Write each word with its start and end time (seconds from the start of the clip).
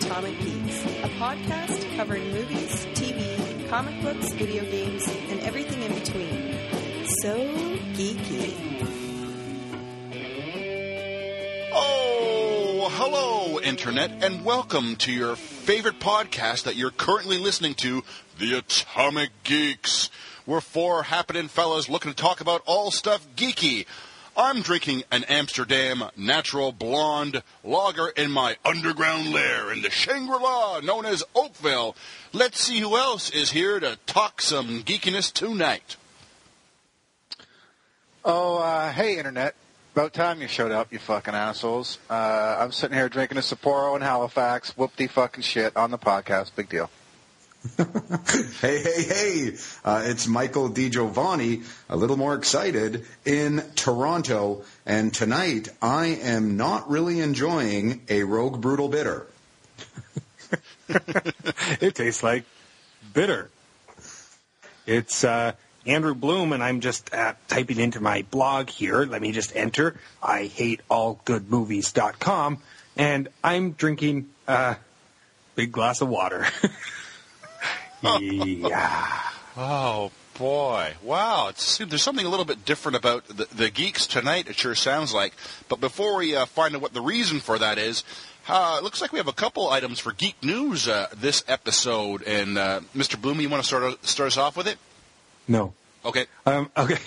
Atomic 0.00 0.38
Geeks, 0.40 0.82
a 1.04 1.08
podcast 1.20 1.96
covering 1.96 2.32
movies, 2.32 2.86
TV, 2.94 3.68
comic 3.68 4.02
books, 4.02 4.32
video 4.32 4.64
games, 4.64 5.06
and 5.28 5.40
everything 5.40 5.82
in 5.82 5.92
between. 5.92 6.58
So 7.20 7.36
geeky. 7.92 8.56
Oh, 11.74 12.88
hello, 12.92 13.60
Internet, 13.60 14.24
and 14.24 14.42
welcome 14.42 14.96
to 14.96 15.12
your 15.12 15.36
favorite 15.36 16.00
podcast 16.00 16.62
that 16.62 16.76
you're 16.76 16.90
currently 16.90 17.36
listening 17.36 17.74
to, 17.74 18.02
The 18.38 18.56
Atomic 18.56 19.30
Geeks. 19.44 20.08
We're 20.46 20.62
four 20.62 21.02
happening 21.02 21.48
fellas 21.48 21.90
looking 21.90 22.10
to 22.10 22.16
talk 22.16 22.40
about 22.40 22.62
all 22.64 22.90
stuff 22.90 23.28
geeky. 23.36 23.84
I'm 24.36 24.62
drinking 24.62 25.02
an 25.10 25.24
Amsterdam 25.24 26.04
natural 26.16 26.72
blonde 26.72 27.42
lager 27.64 28.08
in 28.08 28.30
my 28.30 28.56
underground 28.64 29.32
lair 29.32 29.72
in 29.72 29.82
the 29.82 29.90
Shangri-La 29.90 30.80
known 30.80 31.04
as 31.04 31.22
Oakville. 31.34 31.96
Let's 32.32 32.60
see 32.60 32.78
who 32.78 32.96
else 32.96 33.30
is 33.30 33.50
here 33.50 33.80
to 33.80 33.98
talk 34.06 34.40
some 34.40 34.82
geekiness 34.82 35.32
tonight. 35.32 35.96
Oh, 38.24 38.58
uh, 38.58 38.92
hey, 38.92 39.18
Internet. 39.18 39.54
About 39.94 40.12
time 40.12 40.40
you 40.40 40.46
showed 40.46 40.70
up, 40.70 40.92
you 40.92 41.00
fucking 41.00 41.34
assholes. 41.34 41.98
Uh, 42.08 42.58
I'm 42.60 42.70
sitting 42.70 42.96
here 42.96 43.08
drinking 43.08 43.38
a 43.38 43.40
Sapporo 43.40 43.96
in 43.96 44.02
Halifax. 44.02 44.76
Whoop 44.76 44.94
the 44.94 45.08
fucking 45.08 45.42
shit 45.42 45.76
on 45.76 45.90
the 45.90 45.98
podcast. 45.98 46.54
Big 46.54 46.68
deal. 46.68 46.90
Hey, 48.60 48.82
hey, 48.82 49.02
hey! 49.02 49.56
Uh, 49.84 50.02
it's 50.06 50.26
Michael 50.26 50.70
DiGiovanni, 50.70 51.62
a 51.90 51.96
little 51.96 52.16
more 52.16 52.34
excited 52.34 53.04
in 53.26 53.62
Toronto, 53.74 54.62
and 54.86 55.12
tonight 55.12 55.68
I 55.82 56.06
am 56.06 56.56
not 56.56 56.88
really 56.88 57.20
enjoying 57.20 58.00
a 58.08 58.22
Rogue 58.22 58.62
Brutal 58.62 58.88
Bitter. 58.88 59.26
it 60.88 61.94
tastes 61.94 62.22
like 62.22 62.44
bitter. 63.12 63.50
It's 64.86 65.22
uh, 65.22 65.52
Andrew 65.84 66.14
Bloom, 66.14 66.54
and 66.54 66.64
I'm 66.64 66.80
just 66.80 67.12
uh, 67.12 67.34
typing 67.48 67.78
into 67.78 68.00
my 68.00 68.24
blog 68.30 68.70
here. 68.70 69.04
Let 69.04 69.20
me 69.20 69.32
just 69.32 69.54
enter 69.54 70.00
I 70.22 70.46
hate 70.46 70.80
all 70.88 71.20
good 71.26 71.50
movies.com, 71.50 72.58
and 72.96 73.28
I'm 73.44 73.72
drinking 73.72 74.30
a 74.48 74.76
big 75.56 75.72
glass 75.72 76.00
of 76.00 76.08
water. 76.08 76.46
yeah. 78.02 79.20
Oh 79.56 80.10
boy! 80.38 80.94
Wow, 81.02 81.48
it's, 81.48 81.78
there's 81.78 82.02
something 82.02 82.24
a 82.24 82.28
little 82.28 82.44
bit 82.44 82.64
different 82.64 82.96
about 82.96 83.26
the, 83.28 83.46
the 83.54 83.70
geeks 83.70 84.06
tonight. 84.06 84.48
It 84.48 84.56
sure 84.56 84.74
sounds 84.74 85.12
like. 85.12 85.34
But 85.68 85.80
before 85.80 86.16
we 86.16 86.34
uh, 86.34 86.46
find 86.46 86.74
out 86.74 86.82
what 86.82 86.94
the 86.94 87.02
reason 87.02 87.40
for 87.40 87.58
that 87.58 87.78
is, 87.78 88.04
uh, 88.48 88.76
it 88.78 88.84
looks 88.84 89.00
like 89.00 89.12
we 89.12 89.18
have 89.18 89.28
a 89.28 89.32
couple 89.32 89.68
items 89.68 89.98
for 89.98 90.12
geek 90.12 90.42
news 90.42 90.88
uh, 90.88 91.08
this 91.16 91.44
episode. 91.46 92.22
And 92.22 92.58
uh, 92.58 92.80
Mr. 92.96 93.20
Bloom, 93.20 93.40
you 93.40 93.48
want 93.48 93.62
to 93.62 93.66
start 93.66 94.04
start 94.04 94.28
us 94.28 94.36
off 94.38 94.56
with 94.56 94.66
it? 94.66 94.78
No. 95.46 95.74
Okay. 96.04 96.26
Um, 96.46 96.70
okay. 96.76 96.98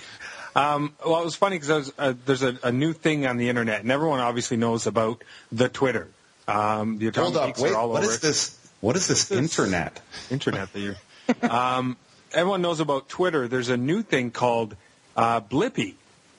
Um, 0.56 0.94
well, 1.04 1.20
it 1.20 1.26
was 1.26 1.36
funny 1.36 1.58
because 1.58 1.92
uh, 1.98 2.14
there's 2.26 2.44
a, 2.44 2.58
a, 2.62 2.72
new 2.72 2.94
thing 2.94 3.26
on 3.26 3.38
the 3.38 3.50
internet, 3.50 3.82
and 3.82 3.92
everyone 3.92 4.20
obviously 4.20 4.56
knows 4.56 4.86
about 4.86 5.24
the 5.52 5.68
Twitter. 5.68 6.08
Um, 6.48 7.00
the 7.00 7.10
Hold 7.10 7.38
up, 7.38 7.58
wait. 7.58 7.74
what 7.74 8.04
is 8.04 8.20
this? 8.20 8.63
What 8.84 8.98
is 8.98 9.08
this 9.08 9.32
internet? 9.32 10.02
Internet 10.30 10.74
that 10.74 10.80
you're. 10.82 10.96
um, 11.50 11.96
everyone 12.34 12.62
knows 12.62 12.82
about 12.82 13.08
Twitter. 13.08 13.48
There's 13.48 13.70
a 13.70 13.78
new 13.78 14.02
thing 14.02 14.30
called 14.30 14.76
uh, 15.16 15.40
Blippy, 15.40 15.94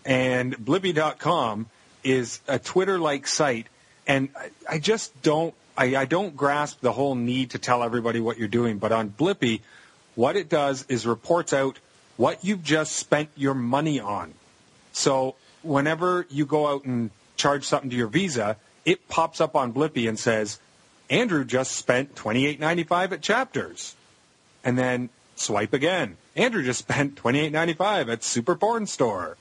and 0.04 0.54
Blippy.com 0.58 1.70
is 2.02 2.40
a 2.46 2.58
Twitter-like 2.58 3.26
site, 3.26 3.66
and 4.06 4.28
I, 4.36 4.50
I 4.74 4.78
just 4.78 5.22
don't. 5.22 5.54
I, 5.74 5.96
I 5.96 6.04
don't 6.04 6.36
grasp 6.36 6.82
the 6.82 6.92
whole 6.92 7.14
need 7.14 7.52
to 7.52 7.58
tell 7.58 7.82
everybody 7.82 8.20
what 8.20 8.36
you're 8.36 8.46
doing. 8.46 8.76
But 8.76 8.92
on 8.92 9.08
Blippy, 9.08 9.62
what 10.14 10.36
it 10.36 10.50
does 10.50 10.84
is 10.90 11.06
reports 11.06 11.54
out 11.54 11.78
what 12.18 12.44
you've 12.44 12.62
just 12.62 12.92
spent 12.96 13.30
your 13.36 13.54
money 13.54 14.00
on. 14.00 14.34
So 14.92 15.36
whenever 15.62 16.26
you 16.28 16.44
go 16.44 16.66
out 16.66 16.84
and 16.84 17.10
charge 17.38 17.64
something 17.64 17.88
to 17.88 17.96
your 17.96 18.08
Visa, 18.08 18.58
it 18.84 19.08
pops 19.08 19.40
up 19.40 19.56
on 19.56 19.72
Blippy 19.72 20.10
and 20.10 20.18
says, 20.18 20.60
Andrew 21.10 21.44
just 21.44 21.72
spent 21.72 22.16
twenty 22.16 22.46
eight 22.46 22.60
ninety 22.60 22.84
five 22.84 23.12
at 23.12 23.22
Chapters. 23.22 23.94
And 24.64 24.78
then 24.78 25.10
swipe 25.36 25.74
again. 25.74 26.16
Andrew 26.36 26.62
just 26.62 26.78
spent 26.90 27.16
twenty 27.16 27.40
eight 27.40 27.52
ninety 27.52 27.74
five 27.74 28.08
at 28.08 28.24
Super 28.24 28.54
Porn 28.54 28.86
Store. 28.86 29.36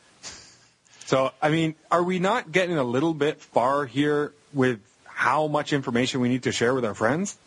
So 1.05 1.31
I 1.41 1.49
mean, 1.49 1.75
are 1.91 2.03
we 2.03 2.19
not 2.19 2.51
getting 2.51 2.77
a 2.77 2.83
little 2.83 3.13
bit 3.13 3.41
far 3.41 3.85
here 3.85 4.33
with 4.53 4.79
how 5.05 5.47
much 5.47 5.73
information 5.73 6.21
we 6.21 6.29
need 6.29 6.43
to 6.43 6.51
share 6.51 6.73
with 6.73 6.85
our 6.85 6.95
friends? 6.95 7.37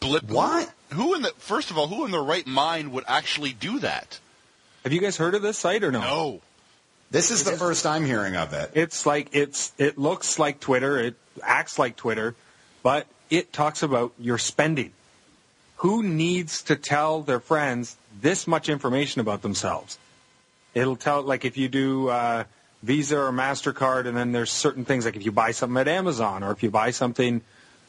Blip. 0.00 0.24
What? 0.24 0.72
Who 0.92 1.14
in 1.14 1.22
the 1.22 1.32
first 1.38 1.70
of 1.70 1.78
all, 1.78 1.88
who 1.88 2.04
in 2.04 2.10
their 2.10 2.22
right 2.22 2.46
mind 2.46 2.92
would 2.92 3.04
actually 3.06 3.52
do 3.52 3.80
that? 3.80 4.18
Have 4.84 4.92
you 4.92 5.00
guys 5.00 5.16
heard 5.16 5.34
of 5.34 5.42
this 5.42 5.58
site 5.58 5.82
or 5.82 5.90
no? 5.90 6.00
No. 6.00 6.40
This 7.10 7.30
is 7.30 7.44
the 7.44 7.52
first 7.52 7.86
I'm 7.86 8.04
hearing 8.04 8.34
of 8.34 8.52
it. 8.54 8.72
It's 8.74 9.06
like 9.06 9.30
it's 9.32 9.72
it 9.78 9.96
looks 9.98 10.38
like 10.38 10.58
Twitter, 10.60 10.98
it 10.98 11.16
acts 11.42 11.78
like 11.78 11.96
Twitter, 11.96 12.34
but 12.84 13.08
it 13.30 13.52
talks 13.52 13.82
about 13.82 14.12
your 14.20 14.38
spending. 14.38 14.92
Who 15.78 16.04
needs 16.04 16.62
to 16.64 16.76
tell 16.76 17.22
their 17.22 17.40
friends 17.40 17.96
this 18.20 18.46
much 18.46 18.68
information 18.68 19.20
about 19.20 19.42
themselves? 19.42 19.98
It'll 20.74 20.94
tell 20.94 21.22
like 21.22 21.44
if 21.44 21.56
you 21.56 21.68
do 21.68 22.08
uh, 22.10 22.44
Visa 22.84 23.18
or 23.18 23.32
Mastercard, 23.32 24.06
and 24.06 24.16
then 24.16 24.32
there's 24.32 24.52
certain 24.52 24.84
things 24.84 25.04
like 25.04 25.16
if 25.16 25.24
you 25.24 25.32
buy 25.32 25.50
something 25.50 25.78
at 25.78 25.88
Amazon 25.88 26.44
or 26.44 26.52
if 26.52 26.62
you 26.62 26.70
buy 26.70 26.90
something 26.90 27.40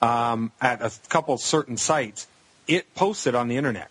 um, 0.02 0.52
at 0.62 0.82
a 0.82 0.92
couple 1.10 1.38
certain 1.38 1.78
sites, 1.78 2.28
it 2.68 2.96
posts 2.96 3.28
it 3.28 3.36
on 3.36 3.50
the 3.50 3.58
internet. 3.58 3.90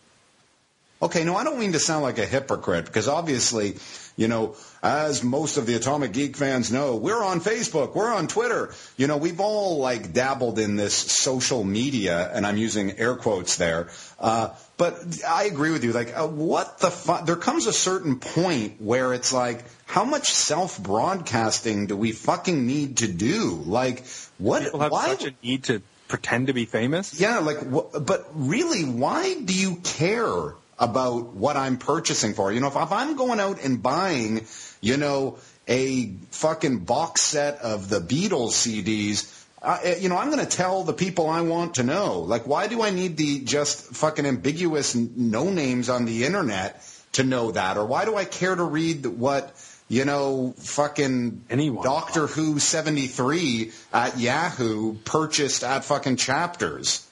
Okay, 1.02 1.24
no, 1.24 1.36
I 1.36 1.44
don't 1.44 1.58
mean 1.58 1.72
to 1.72 1.78
sound 1.78 2.02
like 2.02 2.18
a 2.18 2.24
hypocrite 2.24 2.86
because 2.86 3.08
obviously, 3.08 3.76
you 4.16 4.28
know, 4.28 4.56
as 4.82 5.24
most 5.24 5.56
of 5.56 5.66
the 5.66 5.74
Atomic 5.74 6.12
Geek 6.12 6.36
fans 6.36 6.70
know, 6.70 6.96
we're 6.96 7.22
on 7.22 7.40
Facebook, 7.40 7.94
we're 7.94 8.12
on 8.12 8.28
Twitter. 8.28 8.72
You 8.96 9.06
know, 9.06 9.16
we've 9.16 9.40
all 9.40 9.78
like 9.78 10.12
dabbled 10.12 10.58
in 10.58 10.76
this 10.76 10.94
social 10.94 11.64
media, 11.64 12.30
and 12.32 12.46
I'm 12.46 12.56
using 12.56 12.98
air 12.98 13.16
quotes 13.16 13.56
there. 13.56 13.88
Uh, 14.18 14.50
but 14.76 14.94
I 15.28 15.44
agree 15.44 15.70
with 15.70 15.84
you. 15.84 15.92
Like, 15.92 16.16
uh, 16.16 16.26
what 16.26 16.78
the 16.78 16.90
fu- 16.90 17.24
There 17.24 17.36
comes 17.36 17.66
a 17.66 17.72
certain 17.72 18.18
point 18.20 18.80
where 18.80 19.12
it's 19.14 19.32
like, 19.32 19.64
how 19.86 20.04
much 20.04 20.30
self 20.30 20.82
broadcasting 20.82 21.86
do 21.86 21.96
we 21.96 22.12
fucking 22.12 22.66
need 22.66 22.98
to 22.98 23.08
do? 23.08 23.62
Like, 23.66 24.04
what? 24.38 24.62
People 24.64 24.80
have 24.80 24.92
why? 24.92 25.08
such 25.08 25.24
a 25.26 25.34
need 25.42 25.64
to 25.64 25.82
pretend 26.08 26.48
to 26.48 26.52
be 26.52 26.66
famous. 26.66 27.18
Yeah, 27.18 27.38
like, 27.38 27.58
wh- 27.58 27.98
but 28.00 28.28
really, 28.34 28.84
why 28.84 29.34
do 29.40 29.54
you 29.54 29.76
care 29.76 30.54
about 30.78 31.34
what 31.34 31.56
I'm 31.56 31.78
purchasing 31.78 32.34
for? 32.34 32.52
You 32.52 32.60
know, 32.60 32.68
if, 32.68 32.76
if 32.76 32.92
I'm 32.92 33.16
going 33.16 33.40
out 33.40 33.62
and 33.62 33.82
buying, 33.82 34.46
you 34.80 34.96
know, 34.96 35.38
a 35.66 36.12
fucking 36.30 36.80
box 36.80 37.22
set 37.22 37.58
of 37.58 37.88
the 37.88 38.00
Beatles 38.00 38.52
CDs, 38.52 39.44
uh, 39.64 39.94
you 39.98 40.10
know, 40.10 40.18
I'm 40.18 40.30
going 40.30 40.44
to 40.44 40.56
tell 40.56 40.84
the 40.84 40.92
people 40.92 41.28
I 41.28 41.40
want 41.40 41.76
to 41.76 41.82
know. 41.82 42.20
Like, 42.20 42.46
why 42.46 42.68
do 42.68 42.82
I 42.82 42.90
need 42.90 43.16
the 43.16 43.40
just 43.40 43.94
fucking 43.94 44.26
ambiguous 44.26 44.94
no 44.94 45.50
names 45.50 45.88
on 45.88 46.04
the 46.04 46.26
internet 46.26 46.82
to 47.12 47.24
know 47.24 47.52
that? 47.52 47.78
Or 47.78 47.86
why 47.86 48.04
do 48.04 48.14
I 48.14 48.26
care 48.26 48.54
to 48.54 48.62
read 48.62 49.06
what, 49.06 49.54
you 49.88 50.04
know, 50.04 50.54
fucking 50.58 51.44
Anyone. 51.48 51.82
Doctor 51.82 52.26
Who 52.26 52.58
73 52.58 53.72
at 53.92 54.18
Yahoo 54.18 54.94
purchased 55.04 55.64
at 55.64 55.84
fucking 55.84 56.16
chapters? 56.16 57.06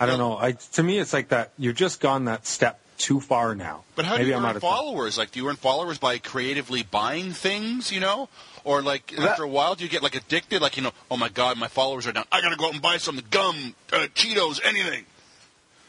I 0.00 0.06
don't 0.06 0.18
know. 0.18 0.36
I, 0.36 0.52
to 0.52 0.82
me, 0.82 0.98
it's 0.98 1.12
like 1.12 1.28
that. 1.28 1.52
You've 1.56 1.76
just 1.76 2.00
gone 2.00 2.24
that 2.24 2.44
step 2.44 2.80
too 2.98 3.20
far 3.20 3.54
now. 3.54 3.84
But 3.96 4.04
how 4.04 4.12
Maybe 4.14 4.24
do 4.24 4.30
you 4.30 4.36
I'm 4.36 4.42
earn 4.44 4.50
out 4.50 4.56
of 4.56 4.62
touch. 4.62 4.70
followers? 4.70 5.18
Like, 5.18 5.30
do 5.32 5.40
you 5.40 5.48
earn 5.48 5.56
followers 5.56 5.98
by 5.98 6.18
creatively 6.18 6.82
buying 6.82 7.32
things? 7.32 7.90
You 7.92 8.00
know, 8.00 8.28
or 8.64 8.82
like 8.82 9.12
after 9.18 9.42
a 9.44 9.48
while, 9.48 9.74
do 9.74 9.84
you 9.84 9.90
get 9.90 10.02
like 10.02 10.14
addicted? 10.14 10.62
Like, 10.62 10.76
you 10.76 10.82
know, 10.82 10.92
oh 11.10 11.16
my 11.16 11.28
god, 11.28 11.58
my 11.58 11.68
followers 11.68 12.06
are 12.06 12.12
down. 12.12 12.24
I 12.32 12.40
gotta 12.40 12.56
go 12.56 12.66
out 12.66 12.72
and 12.72 12.82
buy 12.82 12.96
some 12.98 13.20
gum, 13.30 13.74
uh, 13.92 14.06
Cheetos, 14.14 14.60
anything. 14.64 15.04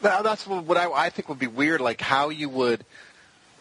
Now, 0.04 0.22
that's 0.22 0.46
what 0.46 0.64
what 0.66 0.78
I, 0.78 0.92
I 0.92 1.10
think 1.10 1.30
would 1.30 1.40
be 1.40 1.48
weird, 1.48 1.82
like 1.82 2.02
how 2.02 2.30
you 2.30 2.50
would, 2.50 2.86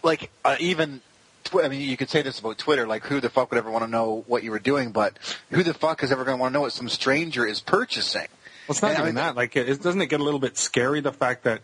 like 0.03 0.31
uh, 0.45 0.57
even. 0.61 1.01
Tw- 1.45 1.57
I 1.63 1.69
mean, 1.69 1.83
you 1.83 1.97
could 1.99 2.09
say 2.09 2.23
this 2.23 2.39
about 2.41 2.57
Twitter, 2.57 2.87
like 2.87 3.05
who 3.05 3.21
the 3.21 3.29
fuck 3.29 3.51
would 3.51 3.59
ever 3.59 3.71
want 3.71 3.85
to 3.85 3.91
know 3.91 4.25
what 4.27 4.43
you 4.45 4.51
were 4.51 4.59
doing, 4.59 4.93
but 4.93 5.19
who 5.51 5.63
the 5.63 5.75
fuck 5.75 6.03
is 6.03 6.11
ever 6.11 6.25
going 6.25 6.39
to 6.39 6.41
want 6.41 6.53
to 6.53 6.55
know 6.55 6.63
what 6.63 6.73
some 6.73 6.89
stranger 6.89 7.47
is 7.47 7.61
purchasing? 7.61 8.29
Well, 8.67 8.71
it's 8.73 8.81
not 8.81 8.93
And 8.93 8.97
I 8.97 9.01
even 9.03 9.15
mean- 9.15 9.15
that. 9.17 9.37
Like, 9.37 9.55
it, 9.55 9.83
doesn't 9.83 10.01
it 10.01 10.07
get 10.07 10.21
a 10.21 10.25
little 10.25 10.41
bit 10.41 10.57
scary 10.57 11.01
the 11.03 11.13
fact 11.13 11.45
that 11.45 11.61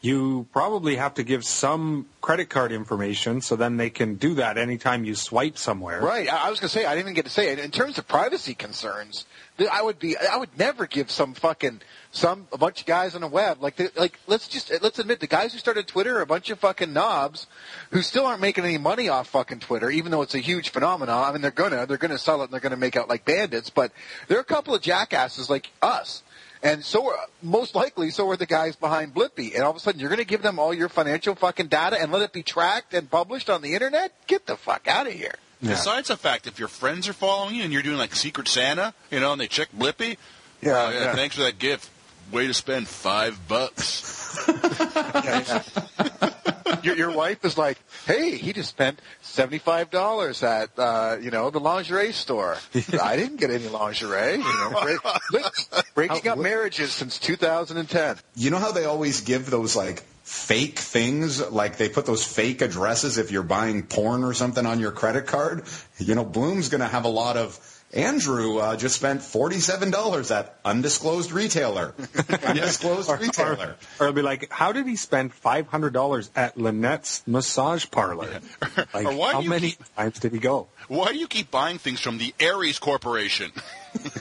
you 0.00 0.46
probably 0.52 0.96
have 0.96 1.14
to 1.14 1.22
give 1.22 1.44
some 1.44 2.06
credit 2.22 2.48
card 2.48 2.72
information, 2.72 3.42
so 3.42 3.54
then 3.56 3.76
they 3.76 3.90
can 3.90 4.14
do 4.14 4.34
that 4.34 4.56
anytime 4.56 5.04
you 5.04 5.14
swipe 5.14 5.58
somewhere. 5.58 6.00
Right. 6.00 6.32
I, 6.32 6.46
I 6.46 6.50
was 6.50 6.58
going 6.58 6.70
to 6.70 6.78
say 6.78 6.86
I 6.86 6.94
didn't 6.94 7.06
even 7.06 7.14
get 7.14 7.26
to 7.26 7.30
say 7.30 7.52
it. 7.52 7.58
In 7.58 7.70
terms 7.70 7.98
of 7.98 8.08
privacy 8.08 8.54
concerns, 8.54 9.26
I 9.70 9.82
would 9.82 9.98
be 9.98 10.16
I 10.16 10.36
would 10.36 10.56
never 10.58 10.86
give 10.86 11.10
some 11.10 11.34
fucking 11.34 11.82
some 12.12 12.48
a 12.52 12.58
bunch 12.58 12.80
of 12.80 12.86
guys 12.86 13.14
on 13.14 13.20
the 13.20 13.28
web 13.28 13.62
like 13.62 13.76
the, 13.76 13.92
like 13.96 14.18
let's 14.26 14.48
just 14.48 14.72
let's 14.82 14.98
admit 14.98 15.20
the 15.20 15.26
guys 15.26 15.52
who 15.52 15.58
started 15.58 15.86
Twitter 15.86 16.18
are 16.18 16.22
a 16.22 16.26
bunch 16.26 16.50
of 16.50 16.58
fucking 16.58 16.92
knobs 16.92 17.46
who 17.90 18.02
still 18.02 18.26
aren't 18.26 18.40
making 18.40 18.64
any 18.64 18.78
money 18.78 19.08
off 19.08 19.28
fucking 19.28 19.60
Twitter, 19.60 19.90
even 19.90 20.10
though 20.10 20.22
it's 20.22 20.34
a 20.34 20.38
huge 20.38 20.70
phenomenon. 20.70 21.28
I 21.28 21.32
mean, 21.32 21.42
they're 21.42 21.50
gonna 21.50 21.86
they're 21.86 21.98
gonna 21.98 22.18
sell 22.18 22.40
it 22.40 22.44
and 22.44 22.52
they're 22.52 22.60
gonna 22.60 22.76
make 22.76 22.96
out 22.96 23.08
like 23.08 23.24
bandits, 23.24 23.68
but 23.68 23.92
there 24.28 24.38
are 24.38 24.42
a 24.42 24.44
couple 24.44 24.74
of 24.74 24.80
jackasses 24.80 25.50
like 25.50 25.70
us. 25.82 26.22
And 26.62 26.84
so, 26.84 27.08
are, 27.10 27.16
most 27.42 27.74
likely, 27.74 28.10
so 28.10 28.28
are 28.30 28.36
the 28.36 28.44
guys 28.46 28.76
behind 28.76 29.14
Blippy. 29.14 29.54
And 29.54 29.62
all 29.62 29.70
of 29.70 29.76
a 29.76 29.80
sudden, 29.80 29.98
you're 30.00 30.10
going 30.10 30.18
to 30.18 30.26
give 30.26 30.42
them 30.42 30.58
all 30.58 30.74
your 30.74 30.88
financial 30.90 31.34
fucking 31.34 31.68
data 31.68 32.00
and 32.00 32.12
let 32.12 32.20
it 32.22 32.32
be 32.34 32.42
tracked 32.42 32.92
and 32.92 33.10
published 33.10 33.48
on 33.48 33.62
the 33.62 33.72
internet? 33.74 34.12
Get 34.26 34.46
the 34.46 34.56
fuck 34.56 34.86
out 34.86 35.06
of 35.06 35.12
here. 35.14 35.34
Yeah. 35.62 35.70
Besides 35.70 36.08
the 36.08 36.16
fact, 36.16 36.46
if 36.46 36.58
your 36.58 36.68
friends 36.68 37.08
are 37.08 37.12
following 37.14 37.54
you 37.54 37.62
and 37.64 37.72
you're 37.72 37.82
doing 37.82 37.96
like 37.98 38.14
Secret 38.14 38.46
Santa, 38.48 38.92
you 39.10 39.20
know, 39.20 39.32
and 39.32 39.40
they 39.40 39.46
check 39.46 39.68
Blippy, 39.76 40.16
Yeah, 40.62 40.72
uh, 40.72 40.90
yeah. 40.90 41.14
thanks 41.14 41.36
for 41.36 41.42
that 41.42 41.58
gift. 41.58 41.88
Way 42.30 42.46
to 42.46 42.54
spend 42.54 42.86
five 42.88 43.38
bucks. 43.48 44.38
your, 46.82 46.96
your 46.96 47.10
wife 47.10 47.44
is 47.44 47.56
like, 47.58 47.78
"Hey, 48.06 48.36
he 48.36 48.52
just 48.52 48.68
spent 48.68 49.00
seventy 49.22 49.58
five 49.58 49.90
dollars 49.90 50.42
at 50.42 50.70
uh, 50.78 51.16
you 51.20 51.30
know 51.30 51.50
the 51.50 51.60
lingerie 51.60 52.12
store. 52.12 52.56
I 53.02 53.16
didn't 53.16 53.36
get 53.36 53.50
any 53.50 53.68
lingerie. 53.68 54.32
You 54.32 54.38
know, 54.38 54.80
break, 54.82 54.98
breaking 55.94 56.28
up 56.30 56.38
marriages 56.38 56.92
since 56.92 57.18
2010. 57.18 58.16
You 58.36 58.50
know 58.50 58.58
how 58.58 58.72
they 58.72 58.84
always 58.84 59.22
give 59.22 59.50
those 59.50 59.76
like 59.76 60.02
fake 60.22 60.78
things, 60.78 61.50
like 61.50 61.76
they 61.76 61.88
put 61.88 62.06
those 62.06 62.24
fake 62.24 62.62
addresses 62.62 63.18
if 63.18 63.30
you're 63.30 63.42
buying 63.42 63.82
porn 63.82 64.22
or 64.22 64.32
something 64.32 64.64
on 64.64 64.78
your 64.78 64.92
credit 64.92 65.26
card? 65.26 65.64
You 65.98 66.14
know, 66.14 66.24
Bloom's 66.24 66.68
going 66.68 66.82
to 66.82 66.88
have 66.88 67.04
a 67.04 67.08
lot 67.08 67.36
of. 67.36 67.58
Andrew 67.92 68.58
uh, 68.58 68.76
just 68.76 68.94
spent 68.94 69.20
forty-seven 69.20 69.90
dollars 69.90 70.30
at 70.30 70.56
undisclosed 70.64 71.32
retailer. 71.32 71.92
undisclosed 72.46 73.10
retailer. 73.20 73.74
Or 73.98 74.06
it'll 74.06 74.14
be 74.14 74.22
like, 74.22 74.48
how 74.50 74.70
did 74.72 74.86
he 74.86 74.94
spend 74.94 75.32
five 75.34 75.66
hundred 75.66 75.92
dollars 75.92 76.30
at 76.36 76.56
Lynette's 76.56 77.26
massage 77.26 77.86
parlor? 77.90 78.28
Like, 78.94 79.06
Or 79.06 79.14
why 79.14 79.32
how 79.32 79.40
many 79.40 79.70
keep- 79.72 79.94
times 79.96 80.18
did 80.20 80.32
he 80.32 80.38
go? 80.38 80.68
Why 80.88 81.12
do 81.12 81.18
you 81.18 81.26
keep 81.26 81.50
buying 81.50 81.78
things 81.78 82.00
from 82.00 82.18
the 82.18 82.32
Aries 82.38 82.78
Corporation? 82.78 83.50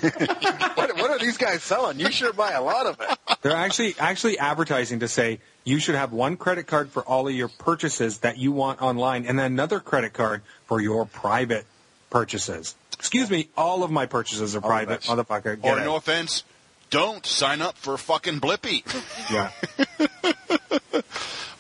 What, 0.02 0.96
what 0.98 1.12
are 1.12 1.20
these 1.20 1.38
guys 1.38 1.62
selling? 1.62 2.00
You 2.00 2.10
sure 2.12 2.34
buy 2.34 2.54
a 2.54 2.62
lot 2.64 2.88
of 2.88 3.00
it. 3.00 3.38
They're 3.44 3.56
actually 3.56 3.94
actually 4.00 4.40
advertising 4.40 5.02
to 5.02 5.08
say 5.08 5.40
you 5.64 5.80
should 5.80 5.94
have 5.96 6.12
one 6.12 6.38
credit 6.38 6.66
card 6.66 6.90
for 6.90 7.04
all 7.04 7.28
of 7.28 7.36
your 7.36 7.50
purchases 7.50 8.20
that 8.20 8.38
you 8.40 8.52
want 8.52 8.82
online, 8.82 9.26
and 9.26 9.38
then 9.38 9.46
another 9.46 9.80
credit 9.80 10.14
card 10.14 10.42
for 10.66 10.82
your 10.82 11.06
private 11.06 11.66
purchases. 12.10 12.76
Excuse 13.00 13.30
me, 13.30 13.50
all 13.58 13.84
of 13.84 13.92
my 13.92 14.06
purchases 14.06 14.56
are 14.56 14.62
private, 14.62 15.02
motherfucker. 15.02 15.62
Get 15.62 15.66
or 15.72 15.80
it. 15.80 15.86
no 15.86 15.96
offense, 15.96 16.44
don't 16.90 17.26
sign 17.26 17.62
up 17.62 17.78
for 17.78 17.98
fucking 17.98 18.40
Blippy. 18.42 18.84
yeah. 19.32 19.52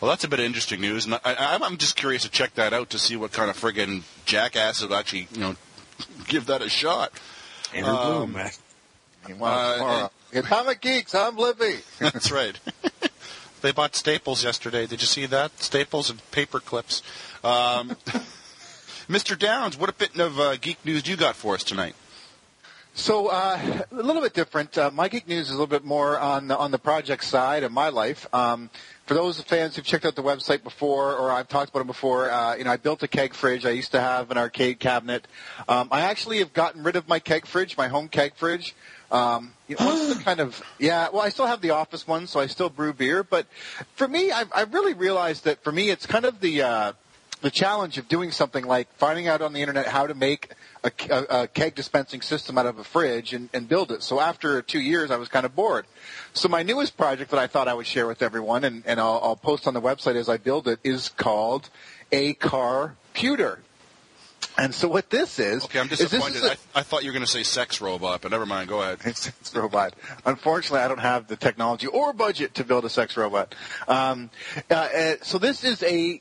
Well, 0.02 0.10
that's 0.12 0.24
a 0.24 0.30
bit 0.30 0.40
of 0.40 0.46
interesting 0.46 0.80
news, 0.80 1.06
and 1.06 1.16
I, 1.16 1.20
I, 1.26 1.60
I'm 1.62 1.76
just 1.78 1.98
curious 1.98 2.22
to 2.24 2.30
check 2.30 2.54
that 2.56 2.72
out 2.72 2.92
to 2.92 3.00
see 3.00 3.18
what 3.18 3.34
kind 3.34 3.50
of 3.50 3.58
friggin' 3.60 4.04
jackass 4.26 4.82
will 4.82 4.94
actually, 4.96 5.28
you 5.34 5.42
know, 5.42 5.56
give 6.28 6.46
that 6.46 6.62
a 6.62 6.70
shot. 6.70 7.12
Andrew 7.74 7.92
Um, 7.94 8.08
Bloom, 8.16 8.34
man. 8.34 8.52
Meanwhile, 9.28 9.58
Uh, 9.60 9.74
tomorrow, 9.76 10.12
Atomic 10.34 10.82
Geeks, 10.82 11.14
I'm 11.16 11.36
Lippy. 11.36 11.80
That's 12.00 12.32
right. 12.32 12.58
They 13.62 13.74
bought 13.74 13.94
Staples 13.94 14.42
yesterday. 14.42 14.88
Did 14.88 15.02
you 15.02 15.08
see 15.08 15.26
that? 15.26 15.52
Staples 15.62 16.10
and 16.10 16.32
paper 16.32 16.62
clips. 16.62 17.04
Um, 17.44 17.98
Mr. 19.10 19.38
Downs, 19.38 19.76
what 19.76 19.90
a 19.90 19.94
bit 19.94 20.20
of 20.20 20.40
uh, 20.40 20.56
geek 20.58 20.78
news 20.86 21.02
do 21.02 21.10
you 21.10 21.18
got 21.18 21.36
for 21.36 21.56
us 21.56 21.64
tonight? 21.64 21.96
So 22.94 23.30
uh, 23.30 23.82
a 23.92 23.96
little 23.96 24.22
bit 24.22 24.36
different. 24.36 24.78
Uh, 24.78 24.92
my 24.94 25.08
geek 25.08 25.28
news 25.28 25.48
is 25.48 25.50
a 25.50 25.54
little 25.54 25.66
bit 25.66 25.84
more 25.84 26.20
on 26.20 26.48
the, 26.48 26.56
on 26.56 26.70
the 26.70 26.78
project 26.78 27.24
side 27.24 27.64
of 27.64 27.72
my 27.72 27.90
life. 27.90 28.28
Um, 28.36 28.70
for 29.08 29.16
those 29.16 29.42
fans 29.42 29.76
who've 29.76 29.86
checked 29.86 30.06
out 30.06 30.16
the 30.16 30.22
website 30.22 30.64
before, 30.64 31.16
or 31.16 31.32
I've 31.32 31.48
talked 31.48 31.72
about 31.72 31.80
it 31.80 31.88
before, 31.88 32.30
uh, 32.30 32.56
you 32.56 32.66
know, 32.66 32.70
I 32.70 32.78
built 32.78 33.02
a 33.02 33.08
keg 33.08 33.34
fridge. 33.34 33.66
I 33.66 33.72
used 33.72 33.94
to 33.94 34.00
have 34.00 34.30
an 34.30 34.38
arcade 34.38 34.80
cabinet. 34.80 35.28
Um, 35.68 35.88
I 35.90 36.02
actually 36.02 36.38
have 36.38 36.54
gotten 36.54 36.84
rid 36.84 36.96
of 36.96 37.08
my 37.08 37.18
keg 37.18 37.48
fridge, 37.48 37.78
my 37.78 37.88
home 37.88 38.10
keg 38.10 38.36
fridge. 38.36 38.76
Um, 39.12 39.54
you 39.68 39.76
know, 39.80 39.88
once 39.88 40.16
the 40.16 40.24
kind 40.24 40.40
of 40.40 40.62
yeah, 40.78 41.10
well, 41.12 41.24
I 41.24 41.30
still 41.30 41.48
have 41.48 41.62
the 41.62 41.72
office 41.72 42.06
one, 42.06 42.28
so 42.28 42.40
I 42.40 42.46
still 42.46 42.70
brew 42.70 42.94
beer. 42.94 43.24
But 43.24 43.48
for 43.96 44.08
me, 44.08 44.32
I've, 44.32 44.52
I've 44.54 44.72
really 44.72 44.94
realized 44.94 45.46
that 45.46 45.64
for 45.64 45.72
me, 45.72 45.90
it's 45.90 46.06
kind 46.06 46.26
of 46.26 46.42
the 46.42 46.62
uh, 46.62 46.94
the 47.42 47.52
challenge 47.52 47.98
of 47.98 48.08
doing 48.08 48.32
something 48.32 48.66
like 48.66 48.92
finding 48.96 49.28
out 49.28 49.42
on 49.42 49.54
the 49.54 49.62
internet 49.62 49.88
how 49.88 50.06
to 50.08 50.14
make 50.14 50.52
a, 50.84 50.92
a, 51.10 51.42
a 51.44 51.48
keg 51.48 51.76
dispensing 51.76 52.22
system 52.22 52.58
out 52.58 52.66
of 52.66 52.78
a 52.80 52.84
fridge 52.84 53.34
and, 53.34 53.50
and 53.54 53.68
build 53.70 53.92
it. 53.92 54.04
So 54.04 54.20
after 54.20 54.62
two 54.62 54.80
years, 54.82 55.10
I 55.12 55.16
was 55.18 55.30
kind 55.30 55.46
of 55.46 55.56
bored. 55.56 55.86
So 56.34 56.50
my 56.50 56.64
newest 56.64 56.98
project 56.98 57.32
that 57.32 57.40
I 57.40 57.48
thought 57.48 57.68
I 57.68 57.74
would 57.74 57.88
share 57.88 58.08
with 58.08 58.22
everyone, 58.22 58.64
and, 58.64 58.84
and 58.86 59.00
I'll, 59.00 59.20
I'll 59.24 59.36
post 59.36 59.68
on 59.68 59.74
the 59.74 59.82
website 59.82 60.16
as 60.16 60.28
I 60.30 60.38
build 60.38 60.68
it, 60.68 60.80
is 60.84 61.10
called 61.10 61.70
a 62.12 62.34
car 62.34 62.96
pewter. 63.14 63.60
And 64.58 64.74
so 64.76 64.90
what 64.90 65.10
this 65.10 65.40
is, 65.40 65.64
Okay, 65.66 65.80
I'm 65.80 65.90
is 65.90 66.00
disappointed. 66.00 66.38
is 66.38 66.44
a- 66.44 66.52
I, 66.52 66.56
I 66.76 66.82
thought 66.84 67.04
you 67.04 67.10
were 67.10 67.14
going 67.14 67.26
to 67.26 67.32
say 67.32 67.44
sex 67.44 67.80
robot, 67.80 68.22
but 68.22 68.32
never 68.32 68.46
mind. 68.46 68.68
Go 68.68 68.82
ahead. 68.82 69.02
sex 69.16 69.56
robot. 69.56 69.94
Unfortunately, 70.26 70.80
I 70.80 70.88
don't 70.90 71.00
have 71.00 71.28
the 71.28 71.38
technology 71.38 71.88
or 71.88 72.12
budget 72.14 72.56
to 72.56 72.64
build 72.66 72.84
a 72.84 72.90
sex 72.90 73.16
robot. 73.16 73.56
Um, 73.88 74.30
uh, 74.70 74.74
uh, 74.74 75.14
so 75.22 75.38
this 75.38 75.64
is 75.64 75.82
a 75.84 76.20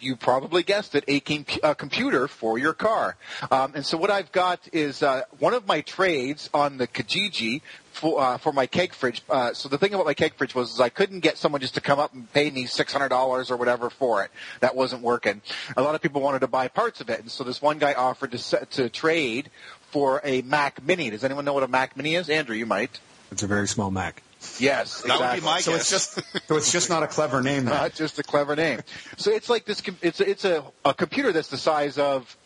you 0.00 0.16
probably 0.16 0.62
guessed 0.62 0.94
it, 0.94 1.04
a 1.08 1.20
com- 1.20 1.74
computer 1.76 2.28
for 2.28 2.58
your 2.58 2.72
car. 2.72 3.16
Um, 3.50 3.72
and 3.74 3.84
so 3.84 3.96
what 3.96 4.10
I've 4.10 4.32
got 4.32 4.60
is 4.72 5.02
uh, 5.02 5.22
one 5.38 5.54
of 5.54 5.66
my 5.66 5.80
trades 5.80 6.50
on 6.52 6.78
the 6.78 6.86
Kijiji 6.86 7.62
for, 7.92 8.20
uh, 8.20 8.38
for 8.38 8.52
my 8.52 8.66
keg 8.66 8.94
fridge. 8.94 9.22
Uh, 9.28 9.52
so 9.52 9.68
the 9.68 9.78
thing 9.78 9.92
about 9.94 10.06
my 10.06 10.14
keg 10.14 10.34
fridge 10.34 10.54
was 10.54 10.74
is 10.74 10.80
I 10.80 10.88
couldn't 10.88 11.20
get 11.20 11.38
someone 11.38 11.60
just 11.60 11.74
to 11.74 11.80
come 11.80 11.98
up 11.98 12.14
and 12.14 12.32
pay 12.32 12.50
me 12.50 12.64
$600 12.64 13.50
or 13.50 13.56
whatever 13.56 13.90
for 13.90 14.24
it. 14.24 14.30
That 14.60 14.74
wasn't 14.74 15.02
working. 15.02 15.42
A 15.76 15.82
lot 15.82 15.94
of 15.94 16.00
people 16.00 16.20
wanted 16.20 16.40
to 16.40 16.48
buy 16.48 16.68
parts 16.68 17.00
of 17.00 17.10
it. 17.10 17.20
And 17.20 17.30
so 17.30 17.44
this 17.44 17.60
one 17.60 17.78
guy 17.78 17.94
offered 17.94 18.32
to, 18.32 18.66
to 18.66 18.88
trade 18.88 19.50
for 19.90 20.20
a 20.24 20.42
Mac 20.42 20.82
Mini. 20.82 21.10
Does 21.10 21.24
anyone 21.24 21.44
know 21.44 21.52
what 21.52 21.62
a 21.62 21.68
Mac 21.68 21.96
Mini 21.96 22.14
is? 22.14 22.30
Andrew, 22.30 22.56
you 22.56 22.66
might. 22.66 23.00
It's 23.30 23.42
a 23.42 23.46
very 23.46 23.68
small 23.68 23.90
Mac. 23.90 24.22
Yes, 24.58 25.02
That 25.02 25.18
would 25.18 25.32
be 25.32 25.38
exactly. 25.38 25.40
my 25.46 25.60
So 25.60 25.74
it's 25.74 25.90
just 25.90 26.14
so 26.48 26.56
it's 26.56 26.72
just 26.72 26.88
not 26.88 27.02
a 27.02 27.06
clever 27.06 27.42
name. 27.42 27.66
Then. 27.66 27.74
Not 27.74 27.94
just 27.94 28.18
a 28.18 28.22
clever 28.22 28.56
name. 28.56 28.80
So 29.16 29.30
it's 29.30 29.50
like 29.50 29.66
this. 29.66 29.82
It's 30.00 30.20
a, 30.20 30.30
it's 30.30 30.44
a, 30.44 30.64
a 30.84 30.94
computer 30.94 31.30
that's 31.32 31.48
the 31.48 31.58
size 31.58 31.98
of, 31.98 32.36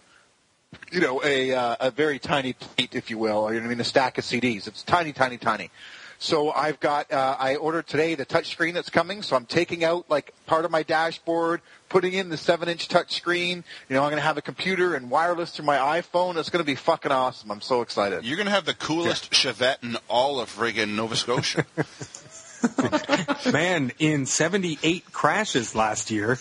you 0.90 1.00
know, 1.00 1.22
a 1.24 1.54
uh, 1.54 1.76
a 1.80 1.90
very 1.92 2.18
tiny 2.18 2.54
plate, 2.54 2.94
if 2.94 3.10
you 3.10 3.18
will, 3.18 3.38
or 3.38 3.54
you 3.54 3.60
know 3.60 3.66
I 3.66 3.68
mean, 3.68 3.80
a 3.80 3.84
stack 3.84 4.18
of 4.18 4.24
CDs. 4.24 4.66
It's 4.66 4.82
tiny, 4.82 5.12
tiny, 5.12 5.38
tiny. 5.38 5.70
So 6.18 6.50
I've 6.50 6.80
got. 6.80 7.12
Uh, 7.12 7.36
I 7.38 7.56
ordered 7.56 7.86
today 7.86 8.14
the 8.14 8.24
touch 8.24 8.50
screen 8.50 8.74
that's 8.74 8.90
coming. 8.90 9.22
So 9.22 9.36
I'm 9.36 9.46
taking 9.46 9.84
out 9.84 10.08
like 10.08 10.32
part 10.46 10.64
of 10.64 10.70
my 10.70 10.82
dashboard, 10.82 11.60
putting 11.88 12.12
in 12.12 12.28
the 12.28 12.36
seven 12.36 12.68
inch 12.68 12.88
touch 12.88 13.14
screen. 13.14 13.64
You 13.88 13.94
know, 13.94 14.02
I'm 14.02 14.10
going 14.10 14.20
to 14.20 14.26
have 14.26 14.38
a 14.38 14.42
computer 14.42 14.94
and 14.94 15.10
wireless 15.10 15.50
through 15.52 15.66
my 15.66 16.00
iPhone. 16.00 16.36
It's 16.36 16.50
going 16.50 16.64
to 16.64 16.66
be 16.66 16.76
fucking 16.76 17.12
awesome. 17.12 17.50
I'm 17.50 17.60
so 17.60 17.82
excited. 17.82 18.24
You're 18.24 18.36
going 18.36 18.46
to 18.46 18.52
have 18.52 18.64
the 18.64 18.74
coolest 18.74 19.30
Chevette 19.30 19.82
in 19.82 19.96
all 20.08 20.40
of 20.40 20.54
friggin' 20.54 20.94
Nova 20.94 21.16
Scotia. 21.16 21.66
Man, 23.52 23.92
in 23.98 24.26
78 24.26 25.12
crashes 25.12 25.74
last 25.74 26.10
year, 26.10 26.38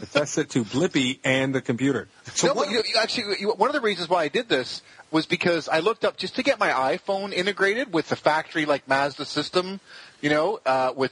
attest 0.00 0.38
it 0.38 0.50
to 0.50 0.64
Blippy 0.64 1.18
and 1.24 1.54
the 1.54 1.60
computer. 1.60 2.08
no, 2.44 2.54
but 2.54 2.70
you, 2.70 2.82
you 2.86 2.94
actually, 3.00 3.36
you, 3.40 3.50
one 3.52 3.70
of 3.70 3.74
the 3.74 3.80
reasons 3.80 4.08
why 4.08 4.24
I 4.24 4.28
did 4.28 4.48
this 4.48 4.82
was 5.16 5.24
because 5.24 5.66
I 5.66 5.78
looked 5.78 6.04
up 6.04 6.18
just 6.18 6.36
to 6.36 6.42
get 6.42 6.60
my 6.60 6.68
iPhone 6.68 7.32
integrated 7.32 7.90
with 7.90 8.10
the 8.10 8.16
factory 8.16 8.66
like 8.66 8.86
Mazda 8.86 9.24
system, 9.24 9.80
you 10.20 10.28
know, 10.28 10.60
uh, 10.66 10.92
with 10.94 11.10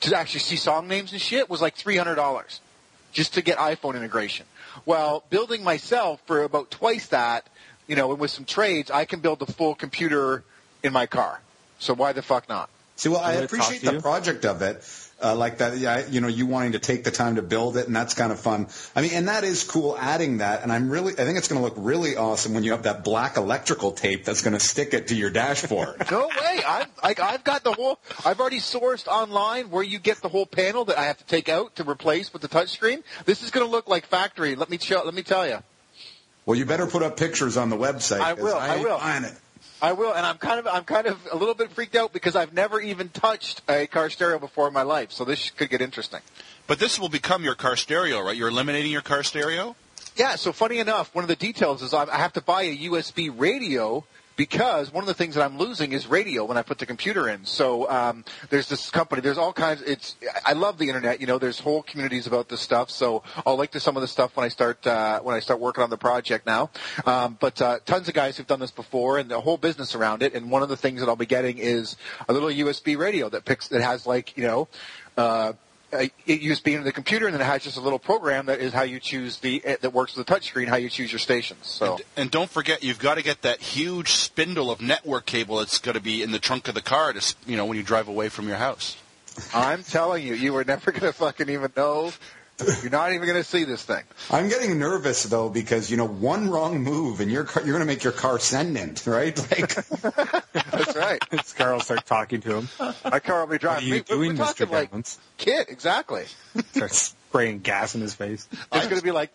to 0.00 0.14
actually 0.14 0.40
see 0.40 0.56
song 0.56 0.88
names 0.88 1.12
and 1.12 1.20
shit 1.22 1.48
was 1.48 1.62
like 1.62 1.74
three 1.74 1.96
hundred 1.96 2.16
dollars 2.16 2.60
just 3.12 3.32
to 3.34 3.40
get 3.40 3.56
iPhone 3.56 3.96
integration. 3.96 4.44
Well, 4.84 5.24
building 5.30 5.64
myself 5.64 6.20
for 6.26 6.42
about 6.42 6.70
twice 6.70 7.06
that, 7.08 7.48
you 7.86 7.96
know, 7.96 8.10
and 8.10 8.20
with 8.20 8.30
some 8.30 8.44
trades, 8.44 8.90
I 8.90 9.06
can 9.06 9.20
build 9.20 9.40
a 9.40 9.46
full 9.46 9.74
computer 9.74 10.44
in 10.82 10.92
my 10.92 11.06
car. 11.06 11.40
So 11.78 11.94
why 11.94 12.12
the 12.12 12.20
fuck 12.20 12.46
not? 12.46 12.68
See, 12.96 13.08
well, 13.08 13.20
I 13.20 13.36
Did 13.36 13.44
it 13.44 13.48
talk 13.48 13.58
appreciate 13.58 13.90
the 13.90 14.02
project 14.02 14.44
of 14.44 14.60
it, 14.60 14.84
uh, 15.22 15.34
like 15.34 15.58
that. 15.58 15.76
Yeah, 15.78 16.06
you 16.08 16.20
know, 16.20 16.28
you 16.28 16.46
wanting 16.46 16.72
to 16.72 16.78
take 16.78 17.04
the 17.04 17.10
time 17.10 17.36
to 17.36 17.42
build 17.42 17.76
it, 17.76 17.86
and 17.86 17.94
that's 17.94 18.14
kind 18.14 18.32
of 18.32 18.40
fun. 18.40 18.68
I 18.96 19.02
mean, 19.02 19.12
and 19.14 19.28
that 19.28 19.44
is 19.44 19.62
cool. 19.64 19.96
Adding 19.98 20.38
that, 20.38 20.62
and 20.62 20.72
I'm 20.72 20.90
really, 20.90 21.12
I 21.12 21.24
think 21.24 21.38
it's 21.38 21.48
going 21.48 21.60
to 21.60 21.64
look 21.64 21.74
really 21.76 22.16
awesome 22.16 22.54
when 22.54 22.64
you 22.64 22.72
have 22.72 22.84
that 22.84 23.04
black 23.04 23.36
electrical 23.36 23.92
tape 23.92 24.24
that's 24.24 24.42
going 24.42 24.54
to 24.54 24.60
stick 24.60 24.94
it 24.94 25.08
to 25.08 25.14
your 25.14 25.30
dashboard. 25.30 26.06
No 26.10 26.26
way. 26.26 26.60
I've, 26.66 26.86
like, 27.02 27.20
I've 27.20 27.44
got 27.44 27.62
the 27.64 27.72
whole. 27.72 27.98
I've 28.24 28.40
already 28.40 28.58
sourced 28.58 29.06
online 29.06 29.70
where 29.70 29.82
you 29.82 29.98
get 29.98 30.20
the 30.22 30.28
whole 30.28 30.46
panel 30.46 30.84
that 30.86 30.98
I 30.98 31.04
have 31.04 31.18
to 31.18 31.24
take 31.24 31.48
out 31.48 31.76
to 31.76 31.84
replace 31.88 32.32
with 32.32 32.42
the 32.42 32.48
touchscreen. 32.48 33.02
This 33.26 33.42
is 33.42 33.50
going 33.50 33.64
to 33.64 33.70
look 33.70 33.88
like 33.88 34.06
factory. 34.06 34.56
Let 34.56 34.70
me 34.70 34.78
show, 34.78 35.02
Let 35.04 35.14
me 35.14 35.22
tell 35.22 35.46
you. 35.46 35.58
well, 36.46 36.58
you 36.58 36.64
better 36.66 36.86
put 36.86 37.02
up 37.02 37.16
pictures 37.16 37.56
on 37.56 37.68
the 37.70 37.76
website. 37.76 38.20
I 38.20 38.32
will, 38.32 38.56
I 38.56 38.74
I 38.74 38.82
will. 38.82 38.98
buying 38.98 39.24
it. 39.24 39.34
I 39.82 39.92
will, 39.92 40.12
and 40.12 40.26
I'm 40.26 40.36
kind 40.38 40.58
of. 40.58 40.66
I'm 40.66 40.84
kind 40.84 41.06
of 41.06 41.18
a 41.32 41.36
little 41.36 41.54
bit 41.54 41.70
freaked 41.70 41.96
out 41.96 42.12
because 42.12 42.36
I've 42.36 42.52
never 42.52 42.80
even 42.80 43.08
touched 43.08 43.62
a 43.68 43.86
car 43.86 44.10
stereo 44.10 44.38
before 44.38 44.68
in 44.68 44.74
my 44.74 44.82
life. 44.82 45.12
So 45.12 45.24
this 45.24 45.50
could 45.50 45.70
get 45.70 45.80
interesting. 45.80 46.20
but 46.66 46.78
this 46.78 46.98
will 47.00 47.08
become 47.08 47.42
your 47.44 47.54
car 47.54 47.76
stereo, 47.76 48.20
right? 48.20 48.36
You're 48.36 48.48
eliminating 48.48 48.92
your 48.92 49.00
car 49.02 49.22
stereo? 49.22 49.76
yeah, 50.16 50.36
so 50.36 50.52
funny 50.52 50.78
enough, 50.78 51.14
one 51.14 51.24
of 51.24 51.28
the 51.28 51.36
details 51.36 51.82
is 51.82 51.94
I 51.94 52.04
I 52.04 52.16
have 52.16 52.32
to 52.34 52.40
buy 52.42 52.62
a 52.62 52.76
USB 52.88 53.32
radio 53.34 54.04
because 54.40 54.90
one 54.90 55.04
of 55.04 55.06
the 55.06 55.12
things 55.12 55.34
that 55.34 55.44
I'm 55.44 55.58
losing 55.58 55.92
is 55.92 56.06
radio 56.06 56.46
when 56.46 56.56
I 56.56 56.62
put 56.62 56.78
the 56.78 56.86
computer 56.86 57.28
in. 57.28 57.44
So 57.44 57.86
um, 57.90 58.24
there's 58.48 58.70
this 58.70 58.88
company. 58.88 59.20
There's 59.20 59.36
all 59.36 59.52
kinds. 59.52 59.82
It's 59.82 60.16
I 60.46 60.54
love 60.54 60.78
the 60.78 60.88
internet. 60.88 61.20
You 61.20 61.26
know, 61.26 61.36
there's 61.36 61.58
whole 61.58 61.82
communities 61.82 62.26
about 62.26 62.48
this 62.48 62.62
stuff. 62.62 62.90
So 62.90 63.22
I'll 63.44 63.58
link 63.58 63.72
to 63.72 63.80
some 63.80 63.98
of 63.98 64.00
the 64.00 64.08
stuff 64.08 64.34
when 64.38 64.46
I 64.46 64.48
start 64.48 64.86
uh, 64.86 65.20
when 65.20 65.36
I 65.36 65.40
start 65.40 65.60
working 65.60 65.84
on 65.84 65.90
the 65.90 65.98
project 65.98 66.46
now. 66.46 66.70
Um, 67.04 67.36
but 67.38 67.60
uh, 67.60 67.80
tons 67.84 68.08
of 68.08 68.14
guys 68.14 68.38
who've 68.38 68.46
done 68.46 68.60
this 68.60 68.70
before 68.70 69.18
and 69.18 69.30
the 69.30 69.42
whole 69.42 69.58
business 69.58 69.94
around 69.94 70.22
it. 70.22 70.32
And 70.32 70.50
one 70.50 70.62
of 70.62 70.70
the 70.70 70.76
things 70.78 71.00
that 71.00 71.10
I'll 71.10 71.16
be 71.16 71.26
getting 71.26 71.58
is 71.58 71.98
a 72.26 72.32
little 72.32 72.48
USB 72.48 72.96
radio 72.96 73.28
that 73.28 73.44
picks 73.44 73.68
that 73.68 73.82
has 73.82 74.06
like 74.06 74.38
you 74.38 74.44
know. 74.44 74.68
Uh, 75.18 75.52
a 75.92 76.10
USB 76.26 76.72
into 76.72 76.84
the 76.84 76.92
computer, 76.92 77.26
and 77.26 77.34
then 77.34 77.40
it 77.40 77.44
has 77.44 77.62
just 77.62 77.76
a 77.76 77.80
little 77.80 77.98
program 77.98 78.46
that 78.46 78.60
is 78.60 78.72
how 78.72 78.82
you 78.82 79.00
choose 79.00 79.38
the 79.38 79.62
eh, 79.64 79.76
that 79.80 79.92
works 79.92 80.16
with 80.16 80.26
the 80.26 80.34
touchscreen, 80.34 80.68
how 80.68 80.76
you 80.76 80.88
choose 80.88 81.12
your 81.12 81.18
stations. 81.18 81.66
So 81.66 81.94
And, 81.94 82.02
and 82.16 82.30
don't 82.30 82.50
forget, 82.50 82.82
you've 82.82 82.98
got 82.98 83.16
to 83.16 83.22
get 83.22 83.42
that 83.42 83.60
huge 83.60 84.12
spindle 84.12 84.70
of 84.70 84.80
network 84.80 85.26
cable 85.26 85.58
that's 85.58 85.78
going 85.78 85.96
to 85.96 86.02
be 86.02 86.22
in 86.22 86.32
the 86.32 86.38
trunk 86.38 86.68
of 86.68 86.74
the 86.74 86.82
car 86.82 87.12
to, 87.12 87.34
you 87.46 87.56
know, 87.56 87.64
when 87.64 87.76
you 87.76 87.82
drive 87.82 88.08
away 88.08 88.28
from 88.28 88.48
your 88.48 88.56
house. 88.56 88.96
I'm 89.54 89.82
telling 89.82 90.26
you, 90.26 90.34
you 90.34 90.52
were 90.52 90.64
never 90.64 90.90
going 90.90 91.02
to 91.02 91.12
fucking 91.12 91.48
even 91.48 91.72
know. 91.76 92.12
You're 92.82 92.90
not 92.90 93.12
even 93.12 93.26
going 93.26 93.38
to 93.38 93.44
see 93.48 93.64
this 93.64 93.82
thing. 93.82 94.02
I'm 94.30 94.48
getting 94.48 94.78
nervous 94.78 95.24
though 95.24 95.48
because 95.48 95.90
you 95.90 95.96
know 95.96 96.06
one 96.06 96.50
wrong 96.50 96.80
move 96.82 97.20
and 97.20 97.30
your 97.30 97.44
car, 97.44 97.62
you're 97.62 97.72
going 97.72 97.86
to 97.86 97.92
make 97.92 98.04
your 98.04 98.12
car 98.12 98.38
sendent, 98.38 99.06
right? 99.06 99.38
Like 99.50 99.74
That's 100.52 100.96
right. 100.96 101.22
Scar 101.44 101.72
will 101.74 101.80
start 101.80 102.06
talking 102.06 102.40
to 102.42 102.56
him. 102.56 102.68
My 103.04 103.20
car 103.20 103.40
will 103.40 103.46
be 103.48 103.52
What 103.54 103.60
driving. 103.60 103.92
are 103.92 103.96
you 103.96 104.04
We- 104.08 104.16
we're 104.16 104.24
doing, 104.24 104.36
talking 104.36 104.66
Mr. 104.66 104.70
like 104.72 104.90
Downs? 104.92 105.18
kid, 105.38 105.66
exactly. 105.68 106.24
Starts 106.72 107.14
spraying 107.28 107.60
gas 107.60 107.94
in 107.94 108.00
his 108.00 108.14
face. 108.14 108.48
It's 108.52 108.86
going 108.86 108.98
to 108.98 109.02
be 109.02 109.10
like 109.12 109.30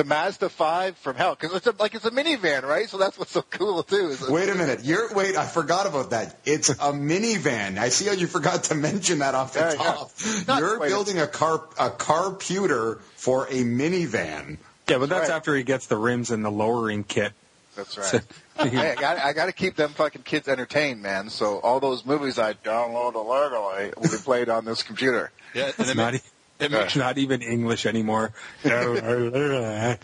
the 0.00 0.04
Mazda 0.06 0.48
5 0.48 0.96
from 0.96 1.14
hell 1.16 1.36
because 1.38 1.54
it's 1.54 1.66
a, 1.66 1.74
like 1.78 1.94
it's 1.94 2.06
a 2.06 2.10
minivan, 2.10 2.62
right? 2.62 2.88
So 2.88 2.96
that's 2.96 3.18
what's 3.18 3.32
so 3.32 3.42
cool 3.42 3.82
too. 3.82 4.08
Is 4.08 4.26
Wait 4.26 4.48
a 4.48 4.54
minute. 4.54 4.80
You're 4.82 5.12
wait. 5.12 5.36
I 5.36 5.44
forgot 5.44 5.86
about 5.86 6.10
that. 6.10 6.38
It's 6.46 6.70
a 6.70 6.74
minivan. 6.74 7.76
I 7.76 7.90
see 7.90 8.06
how 8.06 8.12
you 8.12 8.26
forgot 8.26 8.64
to 8.64 8.74
mention 8.74 9.18
that 9.18 9.34
off 9.34 9.52
the 9.52 9.60
Yeah, 9.60 9.72
yeah. 9.72 9.76
top. 9.76 10.10
Not 10.48 10.58
You're 10.60 10.76
quite 10.78 10.86
a- 10.86 10.88
building 10.88 11.18
a 11.18 11.26
car 11.26 11.62
a 11.78 11.90
carputer 11.90 12.96
for 13.16 13.44
a 13.48 13.62
minivan. 13.62 14.56
Yeah, 14.88 14.96
but 14.98 15.10
that's 15.10 15.28
right. 15.28 15.36
after 15.36 15.54
he 15.54 15.64
gets 15.64 15.86
the 15.86 15.98
rims 15.98 16.30
and 16.30 16.42
the 16.42 16.50
lowering 16.50 17.04
kit. 17.04 17.32
That's 17.76 17.98
right. 17.98 18.22
hey, 18.70 18.92
I 18.92 18.94
got 18.94 19.18
I 19.18 19.46
to 19.46 19.52
keep 19.52 19.76
them 19.76 19.90
fucking 19.90 20.22
kids 20.22 20.48
entertained, 20.48 21.02
man. 21.02 21.28
So 21.28 21.58
all 21.60 21.78
those 21.78 22.06
movies 22.06 22.38
I 22.38 22.54
download 22.54 23.14
illegally 23.16 23.92
will 23.98 24.10
be 24.16 24.22
played 24.24 24.48
on 24.48 24.64
this 24.64 24.82
computer. 24.82 25.30
Yeah, 25.54 25.64
and 25.66 25.74
It's 25.78 25.94
then 25.94 26.20
not, 26.60 26.72
it 26.72 26.84
it's 26.84 26.96
not 26.96 27.18
even 27.18 27.42
English 27.42 27.86
anymore. 27.86 28.32
and 28.64 30.00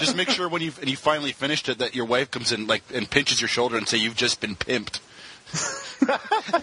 just 0.00 0.16
make 0.16 0.30
sure 0.30 0.48
when 0.48 0.62
you 0.62 0.72
and 0.80 0.88
you 0.90 0.96
finally 0.96 1.32
finished 1.32 1.68
it 1.68 1.78
that 1.78 1.94
your 1.94 2.06
wife 2.06 2.30
comes 2.30 2.52
in 2.52 2.66
like 2.66 2.82
and 2.94 3.10
pinches 3.10 3.40
your 3.40 3.48
shoulder 3.48 3.76
and 3.76 3.88
say 3.88 3.98
you've 3.98 4.16
just 4.16 4.40
been 4.40 4.56
pimped. 4.56 5.00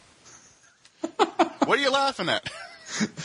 what 1.65 1.79
are 1.79 1.81
you 1.81 1.91
laughing 1.91 2.27
at? 2.27 2.49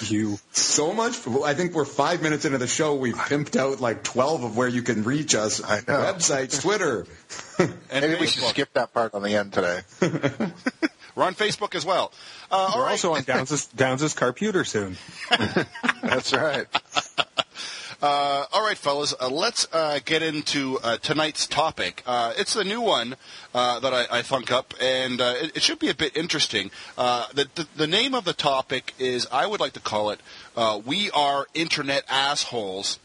you. 0.02 0.38
So 0.52 0.92
much. 0.92 1.26
I 1.26 1.54
think 1.54 1.74
we're 1.74 1.86
five 1.86 2.22
minutes 2.22 2.44
into 2.44 2.58
the 2.58 2.68
show. 2.68 2.94
We've 2.94 3.16
pimped 3.16 3.56
out 3.56 3.80
like 3.80 4.04
twelve 4.04 4.44
of 4.44 4.56
where 4.56 4.68
you 4.68 4.82
can 4.82 5.02
reach 5.02 5.34
us. 5.34 5.60
I 5.64 5.78
know. 5.78 5.82
Websites, 5.86 6.62
Twitter. 6.62 7.06
And 7.56 7.72
Maybe 7.92 8.16
we 8.20 8.26
should 8.26 8.42
skip 8.42 8.72
that 8.72 8.92
part 8.92 9.14
on 9.14 9.22
the 9.22 9.36
end 9.36 9.52
today. 9.52 9.78
We're 11.14 11.22
on 11.22 11.36
Facebook 11.36 11.76
as 11.76 11.86
well. 11.86 12.10
Uh, 12.50 12.72
We're 12.74 12.82
right. 12.82 12.90
also 12.90 13.14
on 13.14 13.22
Downs' 13.22 13.68
Downs' 13.68 14.12
computer 14.14 14.64
soon. 14.64 14.96
That's 16.02 16.32
right. 16.32 16.66
Uh, 18.02 18.44
all 18.52 18.64
right, 18.64 18.76
fellas, 18.76 19.14
uh, 19.20 19.28
let's 19.28 19.66
uh, 19.72 19.98
get 20.04 20.22
into 20.22 20.78
uh, 20.82 20.96
tonight's 20.98 21.46
topic. 21.46 22.02
Uh, 22.06 22.32
it's 22.36 22.54
the 22.54 22.64
new 22.64 22.80
one 22.80 23.16
uh, 23.54 23.80
that 23.80 23.94
I, 23.94 24.18
I 24.18 24.22
thunk 24.22 24.52
up, 24.52 24.74
and 24.80 25.20
uh, 25.20 25.34
it, 25.36 25.56
it 25.56 25.62
should 25.62 25.78
be 25.78 25.88
a 25.88 25.94
bit 25.94 26.16
interesting. 26.16 26.70
Uh, 26.98 27.26
the, 27.32 27.48
the, 27.54 27.66
the 27.76 27.86
name 27.86 28.14
of 28.14 28.24
the 28.24 28.32
topic 28.32 28.94
is, 28.98 29.26
I 29.32 29.46
would 29.46 29.60
like 29.60 29.72
to 29.74 29.80
call 29.80 30.10
it, 30.10 30.20
uh, 30.56 30.80
"We 30.84 31.10
Are 31.12 31.46
Internet 31.54 32.04
Assholes," 32.08 32.98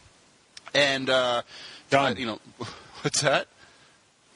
and 0.74 1.10
uh, 1.10 1.44
Done. 1.90 2.18
You 2.18 2.26
know, 2.26 2.40
what's 3.02 3.22
that? 3.22 3.48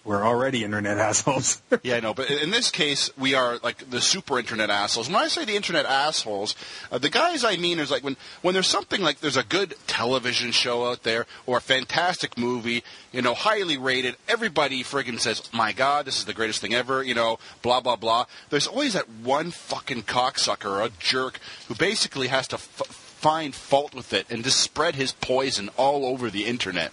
We're 0.05 0.25
already 0.25 0.65
internet 0.65 0.97
assholes. 0.97 1.61
Yeah, 1.83 1.95
I 1.95 1.99
know, 2.01 2.13
but 2.13 2.29
in 2.29 2.51
this 2.51 2.71
case, 2.71 3.09
we 3.17 3.35
are 3.35 3.57
like 3.63 3.89
the 3.89 3.99
super 3.99 4.37
internet 4.39 4.69
assholes. 4.69 5.07
When 5.07 5.17
I 5.17 5.27
say 5.27 5.43
the 5.43 5.55
internet 5.55 5.85
assholes, 5.85 6.55
uh, 6.91 6.97
the 6.97 7.09
guys 7.09 7.43
I 7.43 7.57
mean 7.57 7.79
is 7.79 7.89
like 7.91 8.03
when 8.03 8.15
when 8.41 8.53
there's 8.53 8.67
something 8.67 9.01
like 9.01 9.19
there's 9.19 9.37
a 9.37 9.43
good 9.43 9.75
television 9.87 10.51
show 10.51 10.85
out 10.89 11.03
there 11.03 11.25
or 11.45 11.57
a 11.57 11.61
fantastic 11.61 12.37
movie, 12.37 12.83
you 13.11 13.21
know, 13.21 13.33
highly 13.33 13.77
rated. 13.77 14.15
Everybody 14.29 14.83
friggin' 14.83 15.19
says, 15.19 15.41
"My 15.53 15.71
God, 15.73 16.05
this 16.05 16.17
is 16.19 16.25
the 16.25 16.33
greatest 16.33 16.61
thing 16.61 16.73
ever," 16.73 17.03
you 17.03 17.13
know, 17.13 17.39
blah 17.61 17.81
blah 17.81 17.95
blah. 17.97 18.25
There's 18.49 18.67
always 18.67 18.93
that 18.93 19.09
one 19.09 19.51
fucking 19.51 20.03
cocksucker 20.03 20.69
or 20.69 20.81
a 20.83 20.89
jerk 20.99 21.39
who 21.67 21.75
basically 21.75 22.27
has 22.27 22.47
to 22.49 22.55
f- 22.55 22.61
find 22.87 23.53
fault 23.55 23.93
with 23.93 24.13
it 24.13 24.25
and 24.29 24.43
just 24.43 24.59
spread 24.59 24.95
his 24.95 25.11
poison 25.13 25.69
all 25.75 26.05
over 26.05 26.29
the 26.29 26.45
internet. 26.45 26.91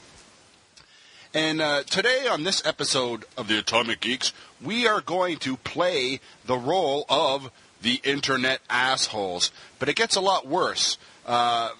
And 1.32 1.60
uh, 1.60 1.84
today, 1.84 2.26
on 2.28 2.42
this 2.42 2.66
episode 2.66 3.25
of 3.37 3.46
the 3.46 3.56
Atomic 3.56 4.00
Geeks, 4.00 4.32
we 4.60 4.88
are 4.88 5.00
going 5.00 5.37
to 5.38 5.56
play 5.58 6.18
the 6.44 6.58
role 6.58 7.06
of 7.08 7.52
the 7.80 8.00
internet 8.02 8.60
assholes. 8.68 9.52
But 9.78 9.88
it 9.88 9.94
gets 9.94 10.16
a 10.16 10.20
lot 10.20 10.49
worse. 10.49 10.99
Uh, 11.25 11.70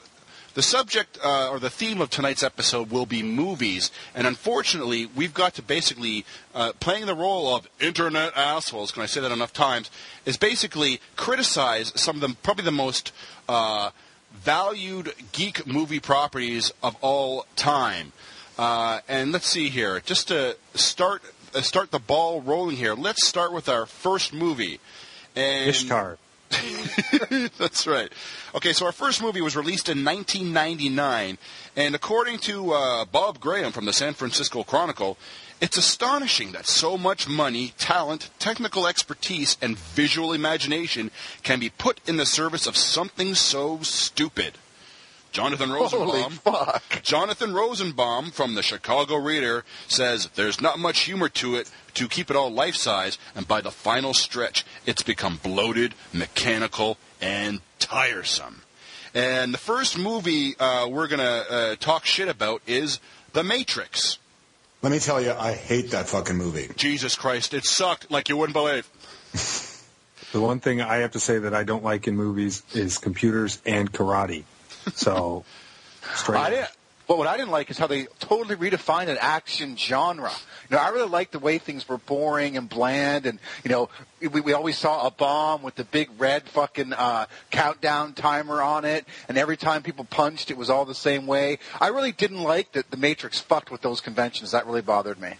the 0.54 0.62
subject 0.62 1.19
uh, 1.25 1.50
or 1.50 1.59
the 1.59 1.69
theme 1.69 2.00
of 2.00 2.11
tonight's 2.11 2.45
episode 2.45 2.92
will 2.92 3.07
be 3.07 3.25
movies, 3.25 3.90
and 4.14 4.25
unfortunately, 4.25 5.07
we've 5.07 5.35
got 5.35 5.54
to 5.54 5.62
basically 5.62 6.25
uh, 6.54 6.73
playing 6.78 7.07
the 7.07 7.14
role 7.16 7.52
of 7.52 7.69
internet 7.80 8.37
assholes. 8.37 8.92
Can 8.92 9.02
I 9.02 9.07
say 9.07 9.21
that 9.21 9.33
enough 9.33 9.52
times? 9.52 9.90
Is 10.26 10.37
basically 10.37 11.00
criticize 11.16 11.92
some 12.00 12.16
of 12.16 12.21
the 12.21 12.37
probably 12.45 12.64
the 12.64 12.71
most 12.71 13.12
uh, 13.49 13.90
valued 14.33 15.12
geek 15.33 15.66
movie 15.66 16.00
properties 16.00 16.73
of 16.85 16.97
all 17.00 17.47
time. 17.57 18.12
Uh, 18.61 19.00
and 19.09 19.33
let's 19.33 19.49
see 19.49 19.71
here, 19.71 20.00
just 20.00 20.29
to 20.29 20.55
start 20.75 21.23
uh, 21.55 21.62
start 21.62 21.90
the 21.90 21.99
ball 21.99 22.43
rolling 22.43 22.76
here. 22.76 22.93
Let's 22.95 23.26
start 23.26 23.55
with 23.55 23.71
our 23.71 23.87
first 23.87 24.35
movie. 24.35 24.81
And 25.35 25.71
Ishtar. 25.71 26.19
That's 27.59 27.87
right. 27.87 28.12
Okay, 28.55 28.75
so 28.75 28.85
our 28.85 28.93
first 28.93 29.23
movie 29.23 29.40
was 29.40 29.57
released 29.57 29.88
in 29.88 30.05
1999, 30.05 31.38
and 31.75 31.95
according 31.95 32.38
to 32.40 32.73
uh, 32.73 33.07
Bob 33.07 33.40
Graham 33.40 33.73
from 33.73 33.87
the 33.87 33.95
San 33.95 34.12
Francisco 34.12 34.62
Chronicle, 34.62 35.17
it's 35.62 35.79
astonishing 35.79 36.52
that 36.52 36.67
so 36.67 36.99
much 36.99 37.26
money, 37.26 37.73
talent, 37.79 38.29
technical 38.38 38.87
expertise, 38.87 39.57
and 39.62 39.79
visual 39.79 40.35
imagination 40.35 41.11
can 41.43 41.61
be 41.61 41.71
put 41.71 41.99
in 42.07 42.19
the 42.19 42.26
service 42.26 42.67
of 42.67 42.76
something 42.76 43.35
so 43.35 43.79
stupid. 43.81 44.59
Jonathan 45.33 45.71
Rosenbaum. 45.71 46.39
Jonathan 47.03 47.55
Rosenbaum 47.55 48.31
from 48.31 48.55
the 48.55 48.63
Chicago 48.63 49.17
Reader 49.17 49.65
says 49.89 50.29
there's 50.35 50.61
not 50.61 50.79
much 50.79 51.01
humor 51.01 51.29
to 51.29 51.55
it 51.57 51.71
to 51.95 52.09
keep 52.09 52.31
it 52.31 52.37
all 52.37 52.51
life 52.51 52.75
size, 52.75 53.19
and 53.35 53.47
by 53.47 53.61
the 53.61 53.71
final 53.71 54.15
stretch, 54.15 54.65
it's 54.87 55.03
become 55.03 55.39
bloated, 55.43 55.95
mechanical, 56.13 56.99
and 57.21 57.61
tiresome. 57.79 58.63
And 59.15 59.53
the 59.53 59.59
first 59.59 59.99
movie 59.99 60.57
uh, 60.59 60.87
we're 60.89 61.09
going 61.09 61.21
to 61.21 61.53
uh, 61.53 61.77
talk 61.77 62.07
shit 62.07 62.29
about 62.29 62.63
is 62.67 63.01
The 63.33 63.43
Matrix. 63.43 64.19
Let 64.83 64.93
me 64.93 64.99
tell 64.99 65.21
you, 65.21 65.33
I 65.33 65.53
hate 65.53 65.91
that 65.91 66.09
fucking 66.09 66.37
movie. 66.37 66.71
Jesus 66.77 67.15
Christ, 67.15 67.53
it 67.53 67.65
sucked 67.65 68.11
like 68.11 68.29
you 68.29 68.37
wouldn't 68.37 68.55
believe. 68.55 68.89
The 70.33 70.41
one 70.41 70.61
thing 70.61 70.81
I 70.81 70.99
have 70.99 71.11
to 71.13 71.21
say 71.21 71.39
that 71.39 71.55
I 71.55 71.65
don't 71.65 71.83
like 71.83 72.07
in 72.07 72.15
movies 72.15 72.63
is 72.73 72.99
computers 72.99 73.61
and 73.67 73.93
karate. 73.93 74.45
So, 74.95 75.45
straight. 76.15 76.39
I 76.39 76.51
didn't. 76.51 76.71
But 77.11 77.19
what 77.19 77.27
I 77.27 77.37
didn't 77.37 77.51
like 77.51 77.69
is 77.73 77.77
how 77.77 77.89
they 77.89 78.05
totally 78.21 78.55
redefined 78.55 79.09
an 79.09 79.19
action 79.21 79.77
genre. 79.77 80.31
You 80.71 80.77
know, 80.77 80.81
I 80.81 80.91
really 80.91 81.09
liked 81.09 81.33
the 81.33 81.41
way 81.41 81.59
things 81.59 81.89
were 81.89 81.99
boring 81.99 82.57
and 82.57 82.69
bland, 82.69 83.27
and 83.27 83.41
you 83.65 83.71
know, 83.71 83.89
we, 84.21 84.41
we 84.41 84.53
always 84.53 84.79
saw 84.79 85.05
a 85.05 85.11
bomb 85.11 85.63
with 85.63 85.75
the 85.75 85.83
big 85.83 86.09
red 86.19 86.49
fucking 86.49 86.93
uh, 86.93 87.27
countdown 87.51 88.13
timer 88.13 88.63
on 88.63 88.85
it, 88.85 89.07
and 89.29 89.37
every 89.37 89.57
time 89.57 89.83
people 89.83 90.05
punched, 90.05 90.53
it 90.53 90.57
was 90.57 90.71
all 90.71 90.85
the 90.85 90.95
same 90.95 91.27
way. 91.27 91.59
I 91.81 91.89
really 91.89 92.13
didn't 92.13 92.45
like 92.45 92.71
that 92.73 92.93
the 92.93 92.97
Matrix 92.97 93.41
fucked 93.41 93.73
with 93.73 93.81
those 93.81 94.01
conventions. 94.01 94.53
That 94.53 94.67
really 94.67 94.83
bothered 94.83 95.21
me. 95.21 95.33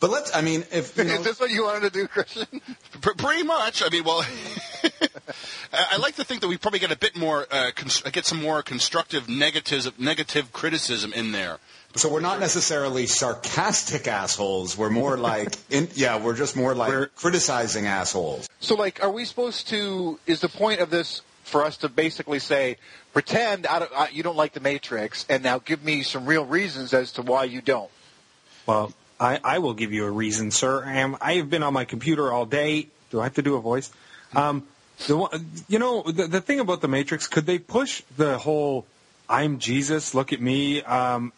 But 0.00 0.10
let's, 0.10 0.34
I 0.34 0.40
mean, 0.40 0.64
if, 0.72 0.98
you 0.98 1.04
know, 1.04 1.14
Is 1.14 1.22
this 1.22 1.38
what 1.38 1.52
you 1.52 1.62
wanted 1.62 1.92
to 1.92 2.00
do, 2.00 2.08
Christian? 2.08 2.48
P- 2.50 3.14
pretty 3.16 3.44
much. 3.44 3.84
I 3.84 3.88
mean, 3.90 4.02
well, 4.02 4.24
I 4.84 5.86
I 5.92 5.96
like 5.96 6.16
to 6.16 6.24
think 6.24 6.40
that 6.40 6.48
we 6.48 6.56
probably 6.58 6.80
get 6.80 6.92
a 6.92 6.98
bit 6.98 7.16
more, 7.16 7.46
uh, 7.50 7.70
cons- 7.74 8.02
get 8.12 8.26
some 8.26 8.40
more 8.42 8.62
constructive 8.62 9.28
negative, 9.28 9.98
negative 9.98 10.52
criticism 10.52 11.12
in 11.12 11.32
there. 11.32 11.58
So 11.94 12.10
we're 12.10 12.20
not 12.20 12.40
necessarily 12.40 13.06
sarcastic 13.06 14.06
assholes. 14.08 14.78
We're 14.78 14.90
more 14.90 15.18
like, 15.18 15.54
in, 15.70 15.88
yeah, 15.94 16.22
we're 16.22 16.36
just 16.36 16.56
more 16.56 16.74
like 16.74 16.88
We're- 16.90 17.06
criticizing 17.16 17.86
assholes. 17.86 18.48
So, 18.60 18.74
like, 18.74 19.02
are 19.02 19.10
we 19.10 19.24
supposed 19.24 19.68
to? 19.68 20.18
Is 20.26 20.40
the 20.40 20.48
point 20.48 20.80
of 20.80 20.90
this 20.90 21.22
for 21.44 21.64
us 21.64 21.76
to 21.78 21.88
basically 21.88 22.38
say, 22.38 22.76
pretend 23.12 23.66
I 23.66 23.78
don't, 23.80 23.90
I, 23.94 24.08
you 24.08 24.22
don't 24.22 24.36
like 24.36 24.52
the 24.54 24.60
Matrix, 24.60 25.26
and 25.28 25.42
now 25.42 25.58
give 25.58 25.84
me 25.84 26.02
some 26.02 26.24
real 26.24 26.46
reasons 26.46 26.94
as 26.94 27.12
to 27.12 27.22
why 27.22 27.44
you 27.44 27.60
don't? 27.60 27.90
Well, 28.66 28.92
I, 29.20 29.38
I 29.44 29.58
will 29.58 29.74
give 29.74 29.92
you 29.92 30.04
a 30.06 30.10
reason, 30.10 30.50
sir. 30.50 30.84
Um, 30.84 31.18
I 31.20 31.34
have 31.34 31.50
been 31.50 31.62
on 31.62 31.74
my 31.74 31.84
computer 31.84 32.32
all 32.32 32.46
day. 32.46 32.88
Do 33.10 33.20
I 33.20 33.24
have 33.24 33.34
to 33.34 33.42
do 33.42 33.56
a 33.56 33.60
voice? 33.60 33.90
Um, 34.34 34.66
the 35.06 35.16
one, 35.16 35.50
you 35.68 35.78
know, 35.78 36.02
the, 36.02 36.26
the 36.26 36.40
thing 36.40 36.60
about 36.60 36.80
the 36.80 36.88
Matrix, 36.88 37.26
could 37.26 37.46
they 37.46 37.58
push 37.58 38.02
the 38.16 38.38
whole 38.38 38.86
"I'm 39.28 39.58
Jesus, 39.58 40.14
look 40.14 40.32
at 40.32 40.40
me" 40.40 40.82
um, 40.82 41.32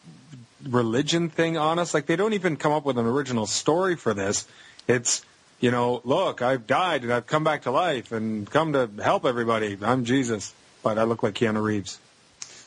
religion 0.68 1.30
thing 1.30 1.56
on 1.56 1.78
us? 1.78 1.94
Like 1.94 2.06
they 2.06 2.16
don't 2.16 2.34
even 2.34 2.56
come 2.56 2.72
up 2.72 2.84
with 2.84 2.98
an 2.98 3.06
original 3.06 3.46
story 3.46 3.96
for 3.96 4.14
this. 4.14 4.46
It's 4.86 5.24
you 5.60 5.70
know, 5.70 6.02
look, 6.04 6.42
I've 6.42 6.66
died 6.66 7.04
and 7.04 7.12
I've 7.12 7.26
come 7.26 7.44
back 7.44 7.62
to 7.62 7.70
life 7.70 8.12
and 8.12 8.50
come 8.50 8.74
to 8.74 8.90
help 9.02 9.24
everybody. 9.24 9.78
I'm 9.80 10.04
Jesus, 10.04 10.52
but 10.82 10.98
I 10.98 11.04
look 11.04 11.22
like 11.22 11.34
Keanu 11.34 11.62
Reeves. 11.62 11.98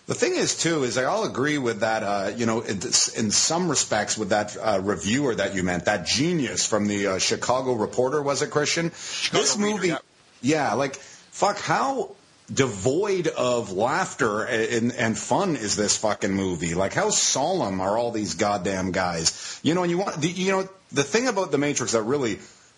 The 0.08 0.16
thing 0.16 0.36
is, 0.36 0.58
too, 0.58 0.84
is 0.84 0.98
I'll 0.98 1.26
agree 1.26 1.58
with 1.58 1.82
that. 1.82 2.02
Uh, 2.02 2.32
you 2.34 2.46
know, 2.46 2.62
in, 2.62 2.78
in 2.78 3.30
some 3.30 3.68
respects, 3.68 4.18
with 4.18 4.30
that 4.30 4.56
uh, 4.56 4.80
reviewer 4.82 5.36
that 5.36 5.54
you 5.54 5.64
meant, 5.64 5.86
that 5.86 6.06
genius 6.06 6.66
from 6.66 6.88
the 6.88 7.08
uh, 7.08 7.18
Chicago 7.20 7.74
Reporter, 7.74 8.22
was 8.24 8.42
it 8.42 8.50
Christian? 8.50 8.90
this 9.34 9.58
movie, 9.58 9.90
yeah. 9.90 9.98
Yeah, 10.42 10.74
like 10.74 10.96
fuck, 10.96 11.60
how 11.60 12.16
devoid 12.52 13.28
of 13.28 13.72
laughter 13.72 14.44
and, 14.44 14.94
and 14.94 15.18
fun 15.18 15.56
is 15.56 15.76
this 15.76 15.98
fucking 15.98 16.34
movie? 16.34 16.74
Like, 16.74 16.94
how 16.94 17.10
solemn 17.10 17.82
are 17.82 17.98
all 17.98 18.12
these 18.12 18.36
goddamn 18.36 18.92
guys? 18.92 19.60
You 19.64 19.74
know, 19.74 19.84
and 19.84 19.92
you 19.92 19.98
want, 19.98 20.24
you 20.24 20.52
know, 20.52 20.70
the 20.92 21.04
thing 21.04 21.28
about 21.28 21.52
the 21.52 21.58
Matrix 21.58 21.92
that 21.92 22.04
really 22.04 22.36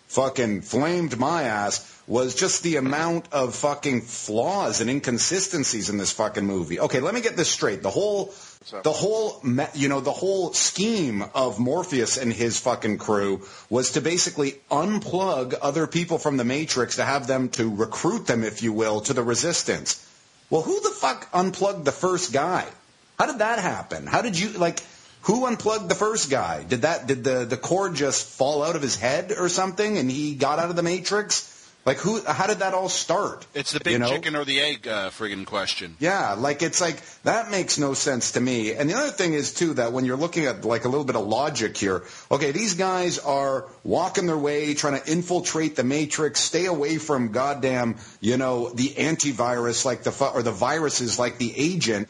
fucking 0.08 0.62
flamed 0.62 1.16
my 1.18 1.44
ass 1.44 1.86
was 2.08 2.34
just 2.34 2.64
the 2.64 2.76
amount 2.76 3.32
of 3.32 3.54
fucking 3.54 4.00
flaws 4.00 4.80
and 4.80 4.90
inconsistencies 4.90 5.88
in 5.88 5.98
this 5.98 6.10
fucking 6.10 6.44
movie. 6.44 6.80
Okay, 6.80 6.98
let 6.98 7.14
me 7.14 7.20
get 7.20 7.36
this 7.36 7.48
straight. 7.48 7.82
The 7.82 7.90
whole 7.90 8.26
the 8.82 8.92
whole 8.92 9.42
you 9.74 9.88
know 9.88 10.00
the 10.00 10.12
whole 10.12 10.52
scheme 10.52 11.24
of 11.34 11.58
Morpheus 11.58 12.18
and 12.18 12.30
his 12.30 12.60
fucking 12.60 12.98
crew 12.98 13.46
was 13.70 13.92
to 13.92 14.02
basically 14.02 14.52
unplug 14.70 15.54
other 15.62 15.86
people 15.86 16.18
from 16.18 16.36
the 16.36 16.44
Matrix 16.44 16.96
to 16.96 17.04
have 17.04 17.26
them 17.26 17.48
to 17.50 17.74
recruit 17.74 18.26
them 18.26 18.44
if 18.44 18.62
you 18.62 18.74
will 18.74 19.00
to 19.02 19.14
the 19.14 19.22
resistance. 19.22 20.06
Well, 20.50 20.60
who 20.60 20.78
the 20.80 20.90
fuck 20.90 21.26
unplugged 21.32 21.86
the 21.86 21.92
first 21.92 22.34
guy? 22.34 22.66
How 23.18 23.26
did 23.26 23.38
that 23.38 23.60
happen? 23.60 24.06
How 24.06 24.20
did 24.20 24.38
you 24.38 24.50
like 24.50 24.80
who 25.22 25.46
unplugged 25.46 25.88
the 25.88 25.94
first 25.94 26.30
guy? 26.30 26.62
Did 26.62 26.82
that 26.82 27.06
did 27.06 27.24
the 27.24 27.46
the 27.46 27.56
cord 27.56 27.94
just 27.94 28.26
fall 28.26 28.62
out 28.62 28.76
of 28.76 28.82
his 28.82 28.94
head 28.94 29.32
or 29.32 29.48
something 29.48 29.96
and 29.96 30.10
he 30.10 30.34
got 30.34 30.58
out 30.58 30.68
of 30.68 30.76
the 30.76 30.82
matrix? 30.82 31.49
Like 31.86 31.96
who 31.98 32.22
how 32.24 32.46
did 32.46 32.58
that 32.58 32.74
all 32.74 32.90
start? 32.90 33.46
It's 33.54 33.72
the 33.72 33.80
big 33.80 33.94
You 33.94 33.98
know? 34.00 34.10
chicken 34.10 34.36
or 34.36 34.44
the 34.44 34.60
egg 34.60 34.86
uh, 34.86 35.08
friggin' 35.10 35.46
question. 35.46 35.96
Yeah, 35.98 36.34
like 36.34 36.62
it's 36.62 36.80
like 36.80 37.00
that 37.22 37.50
makes 37.50 37.78
no 37.78 37.94
sense 37.94 38.32
to 38.32 38.40
me. 38.40 38.74
And 38.74 38.88
the 38.88 38.94
other 38.94 39.10
thing 39.10 39.32
is 39.32 39.54
too 39.54 39.74
that 39.74 39.92
when 39.92 40.04
you're 40.04 40.18
looking 40.18 40.44
at 40.44 40.64
like 40.64 40.84
a 40.84 40.88
little 40.88 41.06
bit 41.06 41.16
of 41.16 41.26
logic 41.26 41.76
here, 41.76 42.02
okay, 42.30 42.52
these 42.52 42.74
guys 42.74 43.18
are 43.18 43.64
walking 43.82 44.26
their 44.26 44.36
way, 44.36 44.74
trying 44.74 45.00
to 45.00 45.10
infiltrate 45.10 45.74
the 45.74 45.84
matrix, 45.84 46.40
stay 46.40 46.66
away 46.66 46.98
from 46.98 47.32
goddamn, 47.32 47.96
you 48.20 48.36
know, 48.36 48.68
the 48.68 48.88
antivirus 48.90 49.86
like 49.86 50.02
the 50.02 50.30
or 50.34 50.42
the 50.42 50.52
viruses 50.52 51.18
like 51.18 51.38
the 51.38 51.52
agent. 51.56 52.08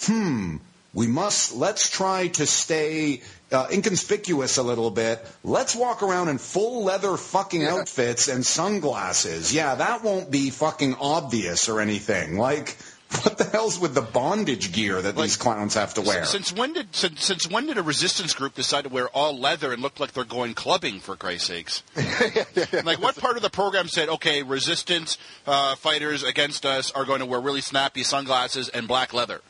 Hmm. 0.00 0.56
We 0.94 1.06
must 1.06 1.54
let's 1.54 1.88
try 1.88 2.28
to 2.28 2.46
stay 2.46 3.22
uh, 3.50 3.68
inconspicuous 3.72 4.58
a 4.58 4.62
little 4.62 4.90
bit. 4.90 5.24
Let's 5.42 5.74
walk 5.74 6.02
around 6.02 6.28
in 6.28 6.38
full 6.38 6.84
leather 6.84 7.16
fucking 7.16 7.64
outfits 7.64 8.28
and 8.28 8.44
sunglasses. 8.44 9.54
Yeah, 9.54 9.74
that 9.76 10.02
won't 10.02 10.30
be 10.30 10.50
fucking 10.50 10.96
obvious 11.00 11.70
or 11.70 11.80
anything. 11.80 12.36
Like, 12.36 12.76
what 13.22 13.38
the 13.38 13.44
hell's 13.44 13.78
with 13.78 13.94
the 13.94 14.02
bondage 14.02 14.72
gear 14.72 15.00
that 15.00 15.16
these 15.16 15.36
clowns 15.36 15.74
have 15.74 15.94
to 15.94 16.02
wear? 16.02 16.24
Since 16.24 16.52
when 16.52 16.72
did 16.72 16.94
since, 16.94 17.24
since 17.24 17.48
when 17.48 17.66
did 17.66 17.78
a 17.78 17.82
resistance 17.82 18.34
group 18.34 18.54
decide 18.54 18.84
to 18.84 18.90
wear 18.90 19.08
all 19.08 19.38
leather 19.38 19.72
and 19.72 19.82
look 19.82 20.00
like 20.00 20.12
they're 20.12 20.24
going 20.24 20.54
clubbing? 20.54 21.00
For 21.00 21.16
Christ's 21.16 21.48
sakes! 21.48 21.82
like 22.84 23.00
what 23.00 23.16
part 23.16 23.36
of 23.36 23.42
the 23.42 23.50
program 23.50 23.88
said, 23.88 24.08
okay, 24.08 24.42
resistance 24.42 25.18
uh, 25.46 25.74
fighters 25.76 26.22
against 26.22 26.66
us 26.66 26.90
are 26.92 27.04
going 27.04 27.20
to 27.20 27.26
wear 27.26 27.40
really 27.40 27.60
snappy 27.60 28.02
sunglasses 28.02 28.68
and 28.68 28.88
black 28.88 29.12
leather? 29.12 29.40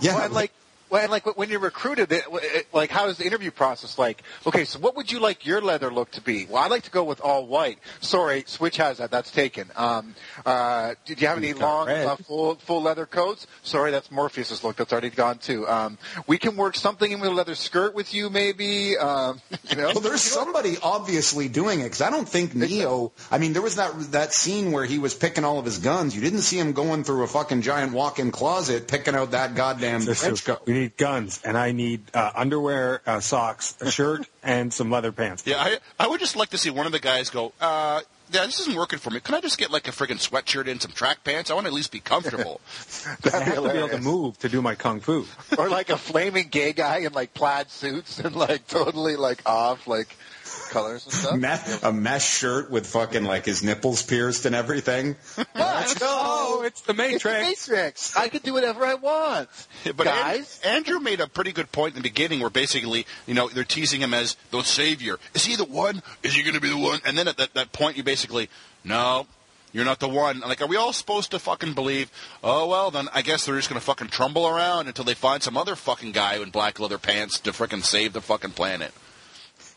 Yeah, 0.00 0.14
Well, 0.16 0.30
like, 0.30 0.52
well, 0.90 1.02
and 1.02 1.10
like 1.10 1.36
when 1.36 1.48
you're 1.50 1.60
recruited, 1.60 2.10
it, 2.12 2.24
it, 2.32 2.66
like 2.72 2.90
how 2.90 3.08
is 3.08 3.18
the 3.18 3.26
interview 3.26 3.50
process 3.50 3.98
like? 3.98 4.22
Okay, 4.46 4.64
so 4.64 4.78
what 4.78 4.96
would 4.96 5.10
you 5.10 5.20
like 5.20 5.46
your 5.46 5.60
leather 5.60 5.92
look 5.92 6.10
to 6.12 6.20
be? 6.20 6.46
Well, 6.46 6.62
I'd 6.62 6.70
like 6.70 6.84
to 6.84 6.90
go 6.90 7.04
with 7.04 7.20
all 7.20 7.46
white. 7.46 7.78
Sorry, 8.00 8.44
Switch 8.46 8.76
has 8.76 8.98
that. 8.98 9.10
That's 9.10 9.30
taken. 9.30 9.70
Um, 9.76 10.14
uh, 10.44 10.94
did 11.04 11.20
you 11.20 11.28
have 11.28 11.38
any 11.38 11.52
long, 11.52 11.88
uh, 11.88 12.16
full 12.16 12.56
full 12.56 12.82
leather 12.82 13.06
coats? 13.06 13.46
Sorry, 13.62 13.90
that's 13.90 14.10
Morpheus's 14.10 14.64
look. 14.64 14.76
That's 14.76 14.92
already 14.92 15.10
gone 15.10 15.38
too. 15.38 15.66
Um, 15.68 15.98
we 16.26 16.38
can 16.38 16.56
work 16.56 16.76
something 16.76 17.10
in 17.10 17.20
with 17.20 17.30
a 17.30 17.34
leather 17.34 17.54
skirt 17.54 17.94
with 17.94 18.14
you, 18.14 18.30
maybe. 18.30 18.96
Um, 18.96 19.40
you 19.70 19.76
know, 19.76 19.88
Well, 19.94 20.00
there's 20.00 20.22
somebody 20.22 20.76
obviously 20.82 21.48
doing 21.48 21.80
it 21.80 21.84
because 21.84 22.02
I 22.02 22.10
don't 22.10 22.28
think 22.28 22.54
Neo. 22.54 23.12
I 23.30 23.38
mean, 23.38 23.52
there 23.52 23.62
was 23.62 23.76
that 23.76 23.92
that 24.12 24.32
scene 24.32 24.72
where 24.72 24.84
he 24.84 24.98
was 24.98 25.14
picking 25.14 25.44
all 25.44 25.58
of 25.58 25.64
his 25.64 25.78
guns. 25.78 26.14
You 26.14 26.20
didn't 26.20 26.40
see 26.42 26.58
him 26.58 26.72
going 26.72 27.04
through 27.04 27.24
a 27.24 27.26
fucking 27.26 27.62
giant 27.62 27.92
walk-in 27.92 28.30
closet 28.30 28.88
picking 28.88 29.14
out 29.14 29.32
that 29.32 29.54
goddamn 29.54 30.02
trench 30.04 30.44
coat. 30.44 30.62
We 30.78 30.84
need 30.84 30.96
guns, 30.96 31.40
and 31.44 31.56
I 31.56 31.72
need 31.72 32.02
uh, 32.14 32.30
underwear, 32.34 33.02
uh, 33.06 33.20
socks, 33.20 33.76
a 33.80 33.90
shirt, 33.90 34.26
and 34.42 34.72
some 34.72 34.90
leather 34.90 35.12
pants. 35.12 35.42
Yeah, 35.46 35.56
I 35.58 35.78
I 35.98 36.06
would 36.06 36.20
just 36.20 36.36
like 36.36 36.50
to 36.50 36.58
see 36.58 36.70
one 36.70 36.86
of 36.86 36.92
the 36.92 37.00
guys 37.00 37.30
go. 37.30 37.52
Uh, 37.60 38.00
yeah, 38.30 38.44
this 38.44 38.60
isn't 38.60 38.76
working 38.76 38.98
for 38.98 39.08
me. 39.10 39.20
Can 39.20 39.34
I 39.34 39.40
just 39.40 39.56
get 39.56 39.70
like 39.70 39.88
a 39.88 39.90
friggin' 39.90 40.18
sweatshirt 40.18 40.70
and 40.70 40.82
some 40.82 40.92
track 40.92 41.24
pants? 41.24 41.50
I 41.50 41.54
want 41.54 41.64
to 41.64 41.68
at 41.68 41.74
least 41.74 41.90
be 41.90 42.00
comfortable. 42.00 42.60
That'd 43.22 43.46
be 43.46 43.50
have 43.52 43.54
to 43.64 43.72
be 43.72 43.78
able 43.78 43.88
to 43.88 44.00
move 44.00 44.38
to 44.40 44.50
do 44.50 44.60
my 44.60 44.74
kung 44.74 45.00
fu. 45.00 45.24
or 45.56 45.70
like 45.70 45.88
a 45.88 45.96
flaming 45.96 46.48
gay 46.48 46.74
guy 46.74 46.98
in 46.98 47.14
like 47.14 47.32
plaid 47.32 47.70
suits 47.70 48.18
and 48.18 48.36
like 48.36 48.66
totally 48.66 49.16
like 49.16 49.48
off 49.48 49.86
like 49.86 50.14
colors 50.68 51.04
and 51.04 51.12
stuff. 51.40 51.82
Me- 51.82 51.88
a 51.88 51.92
mesh 51.92 52.28
shirt 52.38 52.70
with 52.70 52.86
fucking 52.86 53.24
like 53.24 53.44
his 53.46 53.62
nipples 53.62 54.02
pierced 54.02 54.46
and 54.46 54.54
everything. 54.54 55.16
Let's 55.54 55.96
Oh, 56.02 56.62
it's 56.64 56.80
the 56.82 56.92
It's 56.92 56.98
Matrix. 57.24 57.66
the 57.66 57.72
Matrix. 57.74 58.16
I 58.16 58.28
can 58.28 58.40
do 58.42 58.52
whatever 58.52 58.84
I 58.84 58.94
want. 58.94 59.48
But 59.84 60.00
An- 60.00 60.04
Guys? 60.06 60.60
Andrew 60.64 60.98
made 61.00 61.20
a 61.20 61.26
pretty 61.28 61.52
good 61.52 61.70
point 61.72 61.94
in 61.96 62.02
the 62.02 62.08
beginning 62.08 62.40
where 62.40 62.50
basically, 62.50 63.06
you 63.26 63.34
know, 63.34 63.48
they're 63.48 63.64
teasing 63.64 64.00
him 64.00 64.14
as 64.14 64.36
the 64.50 64.62
savior. 64.62 65.16
Is 65.34 65.44
he 65.44 65.56
the 65.56 65.64
one? 65.64 66.02
Is 66.22 66.34
he 66.34 66.42
going 66.42 66.54
to 66.54 66.60
be 66.60 66.68
the 66.70 66.78
one? 66.78 67.00
And 67.04 67.16
then 67.16 67.28
at 67.28 67.36
that, 67.38 67.54
that 67.54 67.72
point, 67.72 67.96
you 67.96 68.02
basically, 68.02 68.48
no, 68.84 69.26
you're 69.72 69.84
not 69.84 70.00
the 70.00 70.08
one. 70.08 70.40
Like, 70.40 70.62
are 70.62 70.66
we 70.66 70.76
all 70.76 70.92
supposed 70.92 71.30
to 71.32 71.38
fucking 71.38 71.74
believe, 71.74 72.10
oh, 72.42 72.66
well, 72.68 72.90
then 72.90 73.08
I 73.12 73.22
guess 73.22 73.44
they're 73.44 73.56
just 73.56 73.68
going 73.68 73.78
to 73.80 73.84
fucking 73.84 74.08
trumble 74.08 74.46
around 74.48 74.88
until 74.88 75.04
they 75.04 75.14
find 75.14 75.42
some 75.42 75.56
other 75.56 75.76
fucking 75.76 76.12
guy 76.12 76.36
in 76.42 76.50
black 76.50 76.80
leather 76.80 76.98
pants 76.98 77.38
to 77.40 77.52
freaking 77.52 77.84
save 77.84 78.12
the 78.14 78.20
fucking 78.22 78.52
planet? 78.52 78.92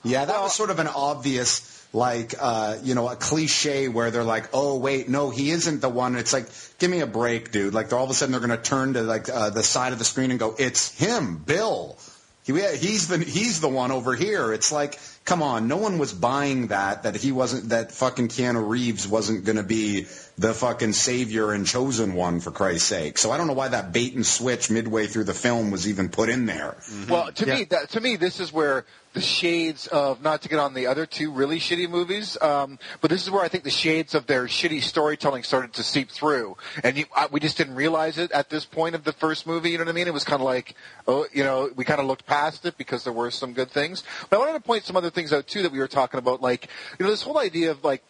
Yeah, 0.04 0.26
that 0.26 0.42
was 0.42 0.56
sort 0.56 0.70
of 0.72 0.80
an 0.80 0.88
obvious, 0.88 1.86
like, 1.94 2.34
uh, 2.40 2.78
you 2.84 2.96
know, 2.96 3.08
a 3.08 3.16
cliche 3.16 3.88
where 3.88 4.10
they're 4.10 4.24
like, 4.24 4.50
oh, 4.54 4.78
wait, 4.80 5.10
no, 5.10 5.30
he 5.30 5.52
isn't 5.52 5.82
the 5.82 5.90
one. 5.90 6.16
It's 6.16 6.34
like, 6.34 6.48
give 6.80 6.90
me 6.90 7.02
a 7.02 7.08
break, 7.08 7.52
dude. 7.52 7.74
Like, 7.74 7.94
all 7.94 8.04
of 8.04 8.10
a 8.10 8.14
sudden 8.14 8.32
they're 8.32 8.46
going 8.46 8.58
to 8.58 8.64
turn 8.64 8.94
to 8.94 9.04
like 9.04 9.30
uh, 9.30 9.52
the 9.52 9.64
side 9.64 9.94
of 9.94 10.00
the 10.00 10.06
screen 10.06 10.32
and 10.32 10.40
go, 10.40 10.56
it's 10.58 10.98
him, 10.98 11.38
Bill. 11.38 11.98
He, 12.44 12.54
he's 12.54 13.08
the 13.08 13.20
he's 13.20 13.62
the 13.62 13.70
one 13.70 13.92
over 13.92 14.16
here. 14.16 14.52
It's 14.52 14.72
like, 14.72 14.98
come 15.26 15.44
on, 15.44 15.68
no 15.68 15.78
one 15.78 16.00
was 16.00 16.12
buying 16.12 16.68
that 16.68 17.04
that 17.04 17.16
he 17.16 17.32
wasn't 17.32 17.70
that 17.70 17.92
fucking 17.92 18.30
Keanu 18.30 18.68
Reeves 18.68 19.08
wasn't 19.08 19.46
going 19.46 19.58
to 19.58 19.64
be 19.64 20.08
the 20.40 20.52
fucking 20.52 20.94
savior 20.94 21.52
and 21.52 21.68
chosen 21.68 22.16
one 22.16 22.40
for 22.40 22.50
Christ's 22.50 22.88
sake. 22.88 23.20
So 23.20 23.30
I 23.30 23.38
don't 23.38 23.46
know 23.46 23.54
why 23.54 23.68
that 23.68 23.94
bait 23.94 24.16
and 24.16 24.26
switch 24.26 24.72
midway 24.72 25.06
through 25.06 25.26
the 25.26 25.36
film 25.36 25.70
was 25.70 25.88
even 25.88 26.10
put 26.10 26.30
in 26.30 26.48
there. 26.48 26.78
Well, 27.08 27.32
to 27.32 27.46
Yeah. 27.46 27.56
me, 27.58 27.64
that, 27.66 27.92
to 27.92 28.02
me, 28.02 28.16
this 28.16 28.40
is 28.40 28.52
where 28.52 28.86
the 29.14 29.22
shades 29.22 29.88
of 29.88 30.22
not 30.22 30.42
to 30.42 30.50
get 30.50 30.60
on 30.60 30.74
the 30.74 30.88
other 30.88 31.06
two 31.06 31.32
really 31.32 31.60
shitty 31.60 31.90
movies, 31.90 32.38
um, 32.42 32.80
but 33.02 33.10
this 33.10 33.24
is 33.24 33.30
where 33.30 33.44
I 33.44 33.48
think 33.48 33.64
the 33.64 33.70
shades 33.70 34.16
of 34.16 34.26
their 34.28 34.46
shitty 34.46 34.82
storytelling 34.82 35.44
started 35.44 35.74
to 35.74 35.84
seep 35.84 36.10
through, 36.10 36.58
and 36.84 36.98
you, 36.98 37.06
I, 37.16 37.28
we 37.32 37.40
just 37.40 37.58
didn't 37.58 37.76
realize 37.76 38.18
it 38.18 38.32
at 38.32 38.50
this 38.50 38.66
point 38.66 38.96
of 38.96 39.04
the 39.04 39.14
first 39.14 39.46
movie. 39.46 39.72
You 39.72 39.78
know 39.78 39.84
what 39.84 39.92
I 39.92 39.94
mean? 39.94 40.08
It 40.08 40.14
was 40.14 40.24
kind 40.24 40.42
of 40.42 40.46
like, 40.46 40.76
oh, 41.08 41.26
you 41.34 41.44
know, 41.44 41.70
we 41.76 41.84
kind 41.84 42.00
of 42.00 42.06
looked 42.06 42.26
past 42.26 42.66
it 42.66 42.78
because 42.78 43.04
there 43.04 43.14
were 43.14 43.32
some 43.32 43.54
good 43.54 43.70
things. 43.70 44.04
But 44.30 44.38
I 44.38 44.40
wanted 44.40 44.54
to 44.54 44.62
point 44.62 44.86
some 44.86 44.96
other 44.96 45.10
things 45.10 45.34
out 45.34 45.48
too 45.48 45.62
that 45.64 45.72
we 45.72 45.80
were 45.80 45.88
talking 45.88 46.18
about, 46.18 46.42
like 46.42 46.70
you 47.00 47.06
know, 47.06 47.12
this 47.12 47.22
whole 47.22 47.38
idea 47.38 47.72
of 47.72 47.84
like 47.84 48.04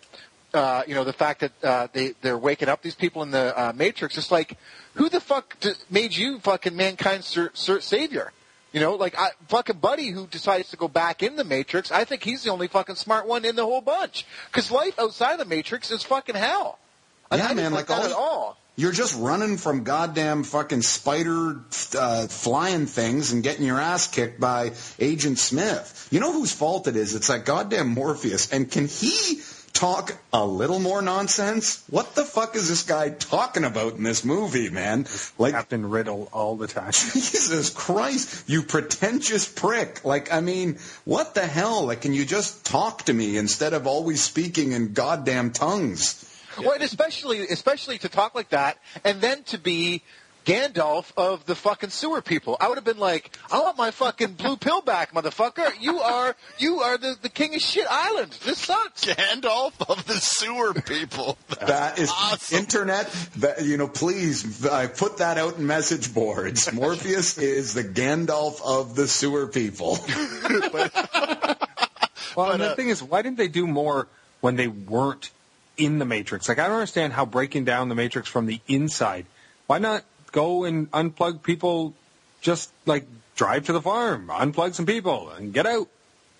uh, 0.54 0.84
you 0.88 0.96
know, 0.96 1.04
the 1.04 1.14
fact 1.14 1.40
that 1.42 1.52
uh, 1.64 1.88
they 1.94 2.14
they're 2.22 2.38
waking 2.38 2.70
up 2.70 2.82
these 2.82 2.96
people 2.96 3.24
in 3.24 3.32
the 3.32 3.58
uh, 3.60 3.74
Matrix. 3.74 4.18
It's 4.18 4.32
like, 4.32 4.58
who 4.96 5.10
the 5.10 5.22
fuck 5.22 5.60
d- 5.60 5.72
made 5.90 6.16
you 6.16 6.40
fucking 6.40 6.76
mankind's 6.76 7.38
savior? 7.54 8.34
You 8.74 8.80
know, 8.80 8.96
like 8.96 9.18
I, 9.20 9.30
fucking 9.50 9.78
Buddy 9.80 10.10
who 10.10 10.28
decides 10.28 10.70
to 10.72 10.78
go 10.78 10.88
back 10.88 11.24
in 11.24 11.36
the 11.36 11.44
Matrix. 11.44 11.92
I 11.92 12.06
think 12.06 12.24
he's 12.24 12.44
the 12.44 12.52
only 12.52 12.68
fucking 12.68 12.96
smart 12.96 13.28
one 13.28 13.44
in 13.44 13.56
the 13.58 13.66
whole 13.66 13.82
bunch. 13.82 14.26
Because 14.48 14.72
life 14.72 14.98
outside 14.98 15.40
the 15.40 15.46
Matrix 15.46 15.92
is 15.92 16.04
fucking 16.04 16.36
hell. 16.36 16.80
I- 17.30 17.38
Yeah, 17.38 17.54
man, 17.54 17.74
like 17.74 17.90
like 17.90 18.00
all- 18.00 18.06
at 18.06 18.12
all. 18.14 18.58
You're 18.78 18.94
just 18.94 19.16
running 19.20 19.58
from 19.58 19.84
goddamn 19.84 20.44
fucking 20.46 20.82
spider 20.82 21.60
uh, 22.00 22.28
flying 22.28 22.86
things 22.86 23.34
and 23.34 23.44
getting 23.44 23.66
your 23.66 23.80
ass 23.80 24.08
kicked 24.08 24.40
by 24.40 24.72
Agent 24.98 25.38
Smith. 25.38 26.08
You 26.10 26.22
know 26.22 26.32
whose 26.32 26.54
fault 26.54 26.88
it 26.88 26.96
is? 26.96 27.14
It's 27.14 27.28
that 27.28 27.44
goddamn 27.46 27.90
Morpheus. 27.90 28.52
And 28.54 28.72
can 28.72 28.88
he 28.88 29.42
talk 29.74 30.18
a 30.34 30.46
little 30.46 30.80
more 30.80 31.02
nonsense? 31.02 31.84
What 31.90 32.16
the 32.16 32.26
fuck 32.26 32.56
is 32.56 32.68
this 32.68 32.84
guy 32.84 33.10
talking 33.10 33.64
about 33.64 33.96
in 33.96 34.04
this 34.04 34.24
movie, 34.24 34.70
man? 34.70 35.06
Like, 35.38 35.54
Captain 35.54 35.90
Riddle 35.90 36.30
all 36.32 36.56
the 36.56 36.68
time. 36.68 36.92
Jesus 36.92 37.70
Christ, 37.70 38.50
you 38.50 38.64
pretentious 38.64 39.48
prick. 39.48 40.04
Like, 40.06 40.34
I 40.34 40.42
mean, 40.42 40.78
what 41.06 41.36
the 41.36 41.46
hell? 41.46 41.86
Like, 41.86 42.02
can 42.02 42.14
you 42.14 42.26
just 42.26 42.66
talk 42.66 43.04
to 43.04 43.14
me 43.14 43.38
instead 43.38 43.74
of 43.74 43.88
always 43.88 44.22
speaking 44.22 44.72
in 44.74 44.94
goddamn 44.94 45.52
tongues? 45.52 46.28
Well, 46.58 46.74
and 46.74 46.84
especially 46.84 47.48
especially 47.48 47.98
to 48.00 48.10
talk 48.10 48.36
like 48.36 48.50
that, 48.50 48.78
and 49.06 49.22
then 49.22 49.44
to 49.44 49.58
be 49.58 50.04
Gandalf 50.46 51.12
of 51.18 51.46
the 51.46 51.56
fucking 51.56 51.90
sewer 51.90 52.22
people. 52.22 52.58
I 52.60 52.68
would 52.68 52.76
have 52.76 52.84
been 52.84 52.98
like, 52.98 53.38
I 53.52 53.60
want 53.60 53.78
my 53.78 53.92
fucking 53.92 54.34
blue 54.34 54.58
pill 54.58 54.82
back, 54.82 55.14
motherfucker. 55.14 55.72
You 55.80 56.00
are 56.00 56.36
you 56.58 56.80
are 56.80 56.98
the, 56.98 57.16
the 57.22 57.30
king 57.30 57.56
of 57.56 57.62
shit 57.62 57.86
island. 57.90 58.32
This 58.44 58.60
sucks. 58.60 59.06
Gandalf 59.06 59.74
of 59.88 60.06
the 60.06 60.16
sewer 60.16 60.74
people. 60.74 61.38
That 61.62 62.00
is 62.00 62.10
awesome. 62.10 62.58
internet. 62.58 63.06
That, 63.38 63.64
you 63.64 63.78
know, 63.78 63.88
please 63.88 64.66
uh, 64.66 64.88
put 64.98 65.18
that 65.18 65.38
out 65.38 65.58
in 65.58 65.68
message 65.68 66.14
boards. 66.14 66.74
Morpheus 66.74 67.38
is 67.38 67.76
the 67.76 67.84
Gandalf 67.84 68.62
of 68.66 68.96
the 68.96 69.08
sewer 69.08 69.48
people. 69.48 70.00
Well, 72.36 72.52
and 72.52 72.62
uh, 72.62 72.70
the 72.70 72.76
thing 72.76 72.90
is, 72.90 73.04
why 73.04 73.22
didn't 73.22 73.38
they 73.38 73.48
do 73.48 73.68
more 73.68 74.08
when 74.40 74.56
they 74.56 74.68
weren't 74.68 75.32
in 75.78 76.00
the 76.00 76.06
Matrix? 76.06 76.48
Like, 76.48 76.60
I 76.60 76.68
don't 76.68 76.76
understand 76.76 77.14
how 77.14 77.26
breaking 77.26 77.66
down 77.66 77.90
the 77.90 77.96
Matrix 77.96 78.30
from 78.30 78.46
the 78.46 78.62
inside. 78.68 79.26
Why 79.68 79.80
not 79.80 80.04
go 80.32 80.64
and 80.64 80.90
unplug 80.92 81.44
people? 81.44 81.94
Just 82.42 82.72
like 82.86 83.06
drive 83.36 83.66
to 83.66 83.74
the 83.74 83.82
farm, 83.82 84.28
unplug 84.28 84.74
some 84.74 84.86
people, 84.86 85.30
and 85.30 85.54
get 85.54 85.66
out. 85.66 85.88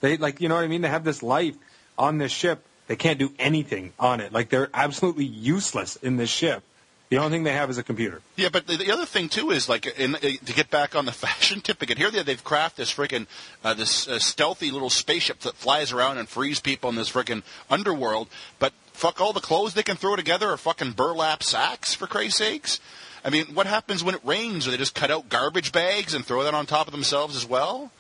They 0.02 0.18
like, 0.18 0.42
you 0.42 0.50
know 0.50 0.56
what 0.56 0.64
I 0.64 0.68
mean? 0.68 0.82
They 0.82 0.90
have 0.90 1.04
this 1.04 1.22
life 1.24 1.56
on 1.98 2.18
this 2.18 2.32
ship. 2.32 2.66
They 2.88 2.96
can't 2.96 3.20
do 3.20 3.32
anything 3.40 3.94
on 4.00 4.20
it. 4.20 4.34
Like, 4.34 4.50
they're 4.50 4.70
absolutely 4.74 5.26
useless 5.26 5.96
in 5.96 6.18
this 6.18 6.30
ship. 6.30 6.64
The 7.12 7.18
only 7.18 7.32
thing 7.32 7.44
they 7.44 7.52
have 7.52 7.70
is 7.70 7.78
a 7.78 7.84
computer. 7.84 8.22
Yeah, 8.38 8.48
but 8.50 8.68
the, 8.68 8.78
the 8.78 8.92
other 8.92 9.06
thing 9.06 9.28
too 9.28 9.52
is 9.52 9.68
like 9.68 9.86
in, 9.86 10.16
uh, 10.16 10.20
to 10.20 10.54
get 10.54 10.70
back 10.70 10.96
on 10.96 11.04
the 11.06 11.12
fashion 11.26 11.60
tip 11.60 11.82
again. 11.82 11.98
Here 11.98 12.10
they, 12.10 12.24
they've 12.24 12.44
crafted 12.44 12.76
this 12.76 12.94
freaking 12.94 13.28
uh, 13.66 13.74
this 13.74 14.08
uh, 14.08 14.18
stealthy 14.18 14.72
little 14.72 14.90
spaceship 14.90 15.40
that 15.42 15.56
flies 15.56 15.92
around 15.92 16.20
and 16.20 16.30
frees 16.30 16.62
people 16.62 16.90
in 16.90 16.96
this 16.96 17.12
freaking 17.12 17.44
underworld. 17.70 18.30
But 18.60 18.72
fuck 18.94 19.20
all 19.20 19.34
the 19.34 19.42
clothes 19.42 19.74
they 19.74 19.84
can 19.84 19.98
throw 19.98 20.16
together 20.16 20.50
are 20.52 20.58
fucking 20.58 20.94
burlap 20.94 21.44
sacks 21.44 21.94
for 21.94 22.08
Christ's 22.08 22.38
sakes. 22.38 22.80
I 23.24 23.30
mean, 23.30 23.46
what 23.54 23.68
happens 23.68 24.04
when 24.04 24.16
it 24.16 24.22
rains? 24.26 24.66
Do 24.66 24.72
they 24.72 24.78
just 24.78 24.96
cut 24.96 25.12
out 25.12 25.30
garbage 25.30 25.72
bags 25.72 26.14
and 26.14 26.26
throw 26.26 26.44
that 26.44 26.54
on 26.54 26.66
top 26.66 26.88
of 26.88 26.92
themselves 26.92 27.36
as 27.36 27.48
well? 27.48 27.92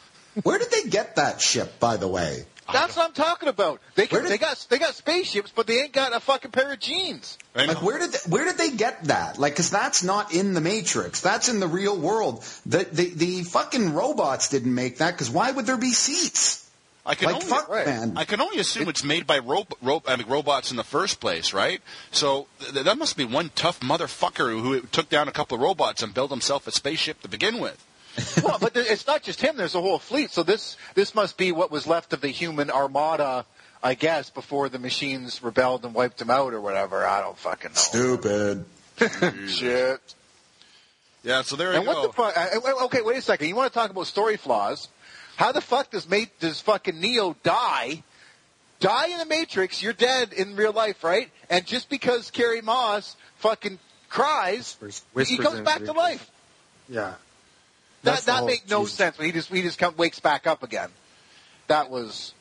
Where 0.43 0.57
did 0.57 0.71
they 0.71 0.89
get 0.89 1.17
that 1.17 1.41
ship, 1.41 1.79
by 1.79 1.97
the 1.97 2.07
way? 2.07 2.45
That's 2.71 2.95
what 2.95 3.05
I'm 3.07 3.13
talking 3.13 3.49
about. 3.49 3.81
They 3.95 4.07
can, 4.07 4.21
did- 4.21 4.31
they 4.31 4.37
got 4.37 4.65
they 4.69 4.79
got 4.79 4.95
spaceships, 4.95 5.51
but 5.53 5.67
they 5.67 5.81
ain't 5.81 5.91
got 5.91 6.15
a 6.15 6.21
fucking 6.21 6.51
pair 6.51 6.71
of 6.71 6.79
jeans. 6.79 7.37
Like, 7.53 7.81
where 7.81 7.99
did 7.99 8.13
they, 8.13 8.19
where 8.29 8.45
did 8.45 8.57
they 8.57 8.71
get 8.71 9.03
that? 9.05 9.37
Like, 9.37 9.53
because 9.53 9.69
that's 9.69 10.03
not 10.03 10.33
in 10.33 10.53
the 10.53 10.61
Matrix. 10.61 11.19
That's 11.19 11.49
in 11.49 11.59
the 11.59 11.67
real 11.67 11.97
world. 11.97 12.45
The 12.65 12.87
the, 12.89 13.09
the 13.13 13.43
fucking 13.43 13.93
robots 13.93 14.47
didn't 14.49 14.73
make 14.73 14.99
that. 14.99 15.11
Because 15.11 15.29
why 15.29 15.51
would 15.51 15.65
there 15.65 15.77
be 15.77 15.91
seats? 15.91 16.60
I 17.05 17.15
can 17.15 17.27
Like, 17.27 17.35
only, 17.37 17.47
fuck, 17.47 17.67
right. 17.69 17.85
man. 17.87 18.13
I 18.15 18.25
can 18.25 18.41
only 18.41 18.59
assume 18.59 18.87
it's 18.87 19.03
made 19.03 19.25
by 19.25 19.39
ro- 19.39 19.65
ro- 19.81 20.03
I 20.07 20.15
mean, 20.17 20.27
robots 20.27 20.69
in 20.69 20.77
the 20.77 20.83
first 20.83 21.19
place, 21.19 21.51
right? 21.53 21.81
So 22.11 22.47
th- 22.59 22.85
that 22.85 22.97
must 22.97 23.17
be 23.17 23.25
one 23.25 23.49
tough 23.55 23.79
motherfucker 23.79 24.49
who, 24.51 24.61
who 24.61 24.81
took 24.81 25.09
down 25.09 25.27
a 25.27 25.31
couple 25.31 25.55
of 25.55 25.61
robots 25.63 26.03
and 26.03 26.13
built 26.13 26.29
himself 26.29 26.67
a 26.67 26.71
spaceship 26.71 27.21
to 27.23 27.27
begin 27.27 27.59
with. 27.59 27.83
well, 28.43 28.57
but 28.59 28.73
there, 28.75 28.83
it's 28.85 29.07
not 29.07 29.23
just 29.23 29.41
him. 29.41 29.57
There's 29.57 29.73
a 29.73 29.81
whole 29.81 29.97
fleet. 29.97 30.31
So 30.31 30.43
this 30.43 30.77
this 30.95 31.15
must 31.15 31.37
be 31.37 31.51
what 31.51 31.71
was 31.71 31.87
left 31.87 32.11
of 32.13 32.21
the 32.21 32.27
human 32.27 32.69
armada, 32.69 33.45
I 33.81 33.93
guess, 33.95 34.29
before 34.29 34.67
the 34.69 34.79
machines 34.79 35.41
rebelled 35.41 35.85
and 35.85 35.95
wiped 35.95 36.17
them 36.19 36.29
out 36.29 36.53
or 36.53 36.59
whatever. 36.61 37.05
I 37.07 37.21
don't 37.21 37.37
fucking 37.37 37.71
know. 37.71 37.75
Stupid. 37.77 38.65
Shit. 39.47 40.01
Yeah, 41.23 41.41
so 41.43 41.55
there 41.55 41.71
you 41.71 41.77
And 41.77 41.85
go. 41.85 41.93
what 41.93 42.07
the 42.07 42.13
fuck? 42.13 42.35
uh, 42.37 42.59
uh, 42.81 42.85
Okay, 42.85 43.01
wait 43.01 43.17
a 43.17 43.21
second. 43.21 43.47
You 43.47 43.55
want 43.55 43.71
to 43.71 43.79
talk 43.79 43.89
about 43.91 44.07
story 44.07 44.37
flaws? 44.37 44.89
How 45.41 45.51
the 45.51 45.59
fuck 45.61 45.89
does 45.89 46.07
mate 46.07 46.29
does 46.39 46.61
fucking 46.61 47.01
Neo 47.01 47.35
die? 47.41 48.03
Die 48.79 49.07
in 49.07 49.17
the 49.17 49.25
Matrix, 49.25 49.81
you're 49.81 49.91
dead 49.91 50.33
in 50.33 50.55
real 50.55 50.71
life, 50.71 51.03
right? 51.03 51.31
And 51.49 51.65
just 51.65 51.89
because 51.89 52.29
Carrie 52.29 52.61
Moss 52.61 53.15
fucking 53.37 53.79
cries, 54.07 54.77
Whispers- 54.79 55.29
he 55.29 55.39
comes 55.39 55.61
back 55.61 55.83
to 55.85 55.93
life. 55.93 56.29
Yeah. 56.87 57.01
That 57.01 57.17
That's 58.03 58.25
the 58.25 58.31
that 58.33 58.37
whole- 58.37 58.47
makes 58.49 58.69
no 58.69 58.81
Jesus. 58.83 58.93
sense. 58.97 59.17
When 59.17 59.25
he 59.25 59.31
just 59.31 59.49
he 59.49 59.63
just 59.63 59.79
come, 59.79 59.95
wakes 59.97 60.19
back 60.19 60.45
up 60.45 60.61
again. 60.61 60.89
That 61.65 61.89
was 61.89 62.35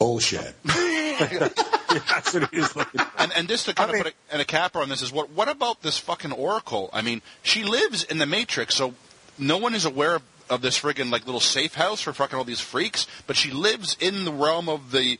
Bullshit. 0.00 0.52
That's 0.64 2.34
what 2.34 2.50
he 2.50 2.58
was 2.58 2.74
looking 2.74 3.00
for. 3.00 3.10
And, 3.22 3.32
and 3.36 3.46
just 3.48 3.66
to 3.66 3.74
kind 3.74 3.90
I 3.90 3.92
mean- 3.92 4.00
of 4.00 4.04
put 4.06 4.14
a, 4.14 4.32
and 4.32 4.42
a 4.42 4.44
capper 4.44 4.80
on 4.80 4.88
this 4.88 5.00
is 5.00 5.12
what 5.12 5.30
what 5.30 5.48
about 5.48 5.80
this 5.82 5.96
fucking 5.96 6.32
Oracle? 6.32 6.90
I 6.92 7.02
mean, 7.02 7.22
she 7.44 7.62
lives 7.62 8.02
in 8.02 8.18
the 8.18 8.26
Matrix, 8.26 8.74
so 8.74 8.94
no 9.38 9.58
one 9.58 9.76
is 9.76 9.84
aware 9.84 10.16
of, 10.16 10.22
of 10.48 10.62
this 10.62 10.78
friggin' 10.78 11.10
like 11.10 11.26
little 11.26 11.40
safe 11.40 11.74
house 11.74 12.00
for 12.00 12.12
fucking 12.12 12.38
all 12.38 12.44
these 12.44 12.60
freaks. 12.60 13.06
But 13.26 13.36
she 13.36 13.50
lives 13.50 13.96
in 14.00 14.24
the 14.24 14.32
realm 14.32 14.68
of 14.68 14.92
the 14.92 15.18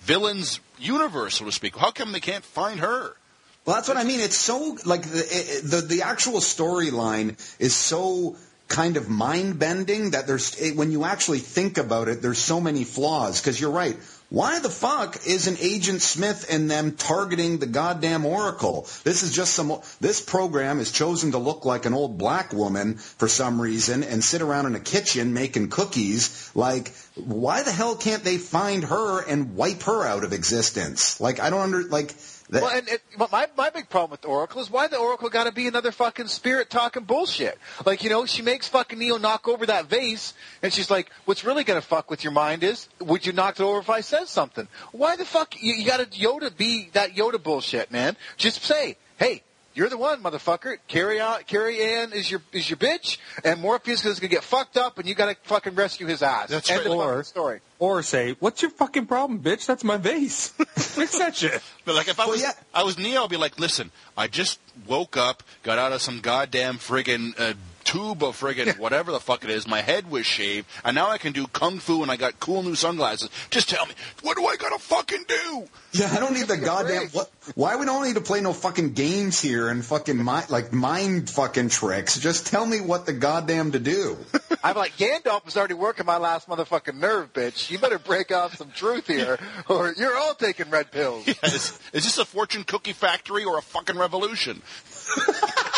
villain's 0.00 0.60
universe, 0.78 1.36
so 1.36 1.44
to 1.44 1.52
speak. 1.52 1.76
How 1.76 1.90
come 1.90 2.12
they 2.12 2.20
can't 2.20 2.44
find 2.44 2.80
her? 2.80 3.16
Well, 3.64 3.76
that's 3.76 3.88
what 3.88 3.96
I 3.96 4.04
mean. 4.04 4.20
It's 4.20 4.38
so 4.38 4.76
like 4.84 5.02
the 5.02 5.60
the, 5.64 5.80
the 5.80 6.02
actual 6.02 6.40
storyline 6.40 7.38
is 7.60 7.76
so 7.76 8.36
kind 8.66 8.96
of 8.96 9.08
mind 9.08 9.58
bending 9.58 10.12
that 10.12 10.26
there's 10.26 10.58
when 10.74 10.90
you 10.90 11.04
actually 11.04 11.38
think 11.38 11.78
about 11.78 12.08
it, 12.08 12.22
there's 12.22 12.38
so 12.38 12.60
many 12.60 12.84
flaws. 12.84 13.40
Because 13.40 13.60
you're 13.60 13.70
right. 13.70 13.96
Why 14.32 14.60
the 14.60 14.70
fuck 14.70 15.26
isn't 15.26 15.60
Agent 15.60 16.00
Smith 16.00 16.46
and 16.48 16.70
them 16.70 16.92
targeting 16.92 17.58
the 17.58 17.66
goddamn 17.66 18.24
Oracle? 18.24 18.88
This 19.04 19.22
is 19.22 19.30
just 19.30 19.52
some. 19.52 19.78
This 20.00 20.22
program 20.22 20.80
is 20.80 20.90
chosen 20.90 21.32
to 21.32 21.38
look 21.38 21.66
like 21.66 21.84
an 21.84 21.92
old 21.92 22.16
black 22.16 22.54
woman 22.54 22.94
for 22.94 23.28
some 23.28 23.60
reason 23.60 24.02
and 24.02 24.24
sit 24.24 24.40
around 24.40 24.64
in 24.64 24.74
a 24.74 24.80
kitchen 24.80 25.34
making 25.34 25.68
cookies. 25.68 26.50
Like, 26.54 26.94
why 27.14 27.62
the 27.62 27.72
hell 27.72 27.94
can't 27.94 28.24
they 28.24 28.38
find 28.38 28.84
her 28.84 29.20
and 29.20 29.54
wipe 29.54 29.82
her 29.82 30.06
out 30.06 30.24
of 30.24 30.32
existence? 30.32 31.20
Like, 31.20 31.38
I 31.38 31.50
don't 31.50 31.60
under 31.60 31.82
like. 31.82 32.14
That, 32.52 32.62
well, 32.62 32.70
and 32.70 33.30
my 33.32 33.48
my 33.56 33.70
big 33.70 33.88
problem 33.88 34.10
with 34.10 34.26
Oracle 34.26 34.60
is 34.60 34.70
why 34.70 34.86
the 34.86 34.98
Oracle 34.98 35.30
got 35.30 35.44
to 35.44 35.52
be 35.52 35.66
another 35.68 35.90
fucking 35.90 36.26
spirit 36.26 36.68
talking 36.68 37.04
bullshit. 37.04 37.58
Like 37.86 38.04
you 38.04 38.10
know, 38.10 38.26
she 38.26 38.42
makes 38.42 38.68
fucking 38.68 38.98
Neo 38.98 39.16
knock 39.16 39.48
over 39.48 39.64
that 39.64 39.86
vase, 39.86 40.34
and 40.62 40.70
she's 40.70 40.90
like, 40.90 41.10
"What's 41.24 41.44
really 41.44 41.64
gonna 41.64 41.80
fuck 41.80 42.10
with 42.10 42.22
your 42.22 42.34
mind 42.34 42.62
is, 42.62 42.90
would 43.00 43.24
you 43.24 43.32
knock 43.32 43.58
it 43.58 43.62
over 43.62 43.78
if 43.78 43.88
I 43.88 44.02
said 44.02 44.28
something? 44.28 44.68
Why 44.92 45.16
the 45.16 45.24
fuck 45.24 45.54
you, 45.62 45.72
you 45.72 45.86
got 45.86 46.00
to 46.00 46.06
Yoda 46.06 46.54
be 46.54 46.90
that 46.92 47.14
Yoda 47.14 47.42
bullshit, 47.42 47.90
man? 47.90 48.18
Just 48.36 48.62
say, 48.62 48.98
hey." 49.16 49.42
You're 49.74 49.88
the 49.88 49.96
one, 49.96 50.22
motherfucker. 50.22 50.76
Carry 50.88 51.20
on. 51.20 51.42
Carrie 51.44 51.82
Ann 51.82 52.12
is 52.12 52.30
your 52.30 52.42
is 52.52 52.68
your 52.68 52.76
bitch, 52.76 53.16
and 53.44 53.60
Morpheus 53.60 54.04
is 54.04 54.20
gonna 54.20 54.28
get 54.28 54.44
fucked 54.44 54.76
up, 54.76 54.98
and 54.98 55.08
you 55.08 55.14
gotta 55.14 55.36
fucking 55.44 55.74
rescue 55.74 56.06
his 56.06 56.22
ass. 56.22 56.48
That's 56.50 56.68
End 56.70 56.80
right. 56.80 56.84
the 56.88 56.94
Or- 56.94 57.24
story. 57.24 57.60
Or 57.78 58.02
say, 58.02 58.36
"What's 58.38 58.62
your 58.62 58.70
fucking 58.70 59.06
problem, 59.06 59.40
bitch? 59.40 59.66
That's 59.66 59.82
my 59.82 59.96
vase. 59.96 60.48
Fix 60.76 61.18
that 61.18 61.34
shit." 61.36 61.60
But 61.84 61.94
like 61.94 62.08
if 62.08 62.20
I 62.20 62.24
Well, 62.24 62.32
was 62.32 62.42
yeah. 62.42 62.52
I 62.74 62.82
was 62.84 62.98
Neo, 62.98 63.24
I'd 63.24 63.30
be 63.30 63.36
like, 63.36 63.58
listen, 63.58 63.90
I 64.16 64.28
just 64.28 64.60
woke 64.86 65.16
up, 65.16 65.42
got 65.62 65.78
out 65.78 65.92
of 65.92 66.00
some 66.02 66.20
goddamn 66.20 66.76
friggin' 66.78 67.32
uh, 67.40 67.54
tube 67.84 68.22
of 68.22 68.38
friggin' 68.38 68.78
whatever 68.78 69.12
the 69.12 69.20
fuck 69.20 69.44
it 69.44 69.50
is. 69.50 69.66
My 69.66 69.80
head 69.80 70.10
was 70.10 70.26
shaved, 70.26 70.66
and 70.84 70.94
now 70.94 71.08
I 71.08 71.18
can 71.18 71.32
do 71.32 71.46
kung 71.46 71.78
fu, 71.78 72.02
and 72.02 72.10
I 72.10 72.16
got 72.16 72.40
cool 72.40 72.62
new 72.62 72.74
sunglasses. 72.74 73.30
Just 73.50 73.68
tell 73.68 73.84
me, 73.86 73.92
what 74.22 74.36
do 74.36 74.46
I 74.46 74.56
gotta 74.56 74.78
fucking 74.78 75.24
do? 75.28 75.68
Yeah, 75.92 76.08
I 76.10 76.20
don't 76.20 76.34
need 76.34 76.46
the 76.46 76.56
goddamn. 76.56 77.08
What, 77.08 77.30
why 77.54 77.76
we 77.76 77.84
don't 77.84 78.04
need 78.04 78.14
to 78.14 78.20
play 78.20 78.40
no 78.40 78.52
fucking 78.52 78.92
games 78.94 79.40
here 79.40 79.68
and 79.68 79.84
fucking 79.84 80.16
mi- 80.16 80.46
like 80.48 80.72
mind 80.72 81.28
fucking 81.28 81.68
tricks? 81.68 82.18
Just 82.18 82.46
tell 82.46 82.64
me 82.64 82.80
what 82.80 83.06
the 83.06 83.12
goddamn 83.12 83.72
to 83.72 83.78
do. 83.78 84.16
I'm 84.64 84.76
like, 84.76 84.96
Gandalf 84.96 85.46
is 85.48 85.56
already 85.56 85.74
working 85.74 86.06
my 86.06 86.18
last 86.18 86.48
motherfucking 86.48 86.94
nerve, 86.94 87.32
bitch. 87.32 87.70
You 87.70 87.78
better 87.78 87.98
break 87.98 88.32
off 88.32 88.56
some 88.56 88.70
truth 88.70 89.06
here, 89.06 89.38
or 89.68 89.92
you're 89.96 90.16
all 90.16 90.34
taking 90.34 90.70
red 90.70 90.90
pills. 90.90 91.26
is, 91.28 91.78
is 91.92 92.04
this 92.04 92.18
a 92.18 92.24
fortune 92.24 92.64
cookie 92.64 92.92
factory 92.92 93.44
or 93.44 93.58
a 93.58 93.62
fucking 93.62 93.98
revolution? 93.98 94.62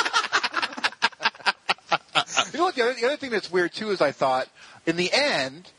You 2.53 2.59
know 2.59 2.65
what? 2.67 2.75
The 2.75 2.83
other, 2.83 2.95
the 2.95 3.07
other 3.07 3.17
thing 3.17 3.31
that's 3.31 3.51
weird 3.51 3.73
too 3.73 3.91
is 3.91 4.01
I 4.01 4.13
thought, 4.13 4.49
in 4.87 4.97
the 4.97 5.11
end, 5.13 5.71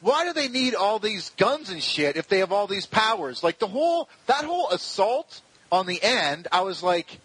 why 0.00 0.24
do 0.24 0.32
they 0.32 0.48
need 0.48 0.74
all 0.74 0.98
these 0.98 1.30
guns 1.36 1.70
and 1.70 1.82
shit 1.82 2.16
if 2.16 2.28
they 2.28 2.38
have 2.38 2.52
all 2.52 2.66
these 2.66 2.86
powers? 2.86 3.42
Like 3.44 3.58
the 3.58 3.66
whole 3.68 4.08
that 4.26 4.44
whole 4.44 4.68
assault 4.70 5.40
on 5.70 5.86
the 5.86 6.02
end, 6.02 6.48
I 6.50 6.62
was 6.62 6.82
like, 6.82 7.20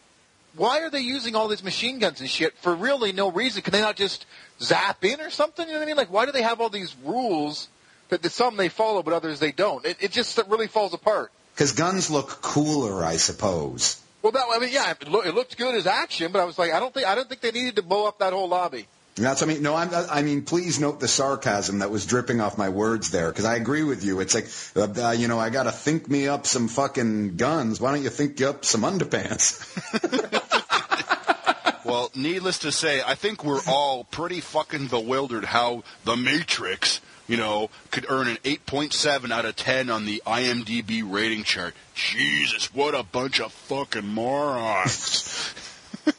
why 0.55 0.81
are 0.81 0.89
they 0.89 0.99
using 0.99 1.36
all 1.36 1.47
these 1.47 1.63
machine 1.63 1.99
guns 1.99 2.21
and 2.21 2.29
shit 2.29 2.58
for 2.60 2.75
really 2.75 3.12
no 3.12 3.31
reason? 3.31 3.62
Can 3.62 3.71
they 3.71 3.81
not 3.81 3.95
just 3.95 4.25
zap 4.62 5.03
in 5.03 5.19
or 5.21 5.29
something? 5.29 5.65
You 5.67 5.73
know 5.73 5.79
what 5.79 5.86
I 5.86 5.88
mean? 5.88 5.97
Like, 5.97 6.12
why 6.12 6.25
do 6.25 6.31
they 6.31 6.43
have 6.43 6.62
all 6.62 6.69
these 6.69 6.95
rules 7.03 7.67
that, 8.10 8.21
that 8.21 8.31
some 8.31 8.58
they 8.58 8.69
follow 8.69 9.03
but 9.03 9.13
others 9.13 9.39
they 9.39 9.51
don't? 9.51 9.86
It, 9.86 9.97
it 10.01 10.12
just 10.12 10.39
really 10.47 10.67
falls 10.67 10.93
apart. 10.93 11.31
because 11.53 11.71
guns 11.71 12.10
look 12.12 12.27
cooler, 12.41 13.03
I 13.03 13.17
suppose. 13.17 14.01
Well, 14.25 14.31
that 14.31 14.45
I 14.51 14.57
mean, 14.57 14.71
yeah, 14.73 14.89
it, 14.89 15.07
loo- 15.07 15.21
it 15.21 15.35
looked 15.35 15.55
good 15.55 15.75
as 15.75 15.85
action, 15.85 16.31
but 16.31 16.41
I 16.41 16.45
was 16.45 16.57
like, 16.57 16.73
I 16.73 16.79
don't 16.79 16.91
think 16.91 17.05
I 17.05 17.13
don't 17.13 17.29
think 17.29 17.41
they 17.41 17.51
needed 17.51 17.75
to 17.75 17.83
blow 17.83 18.07
up 18.07 18.17
that 18.17 18.33
whole 18.33 18.47
lobby. 18.47 18.88
That's 19.13 19.43
I 19.43 19.45
mean 19.45 19.61
no 19.61 19.75
I'm 19.75 19.91
I 19.93 20.23
mean 20.23 20.41
please 20.41 20.79
note 20.79 20.99
the 20.99 21.07
sarcasm 21.07 21.77
that 21.79 21.91
was 21.91 22.07
dripping 22.07 22.41
off 22.41 22.57
my 22.57 22.69
words 22.69 23.11
there 23.11 23.29
because 23.29 23.45
I 23.45 23.55
agree 23.55 23.83
with 23.83 24.03
you. 24.03 24.21
It's 24.21 24.33
like 24.33 24.47
uh, 24.75 25.09
uh, 25.09 25.11
you 25.11 25.27
know 25.27 25.39
I 25.39 25.51
got 25.51 25.63
to 25.63 25.71
think 25.71 26.09
me 26.09 26.27
up 26.27 26.47
some 26.47 26.67
fucking 26.69 27.35
guns. 27.35 27.79
Why 27.79 27.93
don't 27.93 28.01
you 28.01 28.09
think 28.09 28.39
you 28.39 28.49
up 28.49 28.65
some 28.65 28.81
underpants? 28.81 29.61
Well, 31.85 32.09
needless 32.15 32.59
to 32.59 32.71
say, 32.71 33.03
I 33.05 33.13
think 33.13 33.43
we're 33.45 33.61
all 33.67 34.05
pretty 34.05 34.41
fucking 34.41 34.88
bewildered 34.88 35.45
how 35.45 35.83
The 36.03 36.15
Matrix, 36.15 36.99
you 37.27 37.38
know, 37.38 37.69
could 37.91 38.05
earn 38.09 38.27
an 38.27 38.38
8.7 38.38 39.31
out 39.31 39.45
of 39.45 39.55
10 39.55 39.89
on 39.89 40.05
the 40.05 40.21
IMDb 40.25 41.03
rating 41.05 41.43
chart. 41.43 41.73
Jesus, 41.93 42.73
what 42.73 42.93
a 42.93 43.03
bunch 43.03 43.39
of 43.39 43.51
fucking 43.51 44.07
morons. 44.07 45.53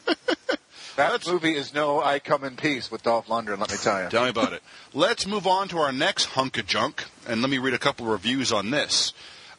That 0.96 1.26
movie 1.26 1.54
is 1.54 1.74
no 1.74 2.00
I 2.00 2.18
Come 2.18 2.42
in 2.44 2.56
Peace 2.56 2.90
with 2.90 3.02
Dolph 3.02 3.26
Lundgren. 3.26 3.58
Let 3.58 3.70
me 3.70 3.76
tell 3.76 4.02
you. 4.02 4.08
Tell 4.08 4.24
me 4.24 4.30
about 4.30 4.54
it. 4.54 4.62
Let's 4.94 5.26
move 5.26 5.46
on 5.46 5.68
to 5.68 5.78
our 5.78 5.92
next 5.92 6.24
hunk 6.24 6.56
of 6.56 6.66
junk, 6.66 7.04
and 7.28 7.42
let 7.42 7.50
me 7.50 7.58
read 7.58 7.74
a 7.74 7.78
couple 7.78 8.06
reviews 8.06 8.50
on 8.50 8.70
this. 8.70 9.12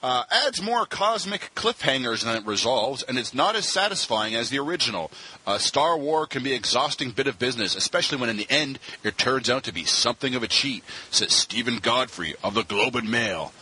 Uh, 0.04 0.24
adds 0.32 0.62
more 0.62 0.86
cosmic 0.86 1.50
cliffhangers 1.56 2.24
than 2.24 2.36
it 2.36 2.46
resolves, 2.46 3.02
and 3.04 3.18
it's 3.18 3.34
not 3.34 3.56
as 3.56 3.68
satisfying 3.68 4.36
as 4.36 4.50
the 4.50 4.60
original. 4.60 5.10
Uh, 5.46 5.58
Star 5.58 5.98
Wars 5.98 6.28
can 6.30 6.44
be 6.44 6.52
an 6.52 6.58
exhausting 6.58 7.12
bit 7.12 7.26
of 7.26 7.40
business, 7.40 7.76
especially 7.76 8.20
when 8.20 8.30
in 8.30 8.38
the 8.38 8.50
end 8.50 8.78
it 9.04 9.18
turns 9.18 9.50
out 9.50 9.64
to 9.64 9.74
be 9.74 9.86
something 9.86 10.36
of 10.36 10.44
a 10.44 10.48
cheat, 10.48 10.84
says 11.10 11.34
Stephen 11.34 11.80
Godfrey 11.80 12.36
of 12.44 12.54
the 12.54 12.64
Globe 12.64 12.96
and 12.96 13.10
Mail. 13.10 13.54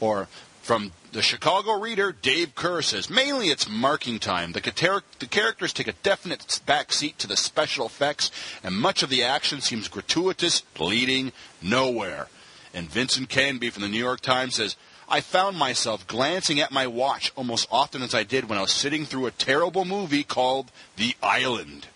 Or 0.00 0.28
from 0.60 0.90
the 1.12 1.22
Chicago 1.22 1.78
Reader, 1.78 2.16
Dave 2.20 2.56
Kehr 2.56 2.82
says, 2.82 3.08
mainly 3.08 3.50
it's 3.50 3.68
marking 3.68 4.18
time. 4.18 4.50
The, 4.52 5.02
the 5.20 5.26
characters 5.26 5.72
take 5.72 5.86
a 5.86 5.92
definite 5.92 6.40
backseat 6.66 7.16
to 7.18 7.28
the 7.28 7.36
special 7.36 7.86
effects, 7.86 8.32
and 8.64 8.74
much 8.74 9.04
of 9.04 9.08
the 9.08 9.22
action 9.22 9.60
seems 9.60 9.86
gratuitous, 9.86 10.64
leading 10.78 11.30
nowhere. 11.62 12.26
And 12.74 12.90
Vincent 12.90 13.28
Canby 13.28 13.70
from 13.70 13.82
the 13.82 13.88
New 13.88 14.02
York 14.02 14.20
Times 14.20 14.56
says, 14.56 14.76
I 15.08 15.20
found 15.20 15.56
myself 15.56 16.06
glancing 16.06 16.60
at 16.60 16.72
my 16.72 16.86
watch 16.86 17.32
almost 17.36 17.68
often 17.70 18.02
as 18.02 18.14
I 18.14 18.24
did 18.24 18.48
when 18.48 18.58
I 18.58 18.62
was 18.62 18.72
sitting 18.72 19.04
through 19.04 19.26
a 19.26 19.30
terrible 19.30 19.84
movie 19.84 20.24
called 20.24 20.70
The 20.96 21.14
Island. 21.22 21.86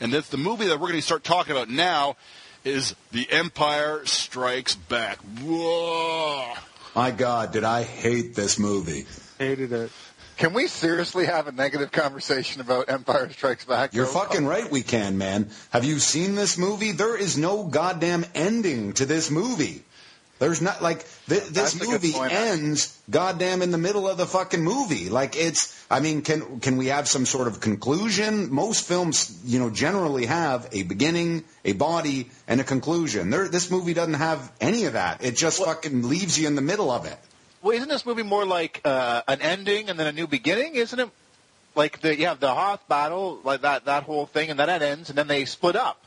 And 0.00 0.12
that's 0.12 0.28
the 0.28 0.36
movie 0.36 0.66
that 0.66 0.80
we're 0.80 0.88
going 0.88 1.00
to 1.00 1.02
start 1.02 1.24
talking 1.24 1.52
about 1.52 1.68
now 1.68 2.16
is 2.64 2.94
The 3.10 3.28
Empire 3.30 4.02
Strikes 4.04 4.76
Back. 4.76 5.18
Whoa! 5.40 6.52
my 6.94 7.10
god 7.10 7.52
did 7.52 7.64
I 7.64 7.84
hate 7.84 8.34
this 8.34 8.58
movie 8.58 9.06
Hated 9.38 9.72
it. 9.72 9.90
Can 10.36 10.54
we 10.54 10.66
seriously 10.66 11.26
have 11.26 11.46
a 11.46 11.52
negative 11.52 11.90
conversation 11.90 12.60
about 12.60 12.88
Empire 12.88 13.30
Strikes 13.30 13.64
Back? 13.64 13.92
You're 13.92 14.06
Joe? 14.06 14.12
fucking 14.12 14.46
right, 14.46 14.70
we 14.70 14.82
can, 14.82 15.18
man. 15.18 15.50
Have 15.70 15.84
you 15.84 15.98
seen 15.98 16.34
this 16.34 16.56
movie? 16.58 16.92
There 16.92 17.16
is 17.16 17.36
no 17.36 17.64
goddamn 17.64 18.24
ending 18.34 18.92
to 18.94 19.06
this 19.06 19.30
movie. 19.30 19.82
There's 20.42 20.60
not 20.60 20.82
like 20.82 21.06
th- 21.28 21.44
this 21.44 21.74
That's 21.74 21.86
movie 21.86 22.14
ends 22.18 23.00
goddamn 23.08 23.62
in 23.62 23.70
the 23.70 23.78
middle 23.78 24.08
of 24.08 24.16
the 24.16 24.26
fucking 24.26 24.60
movie. 24.60 25.08
Like 25.08 25.36
it's, 25.36 25.86
I 25.88 26.00
mean, 26.00 26.22
can 26.22 26.58
can 26.58 26.78
we 26.78 26.88
have 26.88 27.06
some 27.06 27.26
sort 27.26 27.46
of 27.46 27.60
conclusion? 27.60 28.52
Most 28.52 28.84
films, 28.88 29.38
you 29.44 29.60
know, 29.60 29.70
generally 29.70 30.26
have 30.26 30.68
a 30.72 30.82
beginning, 30.82 31.44
a 31.64 31.74
body, 31.74 32.28
and 32.48 32.60
a 32.60 32.64
conclusion. 32.64 33.30
There, 33.30 33.46
this 33.46 33.70
movie 33.70 33.94
doesn't 33.94 34.14
have 34.14 34.50
any 34.60 34.86
of 34.86 34.94
that. 34.94 35.22
It 35.22 35.36
just 35.36 35.64
fucking 35.64 36.08
leaves 36.08 36.36
you 36.36 36.48
in 36.48 36.56
the 36.56 36.60
middle 36.60 36.90
of 36.90 37.06
it. 37.06 37.18
Well, 37.62 37.76
isn't 37.76 37.88
this 37.88 38.04
movie 38.04 38.24
more 38.24 38.44
like 38.44 38.80
uh, 38.84 39.22
an 39.28 39.40
ending 39.42 39.90
and 39.90 39.96
then 39.96 40.08
a 40.08 40.12
new 40.12 40.26
beginning? 40.26 40.74
Isn't 40.74 40.98
it? 40.98 41.08
Like 41.76 42.00
the 42.00 42.18
you 42.18 42.26
have 42.26 42.40
the 42.40 42.52
Hoth 42.52 42.88
battle, 42.88 43.38
like 43.44 43.60
that 43.60 43.84
that 43.84 44.02
whole 44.02 44.26
thing, 44.26 44.50
and 44.50 44.58
then 44.58 44.66
that 44.66 44.82
ends, 44.82 45.08
and 45.08 45.16
then 45.16 45.28
they 45.28 45.44
split 45.44 45.76
up. 45.76 46.01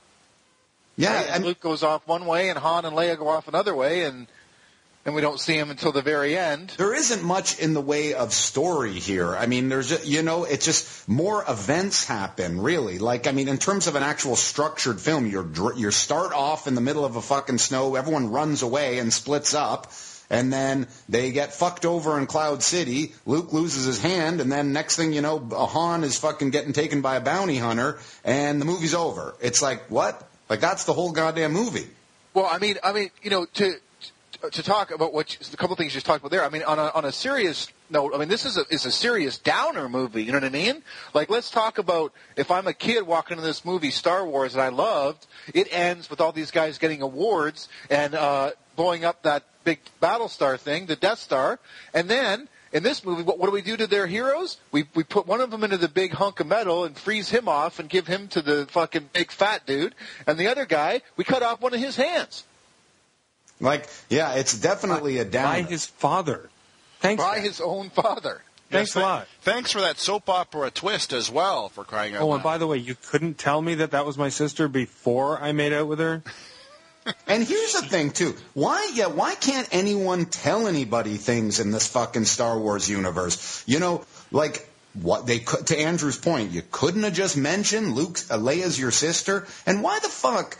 Yeah, 0.98 1.16
Right? 1.16 1.28
And 1.32 1.46
Luke 1.46 1.60
goes 1.60 1.84
off 1.84 2.08
one 2.08 2.26
way, 2.26 2.50
and 2.50 2.58
Han 2.58 2.86
and 2.86 2.96
Leia 2.96 3.18
go 3.18 3.28
off 3.28 3.48
another 3.48 3.76
way, 3.76 4.06
and 4.06 4.28
and 5.06 5.14
we 5.14 5.22
don't 5.22 5.40
see 5.40 5.56
him 5.56 5.70
until 5.70 5.92
the 5.92 6.02
very 6.02 6.36
end. 6.36 6.74
there 6.78 6.96
isn't 6.96 7.24
much 7.24 7.60
in 7.60 7.74
the 7.76 7.82
way 7.82 8.16
of 8.16 8.34
story 8.34 8.94
here. 8.94 9.36
I 9.36 9.46
mean, 9.46 9.70
there's, 9.70 10.10
you 10.10 10.24
know, 10.24 10.46
it's 10.46 10.66
just 10.66 11.08
more 11.08 11.46
events 11.48 12.06
happen, 12.06 12.60
really. 12.60 12.98
Like, 12.98 13.28
I 13.28 13.32
mean, 13.32 13.48
in 13.48 13.60
terms 13.60 13.86
of 13.86 13.96
an 13.96 14.02
actual 14.02 14.36
structured 14.36 15.00
film, 15.00 15.28
you're, 15.28 15.48
you 15.76 15.92
start 15.92 16.34
off 16.34 16.66
in 16.66 16.74
the 16.74 16.82
middle 16.82 17.06
of 17.06 17.18
a 17.18 17.22
fucking 17.22 17.60
snow, 17.60 17.94
everyone 17.94 18.32
runs 18.32 18.64
away 18.64 18.98
and 18.98 19.14
splits 19.14 19.54
up, 19.54 19.92
and 20.32 20.52
then 20.52 20.88
they 21.08 21.32
get 21.32 21.54
fucked 21.54 21.86
over 21.86 22.18
in 22.18 22.26
Cloud 22.26 22.64
City, 22.64 23.14
Luke 23.28 23.54
loses 23.54 23.86
his 23.86 24.02
hand, 24.02 24.42
and 24.42 24.52
then 24.52 24.74
next 24.74 24.96
thing 24.96 25.14
you 25.14 25.22
know, 25.22 25.38
Han 25.38 26.04
is 26.04 26.18
fucking 26.18 26.50
getting 26.50 26.74
taken 26.74 27.02
by 27.02 27.18
a 27.18 27.22
bounty 27.22 27.58
hunter, 27.58 28.00
and 28.24 28.60
the 28.60 28.66
movie's 28.66 28.96
over. 28.96 29.36
It's 29.40 29.62
like, 29.62 29.92
what? 29.92 30.28
Like, 30.50 30.60
that's 30.60 30.86
the 30.86 30.94
whole 30.94 31.12
goddamn 31.12 31.54
movie. 31.54 31.88
Well, 32.34 32.46
I 32.46 32.58
mean, 32.60 32.78
I 32.84 32.94
mean, 32.94 33.10
you 33.24 33.30
know, 33.30 33.46
to 33.46 33.76
to 34.52 34.64
talk 34.64 34.92
about 34.92 35.14
what 35.14 35.38
a 35.54 35.58
couple 35.58 35.76
things 35.76 35.94
you 35.94 35.98
just 35.98 36.06
talked 36.06 36.20
about 36.20 36.32
there. 36.32 36.44
I 36.44 36.50
mean, 36.50 36.64
on 36.64 36.78
a 36.80 36.92
on 36.94 37.06
a 37.06 37.12
serious 37.12 37.72
note, 37.90 38.14
I 38.14 38.18
mean, 38.18 38.28
this 38.28 38.46
is 38.46 38.58
a 38.58 38.66
is 38.70 38.86
a 38.86 38.92
serious 38.92 39.38
downer 39.38 39.90
movie. 39.90 40.24
You 40.24 40.32
know 40.32 40.38
what 40.38 40.46
I 40.46 40.50
mean? 40.50 40.84
Like, 41.14 41.30
let's 41.30 41.50
talk 41.50 41.78
about 41.78 42.14
if 42.36 42.52
I'm 42.52 42.68
a 42.68 42.74
kid 42.74 43.08
walking 43.08 43.38
into 43.38 43.48
this 43.48 43.64
movie, 43.66 43.92
Star 43.92 44.26
Wars, 44.26 44.54
that 44.54 44.62
I 44.62 44.70
loved. 44.70 45.26
It 45.54 45.68
ends 45.72 46.10
with 46.10 46.22
all 46.22 46.32
these 46.32 46.52
guys 46.52 46.78
getting 46.78 47.02
awards 47.02 47.70
and 47.90 48.14
uh, 48.14 48.52
blowing 48.76 49.06
up 49.06 49.24
that 49.24 49.44
big 49.64 49.80
Battlestar 50.02 50.60
thing, 50.60 50.86
the 50.86 50.96
Death 50.96 51.20
Star, 51.20 51.60
and 51.94 52.10
then. 52.10 52.48
In 52.76 52.84
this 52.84 53.06
movie, 53.06 53.24
what, 53.24 53.40
what 53.40 53.46
do 53.46 53.54
we 53.54 53.62
do 53.62 53.78
to 53.78 53.88
their 53.88 54.06
heroes? 54.06 54.58
We 54.74 54.84
we 54.94 55.06
put 55.06 55.26
one 55.26 55.40
of 55.40 55.50
them 55.50 55.64
into 55.64 55.78
the 55.78 55.88
big 55.88 56.12
hunk 56.12 56.42
of 56.42 56.48
metal 56.48 56.84
and 56.84 56.98
freeze 56.98 57.30
him 57.30 57.48
off 57.48 57.80
and 57.80 57.88
give 57.88 58.06
him 58.06 58.28
to 58.28 58.42
the 58.42 58.68
fucking 58.70 59.12
big 59.14 59.32
fat 59.32 59.66
dude, 59.66 59.96
and 60.28 60.38
the 60.38 60.48
other 60.48 60.66
guy 60.66 61.02
we 61.16 61.24
cut 61.24 61.42
off 61.42 61.62
one 61.62 61.74
of 61.74 61.80
his 61.80 61.96
hands. 61.96 62.44
Like, 63.62 63.88
yeah, 64.10 64.34
it's 64.34 64.60
definitely 64.60 65.20
a 65.20 65.24
down 65.24 65.46
By 65.46 65.62
his 65.62 65.86
father. 65.86 66.50
Thanks. 67.00 67.24
by 67.24 67.40
his 67.40 67.62
own 67.62 67.92
father. 67.92 68.42
Thanks 68.70 68.94
Yes, 68.94 68.96
a 68.96 69.00
lot. 69.00 69.28
Thanks 69.40 69.72
for 69.72 69.80
that 69.80 69.98
soap 69.98 70.28
opera 70.28 70.70
twist 70.70 71.14
as 71.14 71.32
well, 71.32 71.70
for 71.70 71.86
crying 71.86 72.14
out 72.14 72.24
oh, 72.24 72.26
loud. 72.26 72.28
Oh, 72.28 72.30
loud. 72.32 72.36
and 72.36 72.44
by 72.44 72.58
the 72.58 72.68
way, 72.68 72.78
you 72.78 72.98
couldn't 73.10 73.38
tell 73.38 73.62
me 73.62 73.76
that 73.76 73.92
that 73.92 74.06
was 74.06 74.18
my 74.18 74.28
sister 74.28 74.68
before 74.68 75.40
I 75.42 75.54
made 75.54 75.72
out 75.72 75.88
with 75.88 76.00
her. 76.00 76.24
And 77.28 77.44
here's 77.44 77.74
the 77.74 77.82
thing 77.82 78.12
too. 78.12 78.36
Why 78.54 78.92
yeah, 78.94 79.08
why 79.08 79.36
can't 79.36 79.68
anyone 79.72 80.26
tell 80.26 80.68
anybody 80.68 81.18
things 81.18 81.60
in 81.60 81.72
this 81.72 81.88
fucking 81.88 82.26
Star 82.26 82.58
Wars 82.58 82.90
universe? 82.90 83.64
You 83.68 83.80
know, 83.80 84.04
like 84.32 84.68
what 85.02 85.28
they 85.28 85.40
could 85.40 85.68
to 85.68 85.78
Andrew's 85.78 86.18
point, 86.18 86.52
you 86.52 86.64
couldn't 86.72 87.04
have 87.04 87.14
just 87.14 87.38
mentioned 87.38 87.94
Luke 87.94 88.18
uh, 88.30 88.38
Leia's 88.38 88.80
your 88.80 88.92
sister 88.92 89.46
and 89.66 89.84
why 89.84 90.00
the 90.00 90.10
fuck 90.10 90.58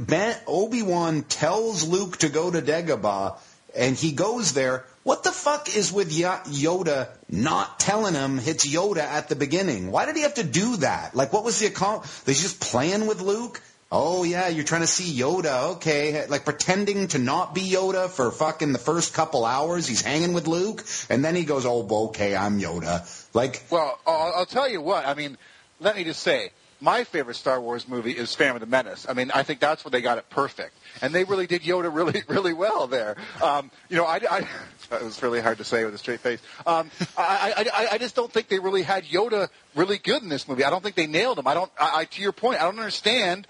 Ben 0.00 0.36
Obi-Wan 0.46 1.22
tells 1.22 1.86
Luke 1.86 2.18
to 2.18 2.28
go 2.28 2.50
to 2.50 2.60
Dagobah 2.60 3.38
and 3.76 3.96
he 3.96 4.12
goes 4.12 4.52
there. 4.52 4.84
What 5.02 5.22
the 5.22 5.32
fuck 5.32 5.74
is 5.74 5.92
with 5.92 6.12
Yo- 6.12 6.42
Yoda 6.46 7.08
not 7.28 7.78
telling 7.80 8.14
him 8.14 8.38
it's 8.40 8.66
Yoda 8.66 8.98
at 8.98 9.28
the 9.28 9.36
beginning? 9.36 9.90
Why 9.90 10.06
did 10.06 10.16
he 10.16 10.22
have 10.22 10.34
to 10.34 10.44
do 10.44 10.76
that? 10.78 11.14
Like, 11.14 11.32
what 11.32 11.44
was 11.44 11.58
the 11.60 11.68
account? 11.68 12.04
They 12.26 12.34
just 12.34 12.60
playing 12.60 13.06
with 13.06 13.22
Luke? 13.22 13.62
Oh 13.92 14.22
yeah, 14.22 14.46
you're 14.46 14.64
trying 14.64 14.82
to 14.82 14.86
see 14.86 15.18
Yoda. 15.18 15.72
Okay, 15.72 16.24
like 16.28 16.44
pretending 16.44 17.08
to 17.08 17.18
not 17.18 17.54
be 17.54 17.62
Yoda 17.62 18.08
for 18.08 18.30
fucking 18.30 18.72
the 18.72 18.78
first 18.78 19.14
couple 19.14 19.44
hours. 19.44 19.88
He's 19.88 20.00
hanging 20.00 20.32
with 20.32 20.46
Luke, 20.46 20.84
and 21.08 21.24
then 21.24 21.34
he 21.34 21.44
goes, 21.44 21.66
"Oh, 21.66 21.86
okay, 22.08 22.36
I'm 22.36 22.60
Yoda." 22.60 23.02
Like, 23.34 23.64
Well, 23.68 23.98
I'll, 24.06 24.32
I'll 24.36 24.46
tell 24.46 24.68
you 24.68 24.80
what. 24.80 25.06
I 25.06 25.14
mean, 25.14 25.36
let 25.80 25.96
me 25.96 26.04
just 26.04 26.22
say, 26.22 26.50
my 26.80 27.04
favorite 27.04 27.34
Star 27.34 27.60
Wars 27.60 27.86
movie 27.88 28.12
is 28.12 28.34
Phantom 28.34 28.56
of 28.56 28.60
the 28.60 28.66
Menace. 28.66 29.06
I 29.08 29.12
mean, 29.12 29.30
I 29.32 29.42
think 29.42 29.60
that's 29.60 29.84
where 29.84 29.90
they 29.90 30.00
got 30.00 30.18
it 30.18 30.28
perfect, 30.30 30.74
and 31.02 31.14
they 31.14 31.24
really 31.24 31.46
did 31.46 31.62
Yoda 31.62 31.92
really, 31.94 32.22
really 32.28 32.52
well 32.52 32.86
there. 32.86 33.16
Um, 33.42 33.70
you 33.88 33.96
know, 33.96 34.04
I, 34.04 34.20
I 34.30 34.48
that 34.90 35.02
was 35.02 35.22
really 35.22 35.40
hard 35.40 35.58
to 35.58 35.64
say 35.64 35.84
with 35.84 35.94
a 35.94 35.98
straight 35.98 36.20
face. 36.20 36.40
Um, 36.66 36.90
I, 37.16 37.70
I, 37.72 37.88
I, 37.92 37.98
just 37.98 38.14
don't 38.14 38.32
think 38.32 38.48
they 38.48 38.58
really 38.58 38.82
had 38.82 39.04
Yoda 39.04 39.48
really 39.74 39.98
good 39.98 40.22
in 40.22 40.28
this 40.28 40.48
movie. 40.48 40.64
I 40.64 40.70
don't 40.70 40.82
think 40.82 40.96
they 40.96 41.06
nailed 41.06 41.38
him. 41.38 41.46
I 41.46 41.54
don't. 41.54 41.70
I, 41.78 42.00
I 42.00 42.04
to 42.04 42.22
your 42.22 42.32
point, 42.32 42.60
I 42.60 42.64
don't 42.64 42.78
understand. 42.78 43.46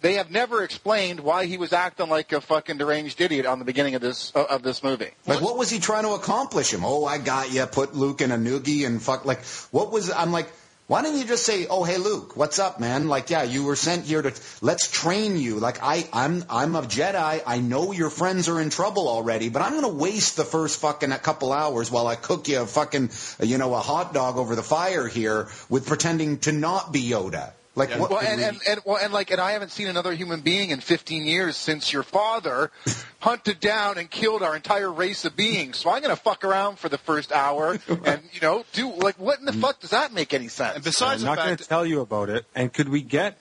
They 0.00 0.14
have 0.14 0.30
never 0.30 0.62
explained 0.62 1.20
why 1.20 1.46
he 1.46 1.56
was 1.56 1.72
acting 1.72 2.10
like 2.10 2.32
a 2.32 2.40
fucking 2.40 2.76
deranged 2.76 3.20
idiot 3.20 3.46
on 3.46 3.58
the 3.58 3.64
beginning 3.64 3.94
of 3.94 4.02
this 4.02 4.30
of 4.32 4.62
this 4.62 4.82
movie. 4.82 5.10
like 5.26 5.40
what 5.40 5.56
was 5.56 5.70
he 5.70 5.78
trying 5.78 6.04
to 6.04 6.10
accomplish 6.10 6.72
him? 6.72 6.84
Oh, 6.84 7.04
I 7.04 7.18
got 7.18 7.52
you. 7.52 7.64
Put 7.66 7.94
Luke 7.94 8.20
in 8.20 8.30
a 8.30 8.36
noogie 8.36 8.86
and 8.86 9.00
fuck. 9.00 9.24
Like, 9.24 9.44
what 9.70 9.92
was? 9.92 10.10
I'm 10.10 10.32
like. 10.32 10.48
Why 10.86 11.00
didn't 11.00 11.20
you 11.20 11.24
just 11.24 11.46
say, 11.46 11.66
"Oh, 11.66 11.82
hey, 11.82 11.96
Luke, 11.96 12.36
what's 12.36 12.58
up, 12.58 12.78
man? 12.78 13.08
Like, 13.08 13.30
yeah, 13.30 13.42
you 13.42 13.64
were 13.64 13.74
sent 13.74 14.04
here 14.04 14.20
to 14.20 14.34
let's 14.60 14.86
train 14.90 15.38
you. 15.38 15.58
Like, 15.58 15.78
I, 15.82 16.06
I'm, 16.12 16.44
I'm 16.50 16.76
a 16.76 16.82
Jedi. 16.82 17.40
I 17.46 17.58
know 17.58 17.92
your 17.92 18.10
friends 18.10 18.50
are 18.50 18.60
in 18.60 18.68
trouble 18.68 19.08
already, 19.08 19.48
but 19.48 19.62
I'm 19.62 19.72
gonna 19.72 19.88
waste 19.88 20.36
the 20.36 20.44
first 20.44 20.82
fucking 20.82 21.10
a 21.10 21.18
couple 21.18 21.54
hours 21.54 21.90
while 21.90 22.06
I 22.06 22.16
cook 22.16 22.48
you 22.48 22.60
a 22.60 22.66
fucking, 22.66 23.10
you 23.40 23.56
know, 23.56 23.72
a 23.72 23.80
hot 23.80 24.12
dog 24.12 24.36
over 24.36 24.54
the 24.54 24.62
fire 24.62 25.08
here 25.08 25.48
with 25.70 25.86
pretending 25.86 26.40
to 26.40 26.52
not 26.52 26.92
be 26.92 27.00
Yoda. 27.00 27.52
Like, 27.76 27.90
Yeah. 27.90 27.98
what 27.98 28.10
Well, 28.10 28.20
and, 28.20 28.38
we- 28.38 28.44
and, 28.44 28.60
and, 28.68 28.80
well, 28.84 28.98
and 29.02 29.12
like, 29.12 29.30
and 29.30 29.40
I 29.40 29.52
haven't 29.52 29.72
seen 29.72 29.88
another 29.88 30.14
human 30.14 30.40
being 30.40 30.70
in 30.70 30.80
15 30.80 31.26
years 31.26 31.56
since 31.56 31.92
your 31.92 32.02
father 32.02 32.70
hunted 33.20 33.60
down 33.60 33.98
and 33.98 34.10
killed 34.10 34.42
our 34.42 34.54
entire 34.54 34.92
race 34.92 35.24
of 35.24 35.36
beings. 35.36 35.78
So 35.78 35.90
I'm 35.90 36.02
going 36.02 36.14
to 36.14 36.20
fuck 36.20 36.44
around 36.44 36.78
for 36.78 36.88
the 36.88 36.98
first 36.98 37.32
hour 37.32 37.72
and, 38.04 38.22
you 38.32 38.40
know, 38.40 38.64
do, 38.72 38.92
like, 38.92 39.18
what 39.18 39.38
in 39.40 39.44
the 39.44 39.52
mm. 39.52 39.60
fuck 39.60 39.80
does 39.80 39.90
that 39.90 40.12
make 40.12 40.32
any 40.32 40.48
sense? 40.48 40.76
And 40.76 40.84
besides 40.84 41.22
I'm 41.24 41.30
the 41.30 41.36
not 41.36 41.44
going 41.44 41.56
to 41.56 41.64
tell 41.68 41.84
you 41.84 42.00
about 42.00 42.30
it. 42.30 42.46
And 42.54 42.72
could 42.72 42.88
we 42.88 43.02
get 43.02 43.38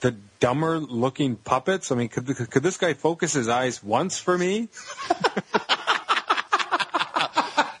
the 0.00 0.16
dumber 0.40 0.78
looking 0.78 1.36
puppets? 1.36 1.90
I 1.90 1.94
mean, 1.94 2.08
could 2.08 2.26
could 2.26 2.62
this 2.62 2.76
guy 2.76 2.94
focus 2.94 3.32
his 3.32 3.48
eyes 3.48 3.82
once 3.82 4.18
for 4.18 4.36
me? 4.36 4.68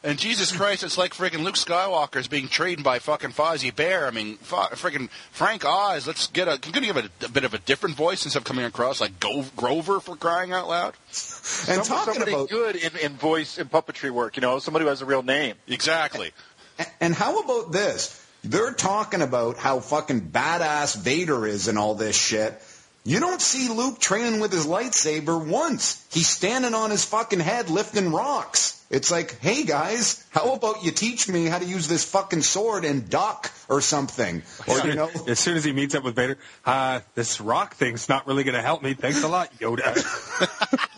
And 0.04 0.18
Jesus 0.18 0.50
Christ, 0.50 0.82
it's 0.82 0.98
like 0.98 1.14
freaking 1.14 1.44
Luke 1.44 1.54
Skywalker 1.54 2.16
is 2.16 2.26
being 2.26 2.48
trained 2.48 2.82
by 2.82 2.98
fucking 2.98 3.30
Fozzie 3.30 3.74
Bear. 3.74 4.08
I 4.08 4.10
mean, 4.10 4.36
fo- 4.38 4.66
freaking 4.74 5.08
Frank 5.30 5.64
Oz. 5.64 6.08
Let's 6.08 6.26
get 6.26 6.48
a. 6.48 6.52
I'm 6.52 6.58
going 6.72 6.72
to 6.74 6.92
give 6.92 6.96
it 6.96 7.10
a, 7.22 7.26
a 7.26 7.28
bit 7.28 7.44
of 7.44 7.54
a 7.54 7.58
different 7.58 7.94
voice 7.94 8.24
instead 8.24 8.40
of 8.40 8.44
coming 8.44 8.64
across 8.64 9.00
like 9.00 9.20
Go- 9.20 9.44
Grover 9.56 10.00
for 10.00 10.16
crying 10.16 10.52
out 10.52 10.66
loud. 10.68 10.94
and 11.08 11.14
Some- 11.14 11.84
talking 11.84 12.14
somebody 12.14 12.32
about 12.32 12.48
good 12.48 12.74
in, 12.74 12.96
in 12.96 13.12
voice 13.16 13.58
and 13.58 13.70
puppetry 13.70 14.10
work, 14.10 14.36
you 14.36 14.40
know, 14.40 14.58
somebody 14.58 14.84
who 14.84 14.88
has 14.88 15.02
a 15.02 15.06
real 15.06 15.22
name. 15.22 15.54
Exactly. 15.68 16.32
And 17.00 17.14
how 17.14 17.38
about 17.40 17.70
this? 17.70 18.18
They're 18.42 18.72
talking 18.72 19.22
about 19.22 19.56
how 19.56 19.78
fucking 19.78 20.30
badass 20.32 20.96
Vader 20.96 21.46
is 21.46 21.68
and 21.68 21.78
all 21.78 21.94
this 21.94 22.16
shit. 22.16 22.60
You 23.04 23.18
don't 23.18 23.40
see 23.40 23.68
Luke 23.68 23.98
training 23.98 24.38
with 24.38 24.52
his 24.52 24.66
lightsaber 24.66 25.44
once. 25.44 26.06
He's 26.12 26.28
standing 26.28 26.72
on 26.72 26.90
his 26.90 27.04
fucking 27.04 27.40
head 27.40 27.68
lifting 27.68 28.12
rocks. 28.12 28.80
It's 28.90 29.10
like, 29.10 29.40
hey 29.40 29.64
guys, 29.64 30.22
how 30.30 30.52
about 30.52 30.84
you 30.84 30.92
teach 30.92 31.26
me 31.28 31.46
how 31.46 31.58
to 31.58 31.64
use 31.64 31.88
this 31.88 32.04
fucking 32.04 32.42
sword 32.42 32.84
and 32.84 33.08
duck 33.08 33.50
or 33.68 33.80
something? 33.80 34.42
Or 34.68 34.86
you 34.86 34.94
know, 34.94 35.10
as 35.26 35.40
soon 35.40 35.56
as 35.56 35.64
he 35.64 35.72
meets 35.72 35.94
up 35.94 36.04
with 36.04 36.14
Vader, 36.14 36.38
uh, 36.64 37.00
this 37.14 37.40
rock 37.40 37.74
thing's 37.74 38.08
not 38.08 38.26
really 38.26 38.44
going 38.44 38.54
to 38.54 38.62
help 38.62 38.82
me. 38.82 38.94
Thanks 38.94 39.24
a 39.24 39.28
lot, 39.28 39.50
Yoda. 39.58 39.96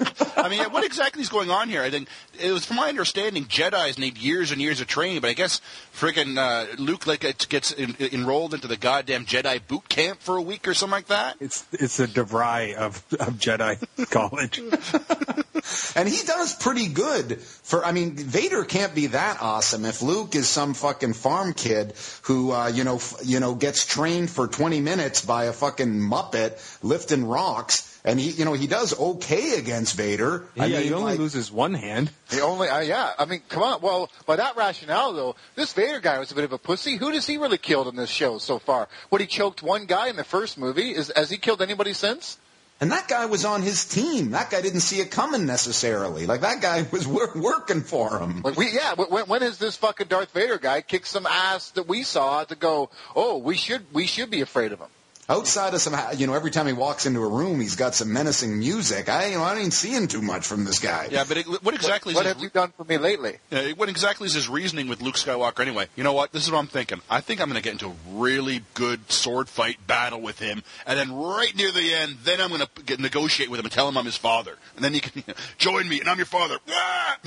I 0.44 0.48
mean, 0.50 0.62
what 0.70 0.84
exactly 0.84 1.22
is 1.22 1.28
going 1.30 1.50
on 1.50 1.68
here? 1.68 1.82
I 1.82 1.90
think 1.90 2.08
it 2.38 2.52
was, 2.52 2.64
from 2.66 2.76
my 2.76 2.88
understanding, 2.88 3.44
Jedi's 3.46 3.98
need 3.98 4.18
years 4.18 4.50
and 4.52 4.60
years 4.60 4.80
of 4.80 4.86
training, 4.86 5.20
but 5.20 5.30
I 5.30 5.32
guess 5.32 5.60
friggin' 5.96 6.36
uh, 6.36 6.66
Luke 6.76 7.06
like 7.06 7.20
gets- 7.20 7.46
gets 7.46 7.74
en- 7.76 7.96
enrolled 8.12 8.52
into 8.54 8.68
the 8.68 8.76
goddamn 8.76 9.24
Jedi 9.24 9.60
boot 9.66 9.88
camp 9.88 10.20
for 10.20 10.36
a 10.36 10.42
week 10.42 10.68
or 10.68 10.74
something 10.74 10.92
like 10.92 11.06
that. 11.06 11.36
it's 11.40 11.64
it's 11.72 11.98
a 11.98 12.06
DeVry 12.06 12.74
of 12.74 13.02
of 13.18 13.34
Jedi 13.38 13.78
college. 14.10 14.58
and 15.96 16.08
he 16.08 16.22
does 16.26 16.54
pretty 16.54 16.88
good 16.88 17.40
for. 17.40 17.84
I 17.84 17.92
mean, 17.92 18.14
Vader 18.16 18.64
can't 18.64 18.94
be 18.94 19.06
that 19.08 19.38
awesome 19.40 19.84
if 19.84 20.02
Luke 20.02 20.34
is 20.34 20.48
some 20.48 20.74
fucking 20.74 21.14
farm 21.14 21.54
kid 21.54 21.94
who, 22.22 22.52
uh, 22.52 22.68
you 22.68 22.84
know, 22.84 22.96
f- 22.96 23.14
you 23.24 23.40
know, 23.40 23.54
gets 23.54 23.86
trained 23.86 24.30
for 24.30 24.46
20 24.46 24.80
minutes 24.80 25.24
by 25.24 25.44
a 25.44 25.52
fucking 25.52 25.88
muppet 26.00 26.58
lifting 26.82 27.24
rocks, 27.26 27.93
and 28.04 28.20
he, 28.20 28.30
you 28.30 28.44
know, 28.44 28.52
he 28.52 28.66
does 28.66 28.98
okay 28.98 29.58
against 29.58 29.96
Vader. 29.96 30.44
I 30.58 30.66
yeah, 30.66 30.78
mean, 30.78 30.86
he 30.88 30.92
only 30.92 31.12
like- 31.12 31.18
loses 31.18 31.50
one 31.50 31.72
hand. 31.74 32.10
The 32.28 32.40
only, 32.40 32.68
uh, 32.68 32.80
yeah, 32.80 33.12
I 33.18 33.24
mean, 33.24 33.40
come 33.48 33.62
on. 33.62 33.80
Well, 33.80 34.10
by 34.26 34.36
that 34.36 34.56
rationale, 34.56 35.12
though, 35.14 35.36
this 35.54 35.72
Vader 35.72 36.00
guy 36.00 36.18
was 36.18 36.30
a 36.30 36.34
bit 36.34 36.44
of 36.44 36.52
a 36.52 36.58
pussy. 36.58 36.96
Who 36.96 37.12
does 37.12 37.26
he 37.26 37.38
really 37.38 37.58
killed 37.58 37.88
in 37.88 37.96
this 37.96 38.10
show 38.10 38.38
so 38.38 38.58
far? 38.58 38.88
What 39.08 39.20
he 39.20 39.26
choked 39.26 39.62
one 39.62 39.86
guy 39.86 40.08
in 40.08 40.16
the 40.16 40.24
first 40.24 40.58
movie? 40.58 40.94
Is 40.94 41.10
has 41.16 41.30
he 41.30 41.38
killed 41.38 41.62
anybody 41.62 41.92
since? 41.94 42.38
And 42.80 42.90
that 42.90 43.06
guy 43.06 43.26
was 43.26 43.44
on 43.44 43.62
his 43.62 43.84
team. 43.86 44.32
That 44.32 44.50
guy 44.50 44.60
didn't 44.60 44.80
see 44.80 45.00
it 45.00 45.10
coming 45.12 45.46
necessarily. 45.46 46.26
Like 46.26 46.40
that 46.42 46.60
guy 46.60 46.82
was 46.92 47.06
wor- 47.06 47.30
working 47.36 47.82
for 47.82 48.18
him. 48.18 48.42
Like 48.42 48.56
we, 48.56 48.72
yeah. 48.72 48.94
When, 48.94 49.26
when 49.26 49.42
has 49.42 49.58
this 49.58 49.76
fucking 49.76 50.08
Darth 50.08 50.32
Vader 50.32 50.58
guy 50.58 50.80
kicked 50.82 51.06
some 51.06 51.24
ass 51.24 51.70
that 51.70 51.86
we 51.86 52.02
saw 52.02 52.42
to 52.44 52.56
go? 52.56 52.90
Oh, 53.14 53.38
we 53.38 53.56
should 53.56 53.86
we 53.94 54.06
should 54.06 54.28
be 54.28 54.40
afraid 54.40 54.72
of 54.72 54.80
him. 54.80 54.88
Outside 55.28 55.72
of 55.72 55.80
some, 55.80 55.94
you 56.18 56.26
know, 56.26 56.34
every 56.34 56.50
time 56.50 56.66
he 56.66 56.74
walks 56.74 57.06
into 57.06 57.20
a 57.22 57.28
room, 57.28 57.58
he's 57.60 57.76
got 57.76 57.94
some 57.94 58.12
menacing 58.12 58.58
music. 58.58 59.08
I, 59.08 59.26
you 59.28 59.36
know, 59.36 59.42
I 59.42 59.56
ain't 59.56 59.72
seeing 59.72 60.06
too 60.06 60.20
much 60.20 60.46
from 60.46 60.64
this 60.64 60.78
guy. 60.80 61.08
Yeah, 61.10 61.24
but 61.26 61.38
it, 61.38 61.46
what 61.62 61.74
exactly 61.74 62.14
What 62.14 62.26
is 62.26 62.28
have 62.28 62.36
his, 62.36 62.44
you 62.44 62.50
done 62.50 62.72
for 62.76 62.84
me 62.84 62.98
lately? 62.98 63.38
uh, 63.50 63.62
what 63.76 63.88
exactly 63.88 64.26
is 64.26 64.34
his 64.34 64.48
reasoning 64.50 64.86
with 64.86 65.00
Luke 65.00 65.14
Skywalker 65.14 65.60
anyway? 65.60 65.86
You 65.96 66.04
know 66.04 66.12
what? 66.12 66.32
This 66.32 66.44
is 66.44 66.50
what 66.52 66.58
I'm 66.58 66.66
thinking. 66.66 67.00
I 67.08 67.20
think 67.22 67.40
I'm 67.40 67.48
going 67.48 67.60
to 67.60 67.62
get 67.62 67.72
into 67.72 67.88
a 67.88 67.94
really 68.10 68.62
good 68.74 69.10
sword 69.10 69.48
fight 69.48 69.86
battle 69.86 70.20
with 70.20 70.38
him, 70.40 70.62
and 70.86 70.98
then 70.98 71.10
right 71.10 71.54
near 71.56 71.72
the 71.72 71.94
end, 71.94 72.18
then 72.24 72.40
I'm 72.40 72.50
going 72.50 72.66
to 72.86 72.96
negotiate 73.00 73.48
with 73.50 73.60
him 73.60 73.66
and 73.66 73.72
tell 73.72 73.88
him 73.88 73.96
I'm 73.96 74.04
his 74.04 74.16
father, 74.18 74.58
and 74.76 74.84
then 74.84 74.92
he 74.92 75.00
can 75.00 75.22
join 75.58 75.88
me, 75.88 76.00
and 76.00 76.08
I'm 76.08 76.18
your 76.18 76.26
father. 76.26 76.58
Ah! 76.68 77.18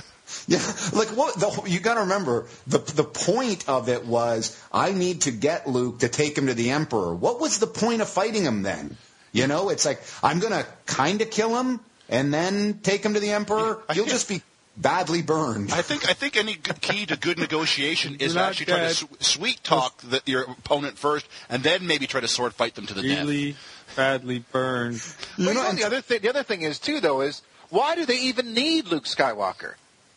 Yeah, 0.48 0.60
like 0.94 1.10
what 1.10 1.36
the, 1.36 1.64
you 1.68 1.80
got 1.80 1.96
to 1.96 2.02
remember 2.02 2.48
the 2.68 2.78
the 2.80 3.04
point 3.04 3.68
of 3.68 3.90
it 3.90 4.06
was 4.06 4.58
I 4.72 4.92
need 4.94 5.22
to 5.22 5.32
get 5.32 5.68
Luke 5.68 6.00
to 6.00 6.08
take 6.10 6.38
him 6.38 6.48
to 6.48 6.54
the 6.54 6.72
Emperor. 6.72 7.14
What 7.14 7.40
was 7.42 7.60
the 7.60 7.68
point 7.68 8.02
of 8.02 8.08
fighting 8.10 8.44
him 8.44 8.62
then? 8.64 8.96
You 9.34 9.48
know, 9.48 9.70
it's 9.70 9.86
like 9.86 10.02
I'm 10.24 10.40
gonna 10.40 10.66
kind 10.86 11.22
of 11.22 11.30
kill 11.32 11.56
him 11.60 11.82
and 12.10 12.34
then 12.34 12.80
take 12.82 13.04
him 13.04 13.14
to 13.16 13.20
the 13.20 13.32
Emperor. 13.32 13.84
I 13.90 13.94
You'll 13.94 14.06
think- 14.06 14.14
just 14.14 14.30
be 14.30 14.42
badly 14.78 15.22
burned. 15.22 15.74
I 15.74 15.82
think 15.82 16.08
I 16.10 16.14
think 16.14 16.38
any 16.38 16.54
key 16.54 17.06
to 17.08 17.18
good 17.18 17.38
negotiation 17.40 18.16
is 18.20 18.34
You're 18.34 18.44
not 18.44 18.50
actually 18.52 18.68
try 18.68 18.76
to 18.78 18.82
dead. 18.84 18.92
s- 18.92 19.28
sweet 19.28 19.64
talk 19.64 19.98
the, 20.02 20.22
your 20.26 20.44
opponent 20.44 20.98
first, 20.98 21.26
and 21.50 21.62
then 21.62 21.86
maybe 21.88 22.08
try 22.08 22.22
to 22.22 22.28
sword 22.28 22.54
fight 22.54 22.76
them 22.76 22.86
to 22.88 22.94
the 22.94 23.02
death. 23.02 23.58
Badly 23.96 24.40
burned. 24.52 25.02
But 25.38 25.44
you 25.46 25.54
know, 25.56 25.72
the 25.74 25.84
other 25.84 26.02
thing, 26.02 26.22
the 26.22 26.30
other 26.30 26.44
thing 26.44 26.62
is 26.62 26.78
too, 26.80 27.00
though, 27.02 27.22
is 27.22 27.42
why 27.70 27.96
do 27.96 28.06
they 28.06 28.20
even 28.22 28.54
need 28.54 28.88
Luke 28.88 29.06
Skywalker? 29.06 29.74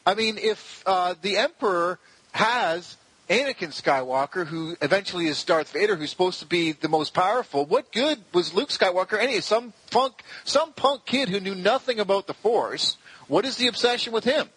I 0.07 0.15
mean, 0.15 0.39
if 0.39 0.83
uh, 0.87 1.15
the 1.21 1.37
Emperor 1.37 1.99
has 2.33 2.97
Anakin 3.29 3.69
Skywalker, 3.71 4.47
who 4.47 4.77
eventually 4.83 5.27
is 5.27 5.43
Darth 5.45 5.73
Vader, 5.73 5.95
who's 5.97 6.11
supposed 6.11 6.41
to 6.41 6.47
be 6.47 6.73
the 6.73 6.89
most 6.89 7.15
powerful, 7.15 7.65
what 7.65 7.93
good 7.93 8.19
was 8.33 8.55
Luke 8.55 8.71
Skywalker? 8.71 9.19
Any 9.19 9.41
some 9.41 9.73
punk, 9.91 10.23
some 10.45 10.73
punk 10.73 11.05
kid 11.07 11.29
who 11.29 11.39
knew 11.41 11.55
nothing 11.55 12.01
about 12.01 12.27
the 12.27 12.35
Force. 12.35 12.97
What 13.29 13.45
is 13.45 13.57
the 13.57 13.69
obsession 13.69 14.13
with 14.13 14.25
him? 14.25 14.49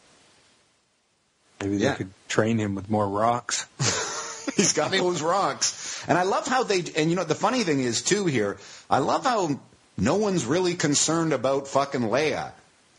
Maybe 1.61 1.77
Yeah. 1.77 1.91
they 1.91 1.97
could 1.97 2.13
train 2.27 2.57
him 2.57 2.73
with 2.75 2.89
more 2.89 3.07
rocks. 3.07 3.67
He's 4.55 4.73
got 4.73 4.91
those 4.91 5.21
rocks. 5.21 6.03
And 6.07 6.17
I 6.17 6.23
love 6.23 6.47
how 6.47 6.63
they, 6.63 6.83
and 6.95 7.09
you 7.09 7.15
know, 7.15 7.23
the 7.23 7.35
funny 7.35 7.63
thing 7.63 7.79
is 7.79 8.01
too 8.01 8.25
here, 8.25 8.57
I 8.89 8.99
love 8.99 9.23
how 9.23 9.59
no 9.97 10.15
one's 10.15 10.45
really 10.45 10.73
concerned 10.73 11.33
about 11.33 11.67
fucking 11.67 12.01
Leia. 12.01 12.51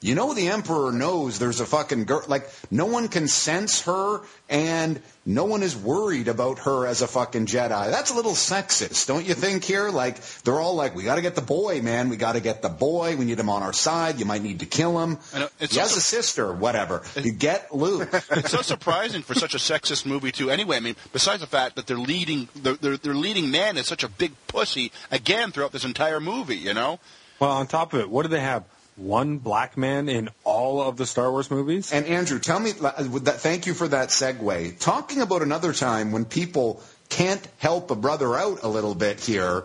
You 0.04 0.14
know 0.14 0.34
the 0.34 0.48
Emperor 0.48 0.92
knows 0.92 1.38
there's 1.38 1.60
a 1.60 1.64
fucking 1.64 2.04
girl, 2.04 2.22
like, 2.28 2.46
no 2.70 2.84
one 2.84 3.08
can 3.08 3.26
sense 3.26 3.86
her, 3.86 4.20
and 4.50 5.00
no 5.24 5.46
one 5.46 5.62
is 5.62 5.74
worried 5.74 6.28
about 6.28 6.58
her 6.58 6.86
as 6.86 7.00
a 7.00 7.06
fucking 7.06 7.46
Jedi. 7.46 7.90
That's 7.90 8.10
a 8.10 8.14
little 8.14 8.32
sexist, 8.32 9.06
don't 9.06 9.24
you 9.24 9.32
think 9.32 9.64
here? 9.64 9.88
Like, 9.88 10.20
they're 10.42 10.60
all 10.60 10.74
like, 10.74 10.94
we 10.94 11.04
gotta 11.04 11.22
get 11.22 11.36
the 11.36 11.40
boy, 11.40 11.80
man, 11.80 12.10
we 12.10 12.18
gotta 12.18 12.40
get 12.40 12.60
the 12.60 12.68
boy, 12.68 13.16
we 13.16 13.24
need 13.24 13.40
him 13.40 13.48
on 13.48 13.62
our 13.62 13.72
side, 13.72 14.18
you 14.18 14.26
might 14.26 14.42
need 14.42 14.60
to 14.60 14.66
kill 14.66 15.02
him. 15.02 15.18
I 15.32 15.38
know, 15.38 15.48
it's 15.58 15.72
he 15.72 15.80
has 15.80 15.96
a 15.96 16.02
sister, 16.02 16.52
whatever. 16.52 17.02
You 17.18 17.32
get 17.32 17.74
Luke. 17.74 18.10
it's 18.30 18.50
so 18.50 18.60
surprising 18.60 19.22
for 19.22 19.32
such 19.32 19.54
a 19.54 19.58
sexist 19.58 20.04
movie 20.04 20.32
too. 20.32 20.50
Anyway, 20.50 20.76
I 20.76 20.80
mean, 20.80 20.96
besides 21.14 21.40
the 21.40 21.46
fact 21.46 21.76
that 21.76 21.86
their 21.86 21.96
leading 21.96 22.50
their, 22.54 22.74
their, 22.74 22.98
their 22.98 23.14
leading 23.14 23.50
man 23.50 23.78
is 23.78 23.86
such 23.86 24.04
a 24.04 24.08
big 24.10 24.32
pussy 24.48 24.92
again 25.10 25.50
throughout 25.50 25.72
this 25.72 25.86
entire 25.86 26.20
movie, 26.20 26.58
you 26.58 26.74
know. 26.74 27.00
Well, 27.40 27.52
on 27.52 27.66
top 27.66 27.94
of 27.94 28.00
it, 28.00 28.10
what 28.10 28.24
do 28.24 28.28
they 28.28 28.40
have? 28.40 28.64
One 28.96 29.38
black 29.38 29.76
man 29.76 30.08
in 30.08 30.30
all 30.44 30.80
of 30.80 30.96
the 30.96 31.06
Star 31.06 31.30
Wars 31.30 31.50
movies? 31.50 31.92
And 31.92 32.06
Andrew, 32.06 32.38
tell 32.38 32.60
me, 32.60 32.72
uh, 32.80 32.92
thank 32.92 33.66
you 33.66 33.74
for 33.74 33.88
that 33.88 34.10
segue. 34.10 34.78
Talking 34.78 35.20
about 35.20 35.42
another 35.42 35.72
time 35.72 36.12
when 36.12 36.24
people 36.24 36.80
can't 37.08 37.46
help 37.58 37.90
a 37.90 37.96
brother 37.96 38.36
out 38.36 38.62
a 38.62 38.68
little 38.68 38.94
bit 38.94 39.18
here. 39.18 39.64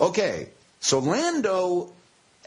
Okay, 0.00 0.48
so 0.80 0.98
Lando 0.98 1.92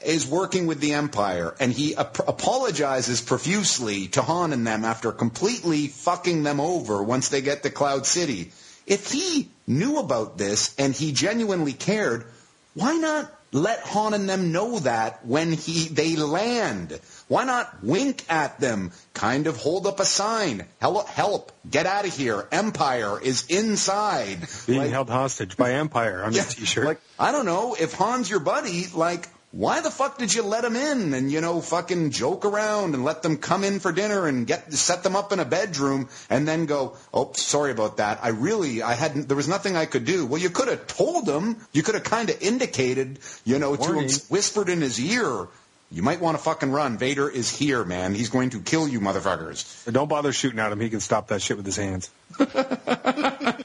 is 0.06 0.28
working 0.28 0.68
with 0.68 0.80
the 0.80 0.94
Empire, 0.94 1.56
and 1.60 1.72
he 1.72 1.96
ap- 1.96 2.28
apologizes 2.28 3.22
profusely 3.22 4.08
to 4.10 4.22
Han 4.22 4.54
and 4.54 4.66
them 4.66 4.86
after 4.86 5.12
completely 5.12 5.88
fucking 5.88 6.44
them 6.44 6.60
over 6.60 7.02
once 7.02 7.30
they 7.30 7.42
get 7.42 7.64
to 7.64 7.70
Cloud 7.70 8.06
City. 8.06 8.52
If 8.86 9.12
he 9.12 9.50
knew 9.66 9.98
about 10.00 10.38
this 10.38 10.76
and 10.78 10.96
he 10.96 11.12
genuinely 11.12 11.74
cared, 11.74 12.26
why 12.74 12.96
not 12.98 13.32
let 13.52 13.80
Han 13.82 14.14
and 14.14 14.28
them 14.30 14.52
know 14.52 14.80
that 14.80 15.26
when 15.26 15.52
he 15.52 15.88
they 15.88 16.16
land? 16.16 17.00
Why 17.28 17.44
not 17.44 17.84
wink 17.84 18.24
at 18.30 18.60
them? 18.60 18.92
Kind 19.14 19.48
of 19.48 19.58
hold 19.58 19.86
up 19.88 20.00
a 20.00 20.06
sign. 20.06 20.66
Hello, 20.82 21.04
help! 21.04 21.52
Get 21.70 21.86
out 21.86 22.06
of 22.06 22.16
here! 22.16 22.48
Empire 22.52 23.20
is 23.22 23.46
inside. 23.48 24.48
Being 24.66 24.80
Like- 24.80 24.92
held 24.92 25.10
hostage 25.10 25.58
by 25.58 25.74
Empire 25.74 26.24
on 26.24 26.34
yeah, 26.34 26.44
T-shirt. 26.44 26.86
Like, 26.86 27.02
I 27.20 27.32
don't 27.32 27.46
know, 27.46 27.76
if 27.80 27.94
Han's 27.94 28.30
your 28.30 28.40
buddy, 28.40 28.88
like, 28.94 29.28
why 29.58 29.82
the 29.82 29.90
fuck 29.90 30.20
did 30.20 30.36
you 30.36 30.44
let 30.44 30.64
him 30.64 30.76
in 30.76 31.16
and, 31.16 31.32
you 31.32 31.42
know, 31.42 31.62
fucking 31.62 32.12
joke 32.12 32.46
around 32.46 32.94
and 32.94 33.04
let 33.04 33.24
them 33.24 33.38
come 33.38 33.64
in 33.64 33.80
for 33.80 33.92
dinner 33.92 34.28
and 34.28 34.46
get 34.46 34.72
set 34.72 35.02
them 35.02 35.16
up 35.16 35.32
in 35.32 35.40
a 35.40 35.46
bedroom 35.46 36.10
and 36.30 36.48
then 36.48 36.68
go, 36.68 36.96
oh, 37.12 37.32
sorry 37.34 37.72
about 37.72 37.98
that. 37.98 38.20
I 38.22 38.28
really, 38.28 38.84
I 38.84 38.94
hadn't, 38.94 39.28
there 39.28 39.36
was 39.36 39.48
nothing 39.48 39.76
I 39.76 39.88
could 39.88 40.06
do. 40.06 40.28
Well, 40.28 40.40
you 40.40 40.52
could 40.52 40.68
have 40.68 40.86
told 40.86 41.28
him. 41.28 41.58
You 41.74 41.82
could 41.82 41.96
have 41.96 42.04
kind 42.04 42.30
of 42.30 42.40
indicated, 42.40 43.18
you 43.46 43.58
know, 43.58 43.76
to 43.76 43.94
him, 43.94 44.08
whispered 44.30 44.70
in 44.70 44.82
his 44.82 45.00
ear, 45.00 45.48
you 45.90 46.04
might 46.04 46.22
want 46.22 46.38
to 46.38 46.44
fucking 46.44 46.70
run. 46.70 47.00
Vader 47.00 47.28
is 47.28 47.50
here, 47.50 47.84
man. 47.84 48.14
He's 48.14 48.30
going 48.30 48.52
to 48.52 48.60
kill 48.60 48.88
you, 48.88 49.00
motherfuckers. 49.00 49.92
Don't 49.92 50.08
bother 50.08 50.34
shooting 50.34 50.60
at 50.60 50.72
him. 50.72 50.80
He 50.80 50.92
can 50.92 51.00
stop 51.00 51.30
that 51.30 51.42
shit 51.42 51.58
with 51.58 51.66
his 51.66 51.78
hands. 51.78 52.12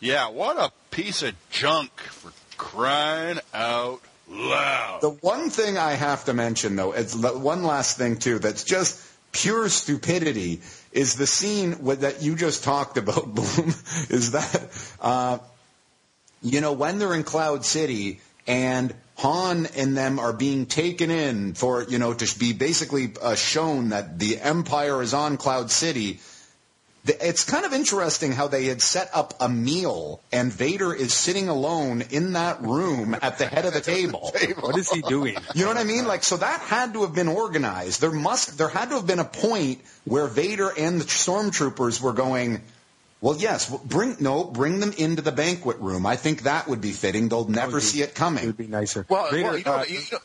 Yeah, 0.00 0.28
what 0.28 0.58
a 0.58 0.70
piece 0.90 1.22
of 1.22 1.32
junk 1.48 1.98
for 1.98 2.30
crying 2.58 3.38
out 3.54 4.02
loud. 4.03 4.03
The 5.04 5.10
one 5.10 5.50
thing 5.50 5.76
I 5.76 5.92
have 5.92 6.24
to 6.24 6.32
mention, 6.32 6.76
though, 6.76 6.92
it's 6.92 7.12
the 7.12 7.36
one 7.36 7.62
last 7.62 7.98
thing 7.98 8.16
too 8.16 8.38
that's 8.38 8.64
just 8.64 8.98
pure 9.32 9.68
stupidity 9.68 10.62
is 10.92 11.16
the 11.16 11.26
scene 11.26 11.84
with, 11.84 12.00
that 12.00 12.22
you 12.22 12.36
just 12.36 12.64
talked 12.64 12.96
about. 12.96 13.34
Boom, 13.34 13.74
is 14.08 14.30
that 14.30 14.94
uh, 15.02 15.40
you 16.40 16.62
know 16.62 16.72
when 16.72 16.98
they're 16.98 17.12
in 17.12 17.22
Cloud 17.22 17.66
City 17.66 18.20
and 18.46 18.94
Han 19.16 19.66
and 19.76 19.94
them 19.94 20.18
are 20.18 20.32
being 20.32 20.64
taken 20.64 21.10
in 21.10 21.52
for 21.52 21.82
you 21.82 21.98
know 21.98 22.14
to 22.14 22.38
be 22.38 22.54
basically 22.54 23.12
uh, 23.20 23.34
shown 23.34 23.90
that 23.90 24.18
the 24.18 24.40
Empire 24.40 25.02
is 25.02 25.12
on 25.12 25.36
Cloud 25.36 25.70
City. 25.70 26.18
The- 27.04 27.28
It's 27.28 27.44
kind 27.44 27.64
of 27.66 27.72
interesting 27.72 28.32
how 28.32 28.48
they 28.48 28.64
had 28.64 28.80
set 28.80 29.10
up 29.12 29.34
a 29.40 29.48
meal 29.48 30.20
and 30.32 30.52
Vader 30.52 30.92
is 30.94 31.12
sitting 31.12 31.48
alone 31.48 32.02
in 32.10 32.32
that 32.32 32.62
room 32.62 33.14
at 33.20 33.38
the 33.38 33.46
head 33.46 33.66
of 33.66 33.74
the 33.74 33.80
table. 33.94 34.32
What 34.60 34.78
is 34.78 34.90
he 34.90 35.02
doing? 35.02 35.36
You 35.54 35.62
know 35.64 35.68
what 35.68 35.76
I 35.76 35.84
mean? 35.84 36.06
Like, 36.06 36.22
so 36.24 36.38
that 36.38 36.60
had 36.60 36.94
to 36.94 37.02
have 37.02 37.14
been 37.14 37.28
organized. 37.28 38.00
There 38.00 38.10
must, 38.10 38.56
there 38.58 38.68
had 38.68 38.88
to 38.88 38.94
have 38.96 39.06
been 39.06 39.18
a 39.18 39.24
point 39.24 39.80
where 40.04 40.26
Vader 40.26 40.70
and 40.76 41.00
the 41.00 41.04
stormtroopers 41.04 42.00
were 42.00 42.12
going, 42.14 42.62
well, 43.20 43.36
yes, 43.38 43.74
bring, 43.84 44.16
no, 44.20 44.44
bring 44.44 44.80
them 44.80 44.92
into 44.98 45.22
the 45.22 45.32
banquet 45.32 45.78
room. 45.80 46.04
I 46.06 46.16
think 46.16 46.42
that 46.42 46.68
would 46.68 46.80
be 46.82 46.92
fitting. 46.92 47.28
They'll 47.28 47.48
never 47.48 47.80
see 47.80 48.02
it 48.02 48.14
coming. 48.14 48.38
It 48.38 48.40
coming. 48.42 48.46
would 48.48 48.56
be 48.58 48.66
nicer. 48.66 49.06
Well, 49.08 49.30
Vader, 49.30 49.48
well 49.48 49.58
you, 49.58 49.64
know, 49.64 49.72
uh, 49.72 49.76
what- 49.78 49.90
you, 49.90 50.00
know, 50.12 50.18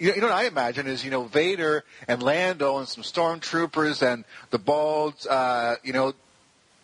you, 0.00 0.16
know 0.20 0.26
what 0.28 0.36
I 0.36 0.46
imagine 0.46 0.86
is 0.86 1.04
you 1.04 1.10
know 1.10 1.24
Vader 1.24 1.84
and 2.08 2.22
Lando 2.22 2.78
and 2.78 2.88
some 2.88 3.04
stormtroopers 3.04 4.02
and 4.02 4.24
the 4.50 4.58
bald 4.58 5.14
uh, 5.28 5.76
you 5.84 5.92
know 5.92 6.14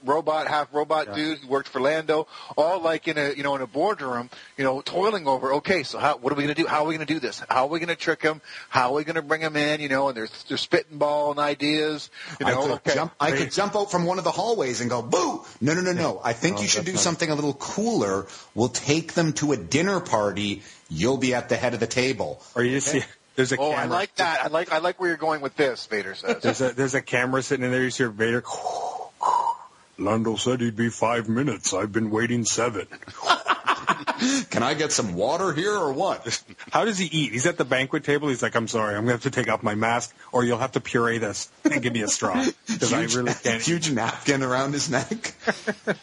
robot 0.04 0.46
half 0.46 0.72
robot 0.72 1.06
Yeah. 1.08 1.14
dude 1.14 1.38
who 1.38 1.48
worked 1.48 1.68
for 1.68 1.80
Lando 1.80 2.28
all 2.56 2.80
like 2.80 3.08
in 3.08 3.16
a 3.18 3.32
you 3.32 3.42
know 3.42 3.56
in 3.56 3.62
a 3.62 3.66
boardroom 3.66 4.28
you 4.56 4.62
know 4.62 4.80
toiling 4.82 5.26
over 5.26 5.54
okay 5.54 5.82
so 5.82 5.98
how 5.98 6.16
what 6.18 6.32
are 6.32 6.36
we 6.36 6.44
going 6.44 6.54
to 6.54 6.62
do 6.62 6.68
how 6.68 6.84
are 6.84 6.86
we 6.86 6.94
going 6.94 7.06
to 7.06 7.12
do 7.12 7.18
this 7.18 7.42
how 7.48 7.64
are 7.64 7.68
we 7.68 7.80
going 7.80 7.88
to 7.88 7.96
trick 7.96 8.22
him 8.22 8.40
how 8.68 8.90
are 8.90 8.94
we 8.94 9.04
going 9.04 9.16
to 9.16 9.22
bring 9.22 9.40
him 9.40 9.56
in 9.56 9.80
you 9.80 9.88
know 9.88 10.06
and 10.08 10.16
they're 10.16 10.28
they're 10.48 10.58
spitting 10.58 10.98
ball 10.98 11.30
and 11.30 11.40
ideas 11.40 12.10
you 12.38 12.46
I 12.46 12.50
know 12.52 12.62
could 12.62 12.70
okay 12.72 12.94
jump. 12.94 13.12
I 13.18 13.32
could 13.32 13.50
jump 13.50 13.74
out 13.74 13.90
from 13.90 14.04
one 14.04 14.18
of 14.18 14.24
the 14.24 14.30
hallways 14.30 14.80
and 14.80 14.90
go, 14.90 15.00
"Boo!" 15.02 15.44
No, 15.60 15.72
no, 15.74 15.80
no, 15.80 15.92
no. 15.92 16.20
I 16.22 16.34
think 16.34 16.58
Oh, 16.58 16.60
you 16.62 16.68
should 16.68 16.84
do 16.84 16.96
something 16.96 17.30
a 17.30 17.34
little 17.34 17.54
cooler. 17.54 18.26
We'll 18.54 18.68
take 18.68 19.14
them 19.14 19.32
to 19.34 19.52
a 19.52 19.56
dinner 19.56 19.98
party. 20.00 20.62
You'll 20.88 21.16
be 21.16 21.34
at 21.34 21.48
the 21.48 21.56
head 21.56 21.74
of 21.74 21.80
the 21.80 21.86
table. 21.86 22.42
or 22.54 22.62
you 22.62 22.72
just 22.76 22.88
see 22.88 23.02
there's 23.34 23.52
a 23.52 23.58
oh 23.58 23.70
camera. 23.70 23.84
I 23.84 23.86
like 23.86 24.14
that 24.16 24.44
I 24.44 24.48
like 24.48 24.72
I 24.72 24.78
like 24.78 25.00
where 25.00 25.10
you're 25.10 25.18
going 25.18 25.40
with 25.40 25.56
this 25.56 25.86
Vader 25.86 26.14
says 26.14 26.42
There's 26.42 26.60
a 26.60 26.72
there's 26.72 26.94
a 26.94 27.02
camera 27.02 27.42
sitting 27.42 27.64
in 27.64 27.70
there. 27.70 27.82
You 27.82 27.90
hear 27.90 28.08
Vader. 28.08 28.42
Lando 29.98 30.36
said 30.36 30.60
he'd 30.60 30.76
be 30.76 30.90
five 30.90 31.28
minutes. 31.28 31.72
I've 31.72 31.92
been 31.92 32.10
waiting 32.10 32.44
seven. 32.44 32.86
Can 34.50 34.62
I 34.62 34.74
get 34.74 34.92
some 34.92 35.14
water 35.14 35.52
here 35.52 35.74
or 35.74 35.92
what? 35.92 36.42
How 36.72 36.84
does 36.84 36.98
he 36.98 37.06
eat? 37.06 37.32
He's 37.32 37.46
at 37.46 37.56
the 37.56 37.64
banquet 37.64 38.04
table. 38.04 38.28
He's 38.28 38.42
like, 38.42 38.54
I'm 38.54 38.68
sorry, 38.68 38.94
I'm 38.94 39.04
going 39.04 39.06
to 39.06 39.12
have 39.12 39.22
to 39.22 39.30
take 39.30 39.48
off 39.48 39.62
my 39.62 39.74
mask, 39.74 40.14
or 40.32 40.44
you'll 40.44 40.58
have 40.58 40.72
to 40.72 40.80
puree 40.80 41.18
this 41.18 41.50
and 41.64 41.82
give 41.82 41.92
me 41.92 42.02
a 42.02 42.08
straw 42.08 42.44
because 42.66 42.92
I 42.92 43.04
really 43.04 43.32
can't. 43.32 43.62
Huge 43.62 43.90
napkin 43.90 44.42
around 44.42 44.72
his 44.72 44.90
neck. 44.90 45.34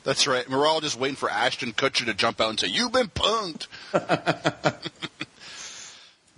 That's 0.03 0.27
right. 0.27 0.49
We're 0.49 0.67
all 0.67 0.81
just 0.81 0.99
waiting 0.99 1.15
for 1.15 1.29
Ashton 1.29 1.73
Kutcher 1.73 2.05
to 2.05 2.13
jump 2.13 2.41
out 2.41 2.49
and 2.49 2.59
say, 2.59 2.67
"You've 2.67 2.91
been 2.91 3.07
punked." 3.07 3.67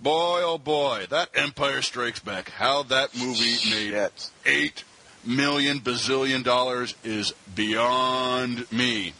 boy, 0.00 0.40
oh 0.44 0.58
boy, 0.58 1.06
that 1.10 1.30
Empire 1.34 1.82
Strikes 1.82 2.20
Back. 2.20 2.50
How 2.50 2.82
that 2.84 3.16
movie 3.16 3.56
made 3.70 3.90
Shit. 3.90 4.30
eight 4.44 4.84
million 5.24 5.80
bazillion 5.80 6.44
dollars 6.44 6.94
is 7.04 7.32
beyond 7.54 8.70
me. 8.70 9.12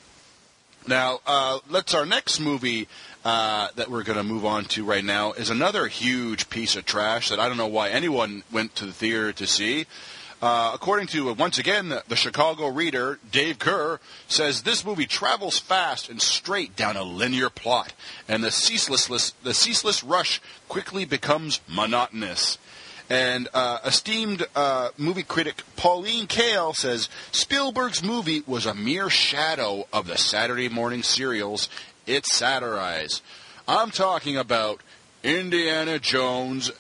Now, 0.89 1.19
uh, 1.27 1.59
let's 1.69 1.95
our 1.95 2.07
next 2.07 2.39
movie 2.39 2.87
uh, 3.25 3.69
that 3.75 3.91
we're 3.91 4.05
going 4.05 4.19
to 4.19 4.25
move 4.25 4.45
on 4.45 4.67
to 4.67 4.85
right 4.85 5.05
now 5.05 5.33
is 5.33 5.51
another 5.51 5.89
huge 5.89 6.49
piece 6.49 6.77
of 6.77 6.85
trash 6.85 7.29
that 7.31 7.41
I 7.41 7.49
don't 7.49 7.57
know 7.57 7.67
why 7.67 7.89
anyone 7.89 8.45
went 8.53 8.77
to 8.77 8.87
the 8.87 8.93
theater 8.93 9.33
to 9.33 9.49
see. 9.49 9.87
Uh, 10.41 10.71
according 10.75 11.09
to, 11.09 11.31
uh, 11.31 11.33
once 11.33 11.59
again, 11.59 11.89
the, 11.89 12.05
the 12.07 12.15
Chicago 12.15 12.69
Reader, 12.69 13.19
Dave 13.33 13.59
Kehr, 13.59 13.99
says 14.29 14.63
this 14.63 14.85
movie 14.85 15.07
travels 15.07 15.59
fast 15.59 16.09
and 16.09 16.23
straight 16.23 16.77
down 16.77 16.97
a 16.97 17.03
linear 17.03 17.51
plot, 17.51 17.93
and 18.29 18.45
the 18.45 18.53
ceaseless, 18.53 19.33
the 19.43 19.55
ceaseless 19.55 20.05
rush 20.05 20.41
quickly 20.69 21.05
becomes 21.05 21.61
monotonous. 21.67 22.59
And 23.09 23.49
uh, 23.55 23.79
esteemed 23.85 24.47
uh, 24.57 24.91
movie 24.97 25.23
critic 25.23 25.63
Pauline 25.77 26.27
Kael 26.27 26.75
says 26.75 27.09
Spielberg's 27.31 28.03
movie 28.03 28.43
was 28.47 28.67
a 28.67 28.75
mere 28.75 29.09
shadow 29.09 29.87
of 29.93 30.09
the 30.09 30.19
Saturday 30.19 30.69
morning 30.69 31.05
serials 31.05 31.69
it 32.07 32.27
satirized. 32.27 33.23
I'm 33.69 33.91
talking 33.91 34.37
about 34.37 34.81
Indiana 35.23 35.99
Jones 35.99 36.71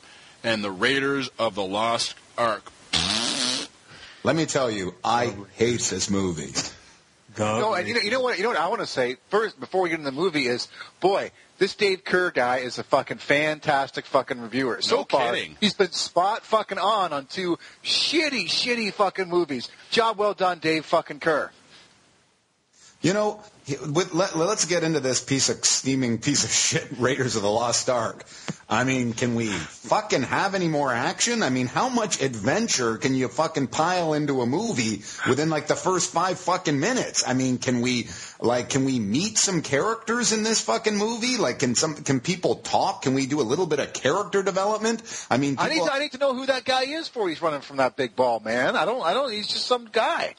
and 0.43 0.63
the 0.63 0.71
Raiders 0.71 1.29
of 1.39 1.55
the 1.55 1.65
Lost 1.65 2.15
Ark. 2.39 2.71
Let 4.23 4.35
me 4.35 4.47
tell 4.47 4.71
you, 4.71 4.95
I 5.05 5.35
hate 5.55 5.83
this 5.83 6.11
movie. 6.11 6.53
No, 7.39 7.75
and 7.75 7.87
you 7.87 7.95
know, 7.95 8.01
you 8.01 8.11
know 8.11 8.21
what? 8.21 8.39
You 8.39 8.45
know 8.45 8.49
what 8.49 8.59
I 8.59 8.69
want 8.69 8.81
to 8.81 8.87
say 8.87 9.17
first 9.29 9.61
before 9.61 9.83
we 9.83 9.91
get 9.91 9.99
into 9.99 10.11
the 10.11 10.17
movie 10.17 10.47
is, 10.47 10.69
boy, 11.01 11.31
this 11.59 11.75
Dave 11.75 12.05
Kehr 12.05 12.33
guy 12.35 12.59
is 12.59 12.79
a 12.79 12.83
fucking 12.85 13.19
fantastic 13.19 14.07
fucking 14.07 14.41
reviewer. 14.41 14.81
So 14.83 14.97
No 14.97 15.05
far, 15.05 15.33
kidding. 15.35 15.57
he's 15.61 15.75
been 15.75 15.93
spot 15.93 16.45
fucking 16.45 16.79
on 16.79 17.13
on 17.13 17.27
two 17.27 17.59
shitty, 17.83 18.47
shitty 18.47 18.93
fucking 18.93 19.29
movies. 19.29 19.71
Job 19.91 20.19
well 20.19 20.35
done, 20.35 20.59
Dave 20.59 20.85
fucking 20.85 21.21
Kehr. 21.21 21.51
You 23.03 23.13
know, 23.13 23.41
with, 23.69 24.15
let, 24.15 24.37
let's 24.37 24.65
get 24.65 24.83
into 24.83 25.01
this 25.01 25.21
piece 25.21 25.49
of 25.49 25.65
steaming 25.65 26.19
piece 26.19 26.45
of 26.45 26.51
shit, 26.51 26.89
Raiders 26.99 27.37
of 27.37 27.43
the 27.43 27.51
Lost 27.51 27.91
Ark. 27.91 28.25
I 28.69 28.83
mean, 28.83 29.13
can 29.13 29.37
we 29.37 29.47
fucking 29.47 30.23
have 30.23 30.55
any 30.57 30.67
more 30.67 30.93
action? 30.93 31.43
I 31.45 31.51
mean, 31.51 31.67
how 31.67 31.89
much 31.89 32.21
adventure 32.21 32.97
can 32.97 33.15
you 33.15 33.29
fucking 33.29 33.69
pile 33.69 34.13
into 34.13 34.41
a 34.41 34.47
movie 34.47 35.03
within 35.29 35.51
like 35.51 35.69
the 35.69 35.77
first 35.77 36.13
five 36.13 36.39
fucking 36.41 36.79
minutes? 36.79 37.23
I 37.27 37.35
mean, 37.35 37.59
can 37.59 37.81
we 37.81 38.09
like 38.41 38.71
can 38.71 38.85
we 38.85 38.99
meet 38.99 39.39
some 39.39 39.63
characters 39.63 40.33
in 40.33 40.43
this 40.43 40.61
fucking 40.63 40.97
movie? 40.97 41.37
Like, 41.37 41.61
can 41.61 41.77
some 41.77 41.95
can 41.95 42.19
people 42.19 42.57
talk? 42.57 43.03
Can 43.03 43.15
we 43.15 43.27
do 43.27 43.41
a 43.41 43.47
little 43.47 43.67
bit 43.67 43.79
of 43.79 43.93
character 43.93 44.43
development? 44.43 45.03
I 45.31 45.37
mean, 45.37 45.57
I 45.59 45.69
need, 45.69 45.85
to, 45.85 45.93
I 45.93 45.99
need 46.01 46.13
to 46.13 46.19
know 46.19 46.35
who 46.35 46.47
that 46.47 46.65
guy 46.65 46.83
is 46.83 47.09
before 47.09 47.29
he's 47.29 47.43
running 47.43 47.61
from 47.61 47.77
that 47.77 47.95
big 47.95 48.17
ball, 48.17 48.41
man. 48.41 48.75
I 48.75 48.85
don't, 48.85 49.03
I 49.05 49.15
don't. 49.15 49.33
He's 49.33 49.49
just 49.49 49.67
some 49.67 49.89
guy. 49.93 50.35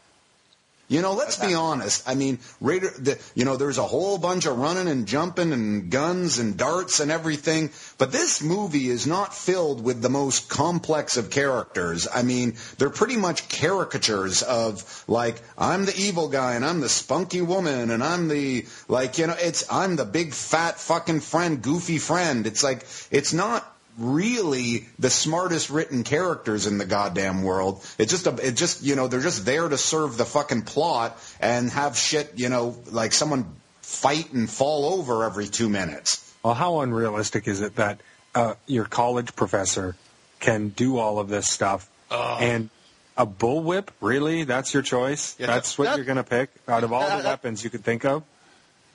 You 0.89 1.01
know, 1.01 1.13
let's 1.13 1.35
be 1.35 1.53
honest. 1.53 2.07
I 2.07 2.15
mean, 2.15 2.39
Raider, 2.61 2.89
the, 2.97 3.19
you 3.35 3.43
know, 3.43 3.57
there's 3.57 3.77
a 3.77 3.83
whole 3.83 4.17
bunch 4.17 4.45
of 4.45 4.57
running 4.57 4.87
and 4.87 5.05
jumping 5.05 5.51
and 5.51 5.89
guns 5.89 6.39
and 6.39 6.55
darts 6.55 7.01
and 7.01 7.11
everything, 7.11 7.71
but 7.97 8.13
this 8.13 8.41
movie 8.41 8.87
is 8.87 9.05
not 9.05 9.35
filled 9.35 9.83
with 9.83 10.01
the 10.01 10.09
most 10.09 10.47
complex 10.47 11.17
of 11.17 11.29
characters. 11.29 12.07
I 12.11 12.23
mean, 12.23 12.55
they're 12.77 12.89
pretty 12.89 13.17
much 13.17 13.49
caricatures 13.49 14.43
of 14.43 15.03
like, 15.09 15.41
I'm 15.57 15.83
the 15.83 15.95
evil 15.97 16.29
guy 16.29 16.55
and 16.55 16.63
I'm 16.63 16.79
the 16.79 16.87
spunky 16.87 17.41
woman 17.41 17.91
and 17.91 18.01
I'm 18.01 18.29
the, 18.29 18.65
like, 18.87 19.17
you 19.17 19.27
know, 19.27 19.35
it's, 19.37 19.69
I'm 19.69 19.97
the 19.97 20.05
big 20.05 20.33
fat 20.33 20.79
fucking 20.79 21.19
friend, 21.19 21.61
goofy 21.61 21.97
friend. 21.97 22.47
It's 22.47 22.63
like, 22.63 22.85
it's 23.11 23.33
not 23.33 23.76
really 23.97 24.87
the 24.99 25.09
smartest 25.09 25.69
written 25.69 26.03
characters 26.03 26.67
in 26.67 26.77
the 26.77 26.85
goddamn 26.85 27.43
world. 27.43 27.83
It's 27.97 28.11
just 28.11 28.27
a, 28.27 28.35
it 28.47 28.51
just, 28.55 28.83
you 28.83 28.95
know, 28.95 29.07
they're 29.07 29.21
just 29.21 29.45
there 29.45 29.67
to 29.67 29.77
serve 29.77 30.17
the 30.17 30.25
fucking 30.25 30.63
plot 30.63 31.17
and 31.39 31.69
have 31.71 31.97
shit, 31.97 32.33
you 32.35 32.49
know, 32.49 32.75
like 32.91 33.13
someone 33.13 33.55
fight 33.81 34.31
and 34.33 34.49
fall 34.49 34.93
over 34.99 35.23
every 35.23 35.47
two 35.47 35.69
minutes. 35.69 36.23
Well, 36.43 36.53
how 36.53 36.81
unrealistic 36.81 37.47
is 37.47 37.61
it 37.61 37.75
that 37.77 37.99
uh, 38.35 38.53
your 38.67 38.85
college 38.85 39.35
professor 39.35 39.95
can 40.39 40.69
do 40.69 40.97
all 40.97 41.19
of 41.19 41.29
this 41.29 41.47
stuff 41.49 41.89
and 42.11 42.69
a 43.17 43.25
bullwhip? 43.25 43.87
Really? 44.01 44.43
That's 44.43 44.73
your 44.73 44.83
choice? 44.83 45.35
Yeah, 45.39 45.47
That's 45.47 45.75
that- 45.75 45.81
what 45.83 45.95
you're 45.97 46.05
going 46.05 46.17
to 46.17 46.23
pick 46.23 46.49
out 46.67 46.83
of 46.83 46.93
all 46.93 47.01
that- 47.01 47.17
the 47.17 47.23
that- 47.23 47.29
weapons 47.43 47.63
you 47.63 47.69
could 47.71 47.83
think 47.83 48.05
of? 48.05 48.23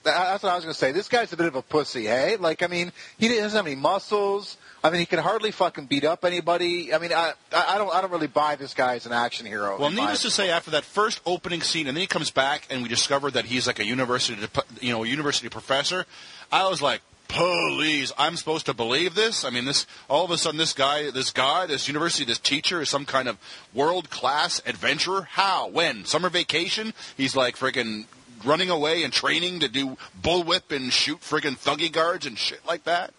That- 0.04 0.16
That's 0.32 0.42
what 0.42 0.52
I 0.52 0.54
was 0.56 0.64
going 0.64 0.72
to 0.74 0.78
say. 0.78 0.92
This 0.92 1.08
guy's 1.08 1.32
a 1.32 1.36
bit 1.36 1.46
of 1.46 1.54
a 1.54 1.62
pussy, 1.62 2.04
hey? 2.06 2.36
Like, 2.36 2.62
I 2.62 2.66
mean, 2.66 2.92
he 3.18 3.28
doesn't 3.28 3.56
have 3.56 3.66
any 3.66 3.76
muscles. 3.76 4.56
I 4.84 4.90
mean, 4.90 4.98
he 5.00 5.06
can 5.06 5.20
hardly 5.20 5.52
fucking 5.52 5.86
beat 5.86 6.04
up 6.04 6.24
anybody. 6.24 6.92
I 6.92 6.98
mean, 6.98 7.12
I, 7.12 7.34
I 7.54 7.78
don't, 7.78 7.94
I 7.94 8.00
don't 8.00 8.10
really 8.10 8.26
buy 8.26 8.56
this 8.56 8.74
guy 8.74 8.96
as 8.96 9.06
an 9.06 9.12
action 9.12 9.46
hero. 9.46 9.78
Well, 9.78 9.90
needless 9.90 10.22
to 10.22 10.30
say, 10.30 10.50
after 10.50 10.72
that 10.72 10.84
first 10.84 11.20
opening 11.24 11.60
scene, 11.60 11.86
and 11.86 11.96
then 11.96 12.00
he 12.00 12.08
comes 12.08 12.30
back, 12.32 12.66
and 12.68 12.82
we 12.82 12.88
discover 12.88 13.30
that 13.30 13.44
he's 13.44 13.66
like 13.68 13.78
a 13.78 13.84
university, 13.84 14.44
you 14.80 14.92
know, 14.92 15.04
university 15.04 15.48
professor. 15.48 16.04
I 16.50 16.68
was 16.68 16.82
like, 16.82 17.00
please, 17.28 18.12
I'm 18.18 18.36
supposed 18.36 18.66
to 18.66 18.74
believe 18.74 19.14
this? 19.14 19.44
I 19.44 19.50
mean, 19.50 19.64
this 19.64 19.86
all 20.10 20.24
of 20.24 20.30
a 20.32 20.36
sudden, 20.36 20.58
this 20.58 20.72
guy, 20.72 21.10
this 21.10 21.30
guy, 21.30 21.66
this 21.66 21.86
university, 21.88 22.24
this 22.24 22.38
teacher 22.38 22.82
is 22.82 22.90
some 22.90 23.06
kind 23.06 23.28
of 23.28 23.38
world 23.72 24.10
class 24.10 24.60
adventurer. 24.66 25.22
How? 25.30 25.68
When? 25.68 26.04
Summer 26.04 26.28
vacation? 26.28 26.92
He's 27.16 27.34
like 27.36 27.56
friggin' 27.56 28.04
running 28.44 28.70
away 28.70 29.02
and 29.04 29.12
training 29.12 29.60
to 29.60 29.68
do 29.68 29.96
bullwhip 30.20 30.74
and 30.74 30.92
shoot 30.92 31.20
friggin' 31.20 31.58
thuggy 31.58 31.90
guards 31.90 32.26
and 32.26 32.38
shit 32.38 32.60
like 32.66 32.84
that. 32.84 33.12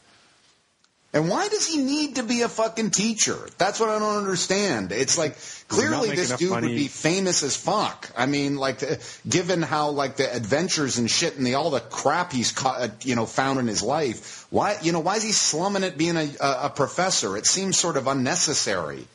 And 1.16 1.30
why 1.30 1.48
does 1.48 1.68
he 1.68 1.78
need 1.78 2.16
to 2.16 2.24
be 2.24 2.42
a 2.42 2.50
fucking 2.50 2.90
teacher? 2.90 3.38
That's 3.60 3.80
what 3.80 3.90
I 3.90 4.00
don't 4.00 4.18
understand. 4.18 4.92
It's 4.92 5.16
like 5.16 5.38
clearly 5.68 6.10
this 6.10 6.36
dude 6.36 6.50
money. 6.50 6.70
would 6.70 6.76
be 6.76 6.88
famous 6.88 7.44
as 7.44 7.56
fuck. 7.56 8.10
I 8.18 8.26
mean, 8.26 8.56
like, 8.56 8.82
uh, 8.82 8.96
given 9.30 9.62
how 9.62 9.90
like 9.92 10.16
the 10.16 10.36
adventures 10.36 10.98
and 10.98 11.10
shit 11.10 11.38
and 11.38 11.46
the 11.46 11.54
all 11.54 11.70
the 11.70 11.82
crap 11.82 12.32
he's 12.32 12.52
caught, 12.52 12.82
uh, 12.82 12.88
you 13.02 13.16
know 13.16 13.28
found 13.28 13.60
in 13.60 13.68
his 13.68 13.84
life. 13.84 14.48
Why 14.50 14.78
you 14.82 14.92
know 14.92 15.02
why 15.02 15.18
is 15.18 15.24
he 15.24 15.34
slumming 15.34 15.84
it 15.84 16.00
being 16.00 16.18
a, 16.18 16.28
a, 16.42 16.60
a 16.64 16.70
professor? 16.72 17.38
It 17.38 17.46
seems 17.46 17.78
sort 17.78 17.96
of 17.96 18.08
unnecessary. 18.08 19.06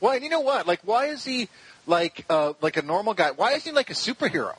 Well, 0.00 0.12
and 0.12 0.22
you 0.22 0.30
know 0.30 0.40
what? 0.40 0.68
Like, 0.68 0.80
why 0.84 1.06
is 1.06 1.24
he 1.24 1.48
like 1.88 2.24
uh, 2.30 2.52
like 2.60 2.76
a 2.76 2.82
normal 2.82 3.14
guy? 3.14 3.32
Why 3.32 3.54
is 3.54 3.64
he 3.64 3.72
like 3.72 3.90
a 3.90 3.94
superhero? 3.94 4.54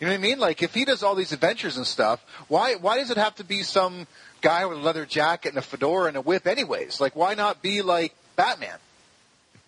You 0.00 0.06
know 0.06 0.12
what 0.12 0.18
I 0.18 0.22
mean? 0.22 0.38
Like, 0.38 0.62
if 0.62 0.74
he 0.74 0.84
does 0.84 1.02
all 1.02 1.14
these 1.14 1.32
adventures 1.32 1.76
and 1.76 1.86
stuff, 1.86 2.24
why 2.48 2.74
why 2.76 2.98
does 2.98 3.10
it 3.10 3.16
have 3.16 3.34
to 3.36 3.44
be 3.44 3.62
some 3.62 4.06
guy 4.40 4.64
with 4.66 4.78
a 4.78 4.80
leather 4.80 5.04
jacket 5.04 5.48
and 5.50 5.58
a 5.58 5.62
fedora 5.62 6.08
and 6.08 6.16
a 6.16 6.20
whip? 6.20 6.46
Anyways, 6.46 7.00
like, 7.00 7.16
why 7.16 7.34
not 7.34 7.62
be 7.62 7.82
like 7.82 8.14
Batman? 8.36 8.78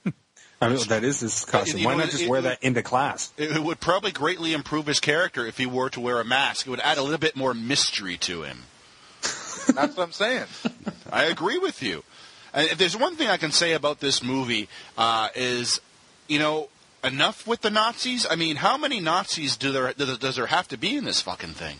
I 0.61 0.69
mean, 0.69 0.79
that 0.89 1.03
is 1.05 1.21
his 1.21 1.45
costume. 1.45 1.81
you 1.81 1.87
Why 1.87 1.93
know, 1.95 2.01
not 2.01 2.11
just 2.11 2.23
it- 2.25 2.29
wear 2.29 2.41
it- 2.41 2.43
that 2.45 2.63
into 2.63 2.83
class? 2.83 3.33
It 3.37 3.53
it 3.57 3.63
would 3.63 3.81
probably 3.81 4.13
greatly 4.13 4.53
improve 4.53 4.87
his 4.87 5.01
character 5.01 5.47
if 5.47 5.59
he 5.59 5.67
were 5.67 5.91
to 5.91 6.01
wear 6.01 6.21
a 6.21 6.25
mask. 6.25 6.67
It 6.67 6.71
would 6.71 6.81
add 6.81 6.99
a 6.99 7.03
little 7.03 7.19
bit 7.19 7.35
more 7.35 7.55
mystery 7.55 8.17
to 8.19 8.43
him. 8.43 8.65
That's 9.23 9.97
what 9.97 9.99
I'm 10.01 10.13
saying. 10.13 10.45
I 11.13 11.25
agree 11.25 11.59
with 11.59 11.83
you. 11.83 12.05
And 12.53 12.69
if 12.69 12.79
there's 12.79 12.97
one 12.97 13.17
thing 13.17 13.29
I 13.29 13.37
can 13.37 13.53
say 13.53 13.73
about 13.73 14.01
this 14.01 14.23
movie 14.23 14.69
uh, 14.99 15.29
is, 15.35 15.81
you 16.29 16.39
know, 16.39 16.69
enough 17.05 17.47
with 17.47 17.61
the 17.61 17.71
Nazis. 17.71 18.27
I 18.29 18.37
mean, 18.37 18.57
how 18.57 18.77
many 18.77 19.01
Nazis 19.01 19.57
do 19.57 19.73
there 19.73 19.93
does 19.93 20.19
does 20.19 20.37
there 20.37 20.47
have 20.47 20.69
to 20.69 20.77
be 20.77 20.97
in 20.97 21.05
this 21.05 21.21
fucking 21.21 21.55
thing? 21.55 21.77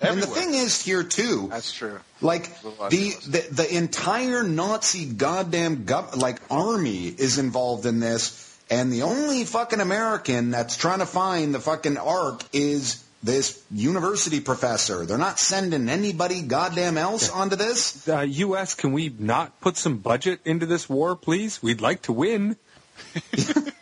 And 0.00 0.22
the 0.22 0.26
thing 0.26 0.54
is 0.54 0.82
here 0.84 1.02
too. 1.02 1.48
That's 1.50 1.72
true. 1.72 1.98
Like 2.20 2.44
the, 2.62 3.14
the 3.26 3.46
the 3.50 3.76
entire 3.76 4.42
Nazi 4.42 5.06
goddamn 5.06 5.84
gov- 5.84 6.16
like 6.16 6.40
army 6.50 7.08
is 7.08 7.38
involved 7.38 7.84
in 7.86 7.98
this, 7.98 8.58
and 8.70 8.92
the 8.92 9.02
only 9.02 9.44
fucking 9.44 9.80
American 9.80 10.50
that's 10.50 10.76
trying 10.76 11.00
to 11.00 11.06
find 11.06 11.54
the 11.54 11.60
fucking 11.60 11.96
Ark 11.96 12.44
is 12.52 13.02
this 13.24 13.62
university 13.70 14.40
professor. 14.40 15.04
They're 15.06 15.18
not 15.18 15.38
sending 15.38 15.88
anybody 15.88 16.42
goddamn 16.42 16.98
else 16.98 17.30
onto 17.30 17.56
this. 17.56 18.08
Uh, 18.08 18.20
U.S., 18.20 18.74
can 18.74 18.92
we 18.92 19.14
not 19.16 19.60
put 19.60 19.76
some 19.76 19.98
budget 19.98 20.40
into 20.44 20.66
this 20.66 20.88
war, 20.88 21.14
please? 21.14 21.62
We'd 21.62 21.80
like 21.80 22.02
to 22.02 22.12
win. 22.12 22.56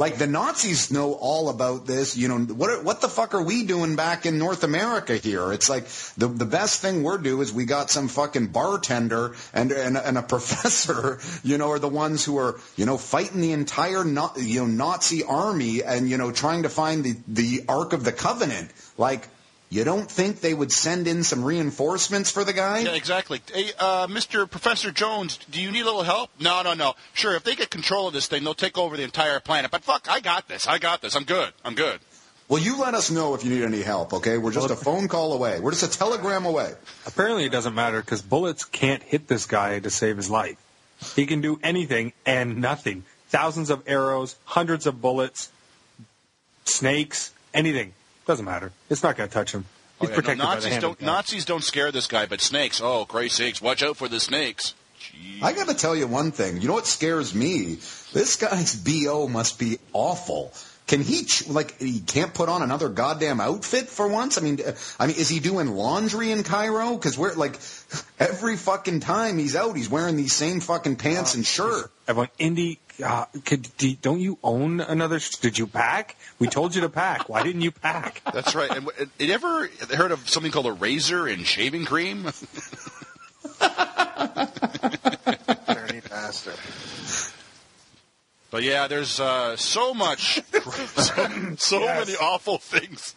Like 0.00 0.16
the 0.16 0.26
Nazis 0.26 0.90
know 0.90 1.12
all 1.12 1.50
about 1.50 1.86
this. 1.86 2.16
You 2.16 2.28
know 2.28 2.38
what? 2.38 2.82
What 2.84 3.02
the 3.02 3.08
fuck 3.08 3.34
are 3.34 3.42
we 3.42 3.64
doing 3.64 3.96
back 3.96 4.24
in 4.24 4.38
North 4.38 4.64
America 4.64 5.14
here? 5.14 5.52
It's 5.52 5.68
like 5.68 5.88
the 6.16 6.26
the 6.26 6.46
best 6.46 6.80
thing 6.80 7.02
we're 7.02 7.18
doing 7.18 7.42
is 7.42 7.52
we 7.52 7.66
got 7.66 7.90
some 7.90 8.08
fucking 8.08 8.46
bartender 8.46 9.34
and 9.52 9.70
and, 9.72 9.98
and 9.98 10.16
a 10.16 10.22
professor. 10.34 11.20
You 11.42 11.58
know, 11.58 11.70
are 11.72 11.78
the 11.78 11.88
ones 11.88 12.24
who 12.24 12.38
are 12.38 12.58
you 12.76 12.86
know 12.86 12.96
fighting 12.96 13.42
the 13.42 13.52
entire 13.52 14.02
you 14.38 14.60
know 14.60 14.66
Nazi 14.66 15.22
army 15.22 15.82
and 15.82 16.08
you 16.08 16.16
know 16.16 16.32
trying 16.32 16.62
to 16.62 16.70
find 16.70 17.04
the 17.04 17.16
the 17.28 17.64
Ark 17.68 17.92
of 17.92 18.02
the 18.02 18.12
Covenant. 18.12 18.70
Like. 18.96 19.28
You 19.72 19.84
don't 19.84 20.10
think 20.10 20.40
they 20.40 20.52
would 20.52 20.72
send 20.72 21.06
in 21.06 21.22
some 21.22 21.44
reinforcements 21.44 22.28
for 22.28 22.42
the 22.42 22.52
guy? 22.52 22.80
Yeah, 22.80 22.94
exactly. 22.94 23.40
Hey, 23.54 23.70
uh, 23.78 24.08
Mr. 24.08 24.50
Professor 24.50 24.90
Jones, 24.90 25.38
do 25.48 25.62
you 25.62 25.70
need 25.70 25.82
a 25.82 25.84
little 25.84 26.02
help? 26.02 26.30
No, 26.40 26.62
no, 26.62 26.74
no. 26.74 26.94
Sure, 27.14 27.36
if 27.36 27.44
they 27.44 27.54
get 27.54 27.70
control 27.70 28.08
of 28.08 28.12
this 28.12 28.26
thing, 28.26 28.42
they'll 28.42 28.52
take 28.52 28.76
over 28.76 28.96
the 28.96 29.04
entire 29.04 29.38
planet. 29.38 29.70
But 29.70 29.84
fuck, 29.84 30.10
I 30.10 30.18
got 30.18 30.48
this. 30.48 30.66
I 30.66 30.78
got 30.78 31.02
this. 31.02 31.14
I'm 31.14 31.22
good. 31.22 31.52
I'm 31.64 31.76
good. 31.76 32.00
Well, 32.48 32.60
you 32.60 32.80
let 32.80 32.94
us 32.94 33.12
know 33.12 33.34
if 33.34 33.44
you 33.44 33.50
need 33.50 33.62
any 33.62 33.80
help, 33.80 34.12
okay? 34.12 34.36
We're 34.36 34.50
just 34.50 34.70
a 34.70 34.76
phone 34.76 35.06
call 35.06 35.34
away. 35.34 35.60
We're 35.60 35.70
just 35.70 35.94
a 35.94 35.98
telegram 35.98 36.46
away. 36.46 36.72
Apparently, 37.06 37.44
it 37.44 37.52
doesn't 37.52 37.76
matter 37.76 38.00
because 38.00 38.22
bullets 38.22 38.64
can't 38.64 39.04
hit 39.04 39.28
this 39.28 39.46
guy 39.46 39.78
to 39.78 39.88
save 39.88 40.16
his 40.16 40.28
life. 40.28 40.56
He 41.14 41.26
can 41.26 41.42
do 41.42 41.60
anything 41.62 42.12
and 42.26 42.60
nothing. 42.60 43.04
Thousands 43.28 43.70
of 43.70 43.84
arrows, 43.86 44.34
hundreds 44.46 44.88
of 44.88 45.00
bullets, 45.00 45.48
snakes, 46.64 47.32
anything. 47.54 47.92
Doesn't 48.26 48.44
matter. 48.44 48.72
It's 48.88 49.02
not 49.02 49.16
going 49.16 49.28
to 49.28 49.34
touch 49.34 49.52
him. 49.52 49.64
Oh, 50.00 50.06
He's 50.06 50.10
yeah, 50.10 50.16
no, 50.16 50.22
protected 50.22 50.38
by 50.38 50.44
the 50.44 50.54
Nazis 50.54 50.72
hand 50.72 50.82
don't 50.82 50.92
of 50.92 50.98
God. 50.98 51.06
Nazis 51.06 51.44
don't 51.44 51.64
scare 51.64 51.92
this 51.92 52.06
guy, 52.06 52.26
but 52.26 52.40
snakes. 52.40 52.80
Oh, 52.82 53.04
Christ 53.04 53.36
sakes! 53.36 53.60
Watch 53.60 53.82
out 53.82 53.96
for 53.96 54.08
the 54.08 54.20
snakes. 54.20 54.74
Jeez. 55.00 55.42
I 55.42 55.52
got 55.52 55.68
to 55.68 55.74
tell 55.74 55.96
you 55.96 56.06
one 56.06 56.30
thing. 56.30 56.60
You 56.60 56.68
know 56.68 56.74
what 56.74 56.86
scares 56.86 57.34
me? 57.34 57.78
This 58.12 58.36
guy's 58.36 58.76
bo 58.76 59.28
must 59.28 59.58
be 59.58 59.78
awful. 59.92 60.52
Can 60.90 61.02
he 61.02 61.22
ch- 61.22 61.46
like 61.46 61.78
he 61.78 62.00
can't 62.00 62.34
put 62.34 62.48
on 62.48 62.62
another 62.62 62.88
goddamn 62.88 63.40
outfit 63.40 63.88
for 63.88 64.08
once? 64.08 64.36
I 64.38 64.40
mean, 64.40 64.58
uh, 64.66 64.72
I 64.98 65.06
mean, 65.06 65.14
is 65.14 65.28
he 65.28 65.38
doing 65.38 65.68
laundry 65.68 66.32
in 66.32 66.42
Cairo? 66.42 66.94
Because 66.96 67.16
we're 67.16 67.32
like 67.34 67.60
every 68.18 68.56
fucking 68.56 68.98
time 68.98 69.38
he's 69.38 69.54
out, 69.54 69.76
he's 69.76 69.88
wearing 69.88 70.16
these 70.16 70.32
same 70.32 70.58
fucking 70.58 70.96
pants 70.96 71.36
and 71.36 71.46
shirt. 71.46 71.92
Everyone, 72.08 72.28
Indy, 72.40 72.80
uh, 73.04 73.26
could, 73.44 73.68
do, 73.76 73.94
don't 73.94 74.18
you 74.18 74.36
own 74.42 74.80
another? 74.80 75.20
sh- 75.20 75.36
Did 75.36 75.56
you 75.60 75.68
pack? 75.68 76.16
We 76.40 76.48
told 76.48 76.74
you 76.74 76.80
to 76.80 76.88
pack. 76.88 77.28
Why 77.28 77.44
didn't 77.44 77.60
you 77.60 77.70
pack? 77.70 78.20
That's 78.34 78.56
right. 78.56 78.70
And 78.72 78.86
w- 78.86 79.08
you 79.20 79.32
ever 79.32 79.70
heard 79.94 80.10
of 80.10 80.28
something 80.28 80.50
called 80.50 80.66
a 80.66 80.72
razor 80.72 81.28
and 81.28 81.46
shaving 81.46 81.84
cream? 81.84 82.24
Dirty 85.70 86.00
bastard. 86.08 86.54
But 88.50 88.64
yeah, 88.64 88.88
there's 88.88 89.20
uh, 89.20 89.56
so 89.56 89.94
much, 89.94 90.42
so, 90.96 91.54
so 91.56 91.80
many 91.80 92.16
awful 92.16 92.58
things 92.58 93.14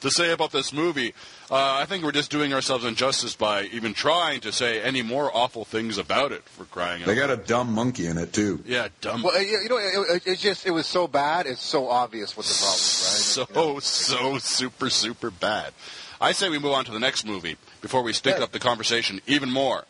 to 0.00 0.10
say 0.10 0.30
about 0.30 0.52
this 0.52 0.72
movie. 0.72 1.14
Uh, 1.50 1.78
I 1.80 1.84
think 1.84 2.04
we're 2.04 2.12
just 2.12 2.30
doing 2.30 2.54
ourselves 2.54 2.84
injustice 2.84 3.34
by 3.34 3.64
even 3.64 3.92
trying 3.92 4.40
to 4.42 4.52
say 4.52 4.80
any 4.80 5.02
more 5.02 5.36
awful 5.36 5.64
things 5.64 5.98
about 5.98 6.30
it. 6.30 6.44
For 6.48 6.64
crying 6.64 7.02
out 7.02 7.06
They 7.08 7.16
got 7.16 7.30
a 7.30 7.36
dumb 7.36 7.72
monkey 7.74 8.06
in 8.06 8.16
it 8.18 8.32
too. 8.32 8.62
yeah, 8.64 8.88
dumb. 9.00 9.22
Well, 9.24 9.42
you 9.42 9.58
you 9.64 9.68
know, 9.68 9.78
it, 9.78 10.16
it, 10.16 10.22
it's 10.26 10.40
just 10.42 10.64
it 10.64 10.70
was 10.70 10.86
so 10.86 11.08
bad. 11.08 11.46
It's 11.46 11.60
so 11.62 11.88
obvious 11.88 12.36
what 12.36 12.46
the 12.46 12.54
problem 12.54 12.74
is, 12.74 13.38
right? 13.38 13.48
so 13.50 13.78
so 13.80 14.38
super 14.38 14.88
super 14.90 15.30
bad. 15.32 15.72
I 16.20 16.30
say 16.32 16.48
we 16.48 16.60
move 16.60 16.72
on 16.72 16.84
to 16.84 16.92
the 16.92 17.00
next 17.00 17.26
movie 17.26 17.56
before 17.80 18.02
we 18.02 18.12
stink 18.12 18.38
Yeah. 18.38 18.44
up 18.44 18.52
the 18.52 18.60
conversation 18.60 19.20
even 19.26 19.50
more. 19.50 19.84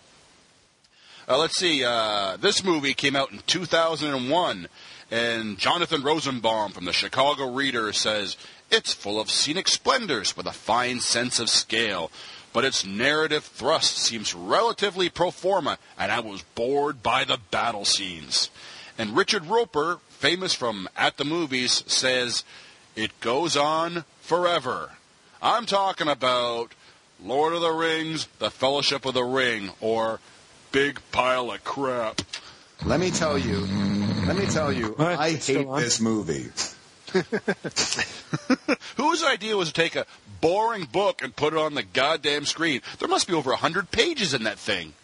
Uh, 1.33 1.39
let's 1.39 1.59
see. 1.59 1.83
Uh, 1.83 2.37
this 2.37 2.63
movie 2.63 2.93
came 2.93 3.17
out 3.17 3.33
in 3.33 3.39
2001, 3.47 4.69
and 5.11 5.57
Jonathan 5.57 6.03
Rosenbaum 6.03 6.73
from 6.73 6.85
the 6.85 6.93
Chicago 6.93 7.51
Reader 7.51 7.95
says 7.95 8.37
it's 8.71 8.93
full 8.93 9.19
of 9.19 9.31
scenic 9.31 9.67
splendors 9.67 10.37
with 10.37 10.45
a 10.45 10.53
fine 10.53 11.01
sense 11.01 11.41
of 11.41 11.49
scale, 11.49 12.11
but 12.53 12.67
its 12.67 12.85
narrative 12.85 13.45
thrust 13.45 13.97
seems 13.97 14.35
relatively 14.35 15.09
pro 15.09 15.31
forma, 15.31 15.79
and 15.99 16.13
I 16.13 16.21
was 16.21 16.43
bored 16.55 17.03
by 17.03 17.25
the 17.25 17.39
battle 17.51 17.87
scenes. 17.87 18.51
And 18.99 19.17
Richard 19.17 19.47
Roeper, 19.47 20.01
famous 20.11 20.53
from 20.53 20.87
At 20.99 21.17
the 21.17 21.25
Movies, 21.25 21.83
says 21.87 22.45
it 22.95 23.19
goes 23.21 23.57
on 23.57 24.05
forever. 24.21 24.91
I'm 25.41 25.65
talking 25.65 26.09
about 26.09 26.75
Lord 27.25 27.55
of 27.55 27.63
the 27.63 27.73
Rings, 27.73 28.29
The 28.39 28.51
Fellowship 28.51 29.07
of 29.07 29.15
the 29.15 29.25
Ring, 29.25 29.71
or 29.81 30.21
Big 30.73 30.99
Pile 31.13 31.51
of 31.51 31.63
Crap. 31.65 32.23
Let 32.87 32.99
me 32.99 33.11
tell 33.11 33.37
you. 33.37 33.67
Let 34.27 34.37
me 34.37 34.47
tell 34.47 34.73
you. 34.73 34.95
What? 34.97 35.19
I 35.19 35.29
It's 35.29 35.47
hate 35.47 35.69
this 35.77 36.01
movie. 36.01 36.47
Whose 38.97 39.23
idea 39.23 39.55
was 39.55 39.69
to 39.69 39.75
take 39.75 39.97
a 39.97 40.07
boring 40.41 40.87
book 40.91 41.23
and 41.23 41.37
put 41.37 41.53
it 41.53 41.59
on 41.59 41.75
the 41.75 41.83
goddamn 41.83 42.47
screen? 42.47 42.81
There 42.99 43.09
must 43.09 43.29
be 43.29 43.35
over 43.35 43.53
a 43.53 43.57
hundred 43.57 43.91
pages 43.91 44.33
in 44.33 44.45
that 44.45 44.59
thing. 44.59 44.95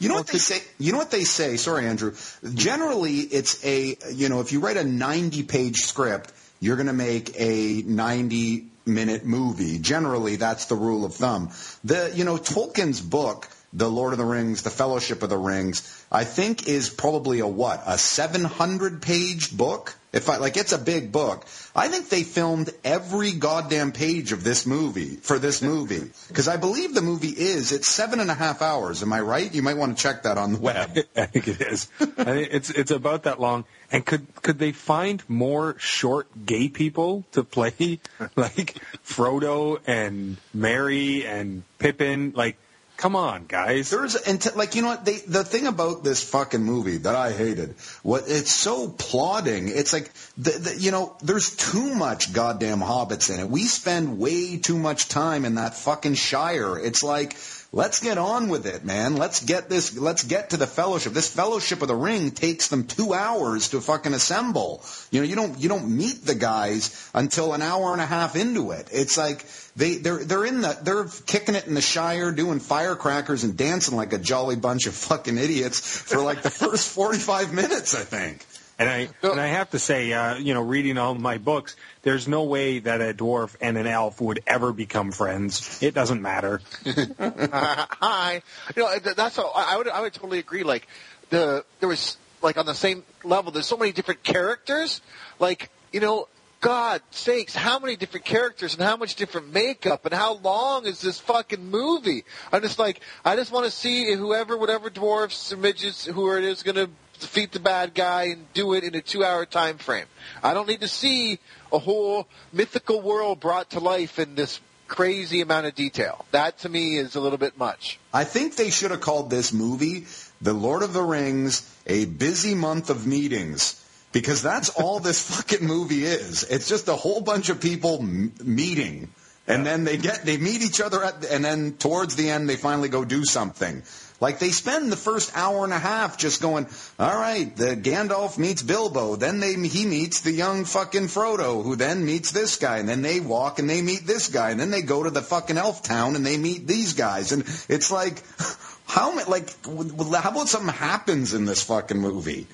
You 0.00 0.08
know 0.08 0.16
what 0.16 0.26
they 0.26 0.38
say? 0.38 0.60
You 0.80 0.90
know 0.90 0.98
what 0.98 1.12
they 1.12 1.22
say? 1.22 1.56
Sorry, 1.56 1.86
Andrew. 1.86 2.14
Generally, 2.54 3.18
it's 3.18 3.64
a 3.64 3.96
you 4.12 4.28
know 4.28 4.40
if 4.40 4.50
you 4.50 4.58
write 4.58 4.76
a 4.76 4.82
90 4.82 5.44
page 5.44 5.76
script, 5.76 6.32
you're 6.58 6.74
going 6.74 6.88
to 6.88 6.92
make 6.92 7.30
a 7.38 7.82
90 7.86 8.66
minute 8.84 9.24
movie. 9.24 9.78
Generally, 9.78 10.36
that's 10.36 10.64
the 10.66 10.74
rule 10.74 11.04
of 11.04 11.14
thumb. 11.14 11.50
The 11.84 12.10
you 12.12 12.24
know 12.24 12.38
Tolkien's 12.38 13.00
book, 13.00 13.48
The 13.72 13.90
Lord 13.90 14.12
of 14.12 14.18
the 14.18 14.24
Rings, 14.24 14.62
The 14.62 14.70
Fellowship 14.70 15.22
of 15.22 15.30
the 15.30 15.38
Rings, 15.38 16.04
I 16.10 16.24
think 16.24 16.68
is 16.68 16.90
probably 16.90 17.40
a 17.40 17.46
what 17.46 17.82
a 17.86 17.96
700 17.96 19.00
page 19.00 19.56
book. 19.56 19.96
If 20.12 20.28
I 20.28 20.36
like, 20.36 20.58
it's 20.58 20.72
a 20.72 20.78
big 20.78 21.10
book. 21.10 21.46
I 21.74 21.88
think 21.88 22.10
they 22.10 22.22
filmed 22.22 22.68
every 22.84 23.32
goddamn 23.32 23.92
page 23.92 24.32
of 24.32 24.44
this 24.44 24.66
movie 24.66 25.16
for 25.16 25.38
this 25.38 25.62
movie 25.62 26.10
because 26.28 26.48
I 26.48 26.58
believe 26.58 26.94
the 26.94 27.00
movie 27.00 27.30
is 27.30 27.72
it's 27.72 27.88
seven 27.88 28.20
and 28.20 28.30
a 28.30 28.34
half 28.34 28.60
hours. 28.60 29.02
Am 29.02 29.10
I 29.10 29.20
right? 29.20 29.52
You 29.54 29.62
might 29.62 29.78
want 29.78 29.96
to 29.96 30.02
check 30.02 30.24
that 30.24 30.36
on 30.36 30.52
the 30.52 30.58
web. 30.58 30.98
I 31.16 31.24
think 31.24 31.48
it 31.48 31.62
is. 31.62 31.88
I 31.98 32.04
think 32.04 32.48
it's 32.52 32.68
it's 32.68 32.90
about 32.90 33.22
that 33.22 33.40
long. 33.40 33.64
And 33.90 34.04
could 34.04 34.26
could 34.42 34.58
they 34.58 34.72
find 34.72 35.22
more 35.28 35.76
short 35.78 36.28
gay 36.44 36.68
people 36.68 37.24
to 37.32 37.42
play 37.42 38.00
like 38.36 38.76
Frodo 39.02 39.80
and 39.86 40.36
Merry 40.52 41.26
and 41.26 41.62
Pippin? 41.78 42.32
Like, 42.36 42.58
come 43.02 43.16
on, 43.16 43.46
guys. 43.48 43.90
There's 43.90 44.14
and 44.14 44.54
like 44.54 44.76
you 44.76 44.82
know 44.82 44.88
what 44.88 45.04
they 45.04 45.18
the 45.18 45.42
thing 45.42 45.66
about 45.66 46.04
this 46.04 46.22
fucking 46.22 46.62
movie 46.62 46.98
that 46.98 47.16
I 47.16 47.32
hated 47.32 47.74
what 48.04 48.24
it's 48.28 48.54
so 48.54 48.88
plodding. 48.88 49.68
It's 49.68 49.92
like 49.92 50.12
the, 50.38 50.52
the 50.52 50.76
you 50.78 50.92
know 50.92 51.16
there's 51.20 51.56
too 51.56 51.96
much 51.96 52.32
goddamn 52.32 52.78
hobbits 52.78 53.34
in 53.34 53.40
it. 53.40 53.50
We 53.50 53.64
spend 53.64 54.20
way 54.20 54.58
too 54.58 54.78
much 54.78 55.08
time 55.08 55.44
in 55.44 55.56
that 55.56 55.74
fucking 55.74 56.14
Shire. 56.14 56.78
It's 56.78 57.02
like 57.02 57.34
let's 57.72 58.00
get 58.00 58.18
on 58.18 58.48
with 58.48 58.66
it, 58.66 58.84
man. 58.84 59.16
Let's 59.16 59.42
get 59.42 59.68
this. 59.68 59.96
Let's 59.96 60.22
get 60.22 60.50
to 60.50 60.56
the 60.56 60.66
fellowship. 60.66 61.12
This 61.12 61.32
fellowship 61.32 61.82
of 61.82 61.88
the 61.88 61.94
ring 61.94 62.30
takes 62.30 62.68
them 62.68 62.86
two 62.86 63.14
hours 63.14 63.70
to 63.70 63.80
fucking 63.80 64.14
assemble. 64.14 64.84
You 65.10 65.20
know, 65.20 65.26
you 65.26 65.34
don't 65.34 65.58
you 65.58 65.68
don't 65.68 65.88
meet 65.96 66.24
the 66.24 66.34
guys 66.34 67.10
until 67.14 67.54
an 67.54 67.62
hour 67.62 67.92
and 67.92 68.00
a 68.00 68.06
half 68.06 68.36
into 68.36 68.70
it. 68.72 68.88
It's 68.92 69.16
like 69.16 69.46
they 69.74 69.96
they're 69.96 70.24
they're 70.24 70.44
in 70.44 70.60
the 70.60 70.78
they're 70.82 71.06
kicking 71.26 71.54
it 71.54 71.66
in 71.66 71.74
the 71.74 71.80
Shire, 71.80 72.30
doing 72.32 72.60
firecrackers 72.60 73.44
and 73.44 73.56
dancing 73.56 73.96
like 73.96 74.12
a 74.12 74.18
jolly 74.18 74.56
bunch 74.56 74.86
of 74.86 74.94
fucking 74.94 75.38
idiots 75.38 75.80
for 75.80 76.18
like 76.18 76.42
the 76.42 76.50
first 76.62 76.88
forty 76.88 77.18
five 77.18 77.52
minutes, 77.52 77.94
I 77.94 78.04
think. 78.04 78.46
And 78.82 78.90
I 78.90 79.28
and 79.30 79.40
I 79.40 79.46
have 79.46 79.70
to 79.70 79.78
say, 79.78 80.12
uh, 80.12 80.36
you 80.38 80.54
know, 80.54 80.62
reading 80.62 80.98
all 80.98 81.14
my 81.14 81.38
books, 81.38 81.76
there's 82.02 82.26
no 82.26 82.42
way 82.42 82.80
that 82.80 83.00
a 83.00 83.14
dwarf 83.14 83.54
and 83.60 83.78
an 83.78 83.86
elf 83.86 84.20
would 84.20 84.40
ever 84.46 84.72
become 84.72 85.12
friends. 85.12 85.80
It 85.82 85.94
doesn't 85.94 86.20
matter. 86.20 86.60
Hi. 87.18 88.42
You 88.74 88.82
know, 88.82 88.98
that's 88.98 89.38
all, 89.38 89.52
I 89.54 89.76
would 89.76 89.88
I 89.88 90.00
would 90.00 90.12
totally 90.12 90.40
agree. 90.40 90.64
Like 90.64 90.88
the 91.30 91.64
there 91.78 91.88
was 91.88 92.16
like 92.42 92.58
on 92.58 92.66
the 92.66 92.74
same 92.74 93.04
level. 93.22 93.52
There's 93.52 93.66
so 93.66 93.76
many 93.76 93.92
different 93.92 94.24
characters. 94.24 95.00
Like 95.38 95.70
you 95.92 96.00
know, 96.00 96.26
God 96.60 97.02
sakes, 97.12 97.54
how 97.54 97.78
many 97.78 97.94
different 97.94 98.24
characters 98.26 98.74
and 98.74 98.82
how 98.82 98.96
much 98.96 99.14
different 99.14 99.52
makeup 99.52 100.06
and 100.06 100.14
how 100.14 100.34
long 100.34 100.86
is 100.86 101.00
this 101.00 101.20
fucking 101.20 101.70
movie? 101.70 102.24
I'm 102.52 102.62
just 102.62 102.78
like, 102.78 103.00
I 103.24 103.36
just 103.36 103.52
want 103.52 103.66
to 103.66 103.70
see 103.70 104.12
whoever, 104.14 104.56
whatever 104.56 104.88
dwarfs 104.88 105.52
or 105.52 105.56
midgets, 105.56 106.06
who 106.06 106.36
it 106.36 106.44
is 106.44 106.62
going 106.62 106.76
to 106.76 106.88
defeat 107.22 107.52
the 107.52 107.60
bad 107.60 107.94
guy 107.94 108.24
and 108.24 108.52
do 108.52 108.74
it 108.74 108.84
in 108.84 108.94
a 108.94 109.00
two-hour 109.00 109.46
time 109.46 109.78
frame. 109.78 110.06
I 110.42 110.54
don't 110.54 110.68
need 110.68 110.80
to 110.80 110.88
see 110.88 111.38
a 111.72 111.78
whole 111.78 112.28
mythical 112.52 113.00
world 113.00 113.40
brought 113.40 113.70
to 113.70 113.80
life 113.80 114.18
in 114.18 114.34
this 114.34 114.60
crazy 114.88 115.40
amount 115.40 115.66
of 115.66 115.74
detail. 115.74 116.26
That 116.32 116.58
to 116.58 116.68
me 116.68 116.98
is 116.98 117.16
a 117.16 117.20
little 117.20 117.38
bit 117.38 117.56
much. 117.56 117.98
I 118.12 118.24
think 118.24 118.56
they 118.56 118.68
should 118.68 118.90
have 118.90 119.00
called 119.00 119.30
this 119.30 119.52
movie 119.52 120.06
The 120.42 120.52
Lord 120.52 120.82
of 120.82 120.92
the 120.92 121.02
Rings, 121.02 121.68
a 121.86 122.04
busy 122.04 122.54
month 122.54 122.90
of 122.90 123.06
meetings. 123.06 123.78
Because 124.12 124.42
that's 124.42 124.68
all 124.80 125.00
this 125.00 125.34
fucking 125.34 125.66
movie 125.66 126.04
is. 126.04 126.44
It's 126.44 126.68
just 126.68 126.88
a 126.88 126.96
whole 126.96 127.22
bunch 127.22 127.48
of 127.48 127.60
people 127.60 128.00
m- 128.00 128.34
meeting. 128.44 129.08
And 129.46 129.66
then 129.66 129.84
they 129.84 129.96
get, 129.96 130.24
they 130.24 130.36
meet 130.36 130.62
each 130.62 130.80
other 130.80 131.02
at, 131.02 131.24
and 131.24 131.44
then 131.44 131.72
towards 131.72 132.14
the 132.14 132.30
end 132.30 132.48
they 132.48 132.56
finally 132.56 132.88
go 132.88 133.04
do 133.04 133.24
something. 133.24 133.82
Like 134.22 134.38
they 134.38 134.50
spend 134.52 134.92
the 134.92 134.96
first 134.96 135.36
hour 135.36 135.64
and 135.64 135.72
a 135.72 135.80
half 135.80 136.16
just 136.16 136.40
going, 136.40 136.68
all 136.96 137.12
right, 137.12 137.56
the 137.56 137.74
Gandalf 137.74 138.38
meets 138.38 138.62
Bilbo, 138.62 139.16
then 139.16 139.40
they 139.40 139.54
he 139.54 139.84
meets 139.84 140.20
the 140.20 140.30
young 140.30 140.64
fucking 140.64 141.08
Frodo, 141.08 141.64
who 141.64 141.74
then 141.74 142.06
meets 142.06 142.30
this 142.30 142.54
guy, 142.54 142.78
and 142.78 142.88
then 142.88 143.02
they 143.02 143.18
walk 143.18 143.58
and 143.58 143.68
they 143.68 143.82
meet 143.82 144.06
this 144.06 144.28
guy, 144.28 144.50
and 144.50 144.60
then 144.60 144.70
they 144.70 144.80
go 144.80 145.02
to 145.02 145.10
the 145.10 145.22
fucking 145.22 145.58
elf 145.58 145.82
town 145.82 146.14
and 146.14 146.24
they 146.24 146.38
meet 146.38 146.68
these 146.68 146.92
guys, 146.92 147.32
and 147.32 147.42
it's 147.68 147.90
like, 147.90 148.22
how 148.86 149.12
like, 149.26 149.50
how 149.66 150.30
about 150.30 150.48
something 150.48 150.72
happens 150.72 151.34
in 151.34 151.44
this 151.44 151.64
fucking 151.64 151.98
movie? 151.98 152.46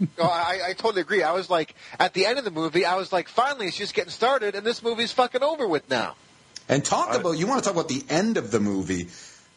No, 0.00 0.24
I, 0.24 0.60
I 0.70 0.72
totally 0.72 1.02
agree. 1.02 1.22
I 1.22 1.34
was 1.34 1.48
like, 1.48 1.76
at 2.00 2.14
the 2.14 2.26
end 2.26 2.40
of 2.40 2.44
the 2.44 2.50
movie, 2.50 2.84
I 2.84 2.96
was 2.96 3.12
like, 3.12 3.28
finally, 3.28 3.66
it's 3.66 3.76
just 3.76 3.94
getting 3.94 4.10
started, 4.10 4.56
and 4.56 4.66
this 4.66 4.82
movie's 4.82 5.12
fucking 5.12 5.44
over 5.44 5.68
with 5.68 5.88
now. 5.88 6.16
And 6.68 6.84
talk 6.84 7.14
about 7.14 7.38
you 7.38 7.46
want 7.46 7.62
to 7.62 7.64
talk 7.64 7.74
about 7.74 7.88
the 7.88 8.04
end 8.08 8.36
of 8.36 8.50
the 8.50 8.58
movie. 8.58 9.08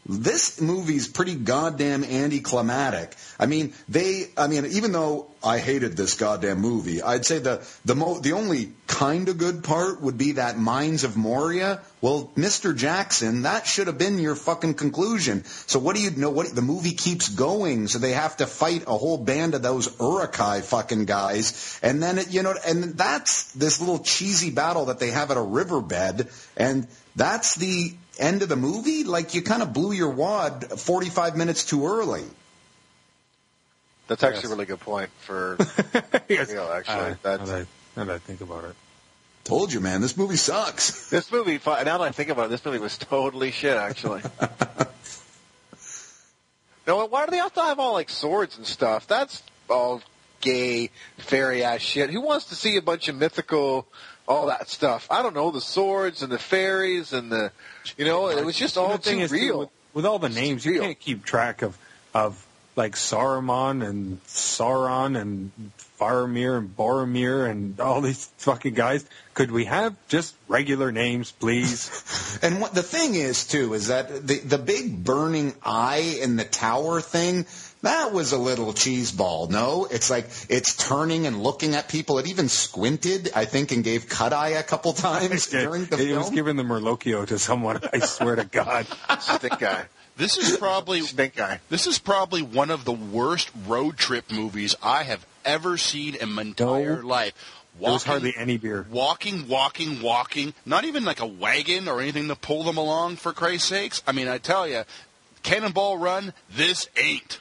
This 0.06 0.60
movie's 0.60 1.08
pretty 1.08 1.36
goddamn 1.36 2.04
anticlimactic. 2.04 3.16
I 3.39 3.45
mean, 3.45 3.74
they. 3.88 4.28
I 4.36 4.47
mean, 4.47 4.66
even 4.66 4.91
though 4.91 5.28
I 5.41 5.60
hated 5.60 5.95
this 5.95 6.16
goddamn 6.16 6.60
movie, 6.60 7.01
I'd 7.01 7.26
say 7.26 7.39
the 7.39 7.66
the 7.86 7.95
mo- 7.95 8.20
the 8.20 8.34
only 8.34 8.74
kind 8.88 9.30
of 9.30 9.38
good 9.38 9.64
part 9.64 10.01
would 10.01 10.18
be 10.18 10.34
that 10.34 10.60
Mines 10.60 11.06
of 11.06 11.16
Moria. 11.16 11.82
Well, 12.01 12.34
Mr. 12.36 12.76
Jackson, 12.76 13.43
that 13.43 13.66
should 13.66 13.88
have 13.88 13.97
been 13.97 14.20
your 14.20 14.36
fucking 14.36 14.74
conclusion. 14.74 15.45
So 15.45 15.80
what 15.80 15.95
do 15.95 16.01
you 16.01 16.12
know? 16.12 16.32
What 16.32 16.54
the 16.54 16.62
movie 16.62 16.91
keeps 16.91 17.30
going, 17.30 17.88
so 17.88 17.97
they 17.97 18.12
have 18.12 18.36
to 18.38 18.45
fight 18.45 18.84
a 18.88 18.97
whole 18.97 19.18
band 19.18 19.56
of 19.56 19.62
those 19.62 19.88
Uruk-hai 20.01 20.62
fucking 20.62 21.06
guys, 21.06 21.80
and 21.82 22.04
then 22.04 22.18
it, 22.18 22.30
you 22.30 22.43
know, 22.43 22.56
and 22.68 22.97
that's 22.97 23.54
this 23.54 23.80
little 23.80 23.99
cheesy 23.99 24.51
battle 24.51 24.86
that 24.86 24.99
they 24.99 25.12
have 25.12 25.32
at 25.32 25.38
a 25.38 25.41
riverbed, 25.41 26.28
and 26.58 26.88
that's 27.16 27.56
the 27.56 27.93
end 28.24 28.41
of 28.41 28.49
the 28.49 28.55
movie. 28.55 29.03
Like 29.03 29.34
you 29.36 29.41
kind 29.41 29.61
of 29.61 29.74
blew 29.74 29.91
your 29.91 30.09
wad 30.09 30.80
45 30.80 31.36
minutes 31.38 31.65
too 31.65 31.86
early. 31.86 32.24
That's 34.07 34.24
actually 34.24 34.43
Yes. 34.43 34.45
a 34.45 34.49
really 34.55 34.65
good 34.65 34.80
point 34.82 35.09
for 35.19 35.57
Yes. 36.28 36.51
real, 36.51 36.69
actually. 36.71 36.95
Uh, 36.95 37.15
That's- 37.24 37.47
now, 37.47 37.55
that, 37.57 37.67
now 37.95 38.03
that 38.05 38.15
I 38.15 38.19
think 38.19 38.41
about 38.41 38.65
it. 38.65 38.76
Told 39.45 39.71
you, 39.74 39.80
man, 39.82 40.01
this 40.01 40.15
movie 40.17 40.36
sucks. 40.38 41.09
This 41.09 41.32
movie, 41.32 41.59
now 41.65 41.84
that 41.84 42.01
I 42.01 42.11
think 42.11 42.30
about 42.30 42.45
it, 42.45 42.49
this 42.49 42.63
movie 42.65 42.80
was 42.80 42.97
totally 42.97 43.51
shit, 43.51 43.76
actually. 43.78 44.21
no, 46.88 47.05
why 47.05 47.26
do 47.26 47.32
they 47.32 47.38
have 47.38 47.53
to 47.53 47.61
have 47.61 47.80
all 47.80 47.93
like 47.93 48.09
swords 48.09 48.57
and 48.57 48.65
stuff? 48.67 49.07
That's 49.07 49.41
all 49.69 50.01
gay, 50.41 50.89
fairy 51.17 51.63
ass 51.63 51.82
shit. 51.82 52.09
Who 52.09 52.21
wants 52.21 52.45
to 52.47 52.55
see 52.55 52.76
a 52.78 52.82
bunch 52.82 53.07
of 53.07 53.15
mythical, 53.15 53.88
all 54.28 54.47
that 54.47 54.69
stuff? 54.69 55.07
I 55.09 55.21
don't 55.21 55.36
know, 55.36 55.51
the 55.51 55.61
swords 55.61 56.24
and 56.24 56.32
the 56.32 56.39
fairies 56.39 57.13
and 57.13 57.32
the, 57.32 57.51
you 57.97 58.05
know, 58.05 58.30
it 58.30 58.45
was 58.45 58.57
just 58.57 58.78
all 58.78 58.91
the 58.91 58.97
thing 58.97 59.19
too 59.19 59.24
is, 59.26 59.32
real. 59.32 59.59
with, 59.59 59.69
with 59.93 60.05
all 60.05 60.19
the 60.19 60.30
names, 60.30 60.65
you 60.65 60.74
real. 60.74 60.84
can't 60.84 60.99
keep 60.99 61.26
track 61.26 61.61
of 61.61 61.78
of 62.13 62.45
like 62.76 62.95
Saruman 62.95 63.88
and 63.88 64.24
Sauron 64.26 65.19
and 65.19 65.51
Faramir 65.99 66.57
and 66.57 66.76
Boromir 66.76 67.49
and 67.49 67.80
all 67.80 68.01
these 68.01 68.26
fucking 68.38 68.74
guys. 68.74 69.05
Could 69.36 69.51
we 69.51 69.65
have 69.65 69.95
just 70.07 70.36
regular 70.47 70.91
names, 70.91 71.32
please? 71.32 72.03
And 72.41 72.59
what 72.59 72.74
the 72.74 72.84
thing 72.84 73.15
is 73.15 73.47
too 73.47 73.74
is 73.74 73.88
that 73.88 74.28
the 74.28 74.39
the 74.39 74.57
big 74.57 75.03
burning 75.03 75.53
eye 75.63 76.17
in 76.19 76.36
the 76.36 76.43
tower 76.43 76.99
thing 76.99 77.45
that 77.84 78.11
was 78.11 78.31
a 78.31 78.38
little 78.38 78.73
cheeseball. 78.73 79.49
No, 79.49 79.86
it's 79.89 80.09
like 80.09 80.25
it's 80.49 80.75
turning 80.75 81.27
and 81.27 81.41
looking 81.43 81.75
at 81.75 81.88
people. 81.88 82.17
It 82.17 82.27
even 82.27 82.49
squinted, 82.49 83.29
I 83.36 83.45
think, 83.45 83.71
and 83.71 83.84
gave 83.84 84.09
cut 84.09 84.34
eye 84.34 84.49
a 84.57 84.63
couple 84.63 84.93
times 84.93 85.47
during 85.47 85.86
the 85.86 85.95
it 85.95 86.07
film. 86.07 86.17
was 86.17 86.29
giving 86.31 86.55
the 86.55 86.63
malocchio 86.63 87.27
to 87.27 87.38
someone. 87.38 87.79
I 87.93 87.99
swear 87.99 88.36
to 88.38 88.45
God. 88.45 88.88
Stink 89.19 89.59
guy. 89.59 89.86
This 90.17 90.38
is 90.38 90.57
probably 90.57 91.01
Stink 91.01 91.36
guy. 91.36 91.59
this 91.69 91.88
is 91.88 91.99
probably 91.99 92.41
one 92.41 92.69
of 92.71 92.86
the 92.86 92.91
worst 92.91 93.49
road 93.67 93.97
trip 93.97 94.31
movies 94.31 94.75
I 94.84 95.03
have 95.03 95.25
ever 95.45 95.77
seen 95.77 96.15
in 96.15 96.31
my 96.34 96.41
entire 96.43 97.01
No. 97.01 97.07
life. 97.07 97.34
There 97.81 97.91
was 97.91 98.03
hardly 98.03 98.34
any 98.38 98.57
beer. 98.57 98.86
Walking, 98.91 99.47
walking, 99.47 100.01
walking. 100.03 100.53
Not 100.65 100.86
even 100.86 101.03
like 101.05 101.19
a 101.19 101.25
wagon 101.25 101.88
or 101.88 101.99
anything 102.01 102.27
to 102.27 102.36
pull 102.36 102.63
them 102.63 102.77
along. 102.77 103.15
For 103.15 103.34
Christ's 103.34 103.67
sakes! 103.69 104.03
I 104.05 104.11
mean, 104.11 104.27
I 104.27 104.38
tell 104.38 104.67
you, 104.67 104.84
Cannonball 105.41 105.97
Run. 105.97 106.34
This 106.55 106.88
ain't. 106.95 107.39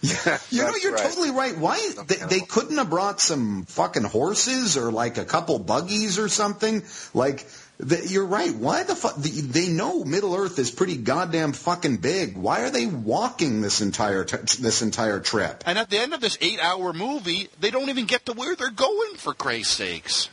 Yeah, 0.02 0.38
you 0.50 0.62
know, 0.62 0.74
you're 0.80 0.92
right. 0.92 1.02
totally 1.02 1.30
right. 1.30 1.58
Why 1.58 1.78
they, 2.06 2.16
they 2.16 2.40
couldn't 2.40 2.78
have 2.78 2.88
brought 2.88 3.20
some 3.20 3.64
fucking 3.64 4.04
horses 4.04 4.76
or 4.76 4.92
like 4.92 5.18
a 5.18 5.24
couple 5.24 5.58
buggies 5.58 6.18
or 6.18 6.28
something? 6.28 6.84
Like, 7.14 7.48
the, 7.78 8.06
you're 8.06 8.26
right. 8.26 8.54
Why 8.54 8.84
the 8.84 8.94
fuck? 8.94 9.16
The, 9.16 9.28
they 9.30 9.68
know 9.68 10.04
Middle 10.04 10.34
Earth 10.36 10.58
is 10.58 10.70
pretty 10.70 10.96
goddamn 10.96 11.52
fucking 11.52 11.96
big. 11.98 12.36
Why 12.36 12.62
are 12.62 12.70
they 12.70 12.86
walking 12.86 13.60
this 13.60 13.80
entire 13.80 14.24
t- 14.24 14.36
this 14.60 14.82
entire 14.82 15.20
trip? 15.20 15.64
And 15.66 15.78
at 15.78 15.90
the 15.90 15.98
end 15.98 16.14
of 16.14 16.20
this 16.20 16.38
eight-hour 16.40 16.92
movie, 16.92 17.48
they 17.60 17.70
don't 17.70 17.88
even 17.88 18.06
get 18.06 18.26
to 18.26 18.32
where 18.32 18.54
they're 18.54 18.70
going. 18.70 19.14
For 19.16 19.34
Christ's 19.34 19.76
sakes! 19.76 20.28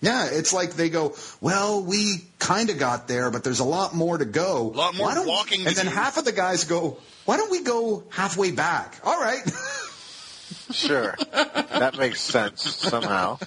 Yeah, 0.00 0.28
it's 0.30 0.52
like 0.52 0.74
they 0.74 0.90
go, 0.90 1.14
well, 1.40 1.82
we 1.82 2.24
kind 2.38 2.68
of 2.68 2.78
got 2.78 3.08
there, 3.08 3.30
but 3.30 3.42
there's 3.42 3.60
a 3.60 3.64
lot 3.64 3.94
more 3.94 4.18
to 4.18 4.26
go. 4.26 4.70
A 4.74 4.76
lot 4.76 4.94
more 4.94 5.26
walking 5.26 5.66
And 5.66 5.74
then 5.74 5.86
do." 5.86 5.90
half 5.92 6.18
of 6.18 6.26
the 6.26 6.32
guys 6.32 6.64
go, 6.64 6.98
why 7.24 7.36
don't 7.36 7.50
we 7.50 7.62
go 7.62 8.04
halfway 8.10 8.50
back? 8.50 9.00
All 9.04 9.20
right. 9.20 9.42
Sure. 10.70 11.14
that 11.32 11.96
makes 11.98 12.20
sense 12.20 12.62
somehow. 12.62 13.38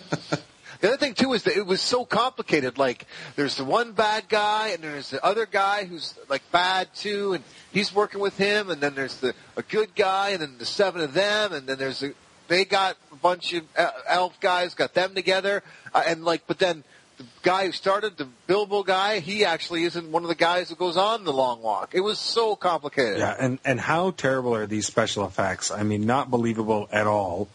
The 0.81 0.89
other 0.89 0.97
thing 0.97 1.13
too 1.15 1.33
is 1.33 1.43
that 1.43 1.57
it 1.57 1.65
was 1.65 1.81
so 1.81 2.05
complicated. 2.05 2.77
Like, 2.77 3.07
there's 3.35 3.55
the 3.55 3.63
one 3.63 3.93
bad 3.93 4.29
guy, 4.29 4.69
and 4.69 4.83
there's 4.83 5.09
the 5.09 5.23
other 5.25 5.45
guy 5.45 5.85
who's 5.85 6.13
like 6.29 6.43
bad 6.51 6.93
too, 6.93 7.33
and 7.33 7.43
he's 7.71 7.93
working 7.93 8.21
with 8.21 8.37
him, 8.37 8.69
and 8.69 8.81
then 8.81 8.93
there's 8.93 9.17
the 9.17 9.33
a 9.55 9.63
good 9.63 9.95
guy, 9.95 10.29
and 10.29 10.41
then 10.41 10.57
the 10.59 10.65
seven 10.65 11.01
of 11.01 11.13
them, 11.13 11.53
and 11.53 11.67
then 11.67 11.77
there's 11.77 12.03
a, 12.03 12.13
they 12.47 12.65
got 12.65 12.97
a 13.11 13.15
bunch 13.15 13.53
of 13.53 13.63
uh, 13.77 13.89
elf 14.07 14.39
guys, 14.39 14.75
got 14.75 14.93
them 14.93 15.15
together, 15.15 15.63
uh, 15.93 16.03
and 16.05 16.23
like, 16.23 16.43
but 16.45 16.59
then 16.59 16.83
the 17.17 17.25
guy 17.41 17.65
who 17.65 17.71
started 17.71 18.17
the 18.17 18.27
Bilbo 18.45 18.83
guy, 18.83 19.19
he 19.19 19.43
actually 19.43 19.83
isn't 19.83 20.11
one 20.11 20.23
of 20.23 20.29
the 20.29 20.35
guys 20.35 20.69
who 20.69 20.75
goes 20.75 20.97
on 20.97 21.23
the 21.23 21.33
long 21.33 21.61
walk. 21.61 21.93
It 21.93 22.01
was 22.01 22.19
so 22.19 22.55
complicated. 22.55 23.19
Yeah, 23.19 23.35
and 23.37 23.59
and 23.65 23.79
how 23.79 24.11
terrible 24.11 24.55
are 24.55 24.67
these 24.67 24.85
special 24.85 25.25
effects? 25.25 25.71
I 25.71 25.83
mean, 25.83 26.05
not 26.05 26.29
believable 26.29 26.87
at 26.91 27.07
all. 27.07 27.49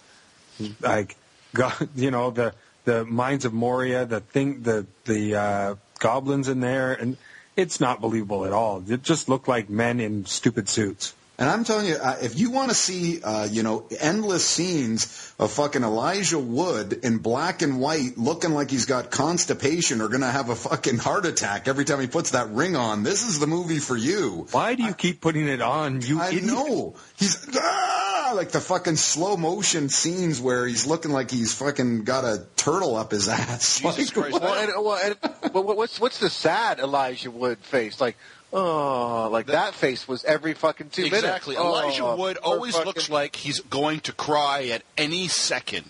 Like, 0.81 1.17
God, 1.55 1.89
you 1.95 2.11
know 2.11 2.31
the 2.31 2.55
the 2.85 3.05
mines 3.05 3.45
of 3.45 3.53
Moria, 3.53 4.05
the 4.05 4.21
thing, 4.21 4.63
the 4.63 4.87
the 5.05 5.37
uh, 5.37 5.75
goblins 6.01 6.49
in 6.49 6.61
there, 6.61 6.93
and 6.93 7.17
it's 7.57 7.81
not 7.81 8.01
believable 8.01 8.45
at 8.45 8.53
all. 8.53 8.83
It 8.87 9.03
just 9.03 9.29
looked 9.29 9.47
like 9.47 9.71
men 9.71 10.01
in 10.01 10.27
stupid 10.27 10.69
suits. 10.69 11.15
And 11.39 11.49
I'm 11.49 11.65
telling 11.65 11.87
you, 11.87 11.95
uh, 11.95 12.19
if 12.21 12.39
you 12.39 12.51
want 12.51 12.69
to 12.69 12.75
see, 12.75 13.23
uh, 13.23 13.47
you 13.47 13.63
know, 13.63 13.87
endless 14.01 14.45
scenes 14.45 15.33
of 15.39 15.51
fucking 15.51 15.83
Elijah 15.83 16.39
Wood 16.39 16.93
in 17.05 17.19
black 17.19 17.63
and 17.63 17.81
white 17.81 18.19
looking 18.19 18.53
like 18.53 18.71
he's 18.71 18.85
got 18.85 19.11
constipation 19.11 20.03
or 20.03 20.09
going 20.09 20.21
to 20.21 20.27
have 20.27 20.51
a 20.51 20.55
fucking 20.55 20.99
heart 20.99 21.25
attack 21.25 21.69
every 21.69 21.85
time 21.87 22.01
he 22.01 22.07
puts 22.07 22.33
that 22.33 22.51
ring 22.51 22.77
on, 22.77 23.03
this 23.03 23.27
is 23.27 23.41
the 23.41 23.47
movie 23.47 23.79
for 23.79 23.97
you. 23.97 24.47
Why 24.53 24.75
do 24.75 24.83
you 24.83 24.93
keep 24.93 25.21
putting 25.23 25.49
it 25.49 25.63
on? 25.63 26.03
You 26.03 26.21
I 26.21 26.29
idiot? 26.29 26.45
know. 26.45 26.97
He's 27.17 27.49
ah, 27.57 28.33
like 28.37 28.51
the 28.51 28.61
fucking 28.61 28.97
slow 28.97 29.37
motion 29.37 29.89
scenes 29.89 30.39
where 30.41 30.67
he's 30.67 30.87
looking 30.87 31.13
like 31.13 31.31
he's 31.31 31.55
fucking 31.55 32.05
got 32.05 32.25
a 32.25 32.47
turtle 32.57 32.95
up 32.95 33.11
his 33.11 33.29
ass. 33.29 33.81
Jesus 33.81 34.15
Like, 34.15 34.31
Christ. 34.31 34.43
Well, 34.43 34.55
and, 34.55 34.85
well, 34.85 35.01
and, 35.03 35.53
but 35.53 35.65
what's 35.65 35.99
what's 35.99 36.19
the 36.19 36.31
sad 36.31 36.79
Elijah 36.79 37.31
Wood 37.31 37.59
face? 37.59 38.01
Like, 38.01 38.17
oh, 38.53 39.29
like 39.31 39.47
that 39.47 39.75
face 39.75 40.07
was 40.07 40.25
every 40.25 40.55
fucking 40.55 40.91
two 40.91 41.03
minutes. 41.03 41.19
Exactly. 41.23 41.57
Oh, 41.57 41.69
Elijah 41.69 42.17
Wood 42.17 42.37
always 42.39 42.75
fucking- 42.75 42.87
looks 42.87 43.11
like 43.11 43.37
he's 43.37 43.61
going 43.61 44.01
to 44.01 44.13
cry 44.13 44.67
at 44.67 44.83
any 44.97 45.29
second. 45.29 45.85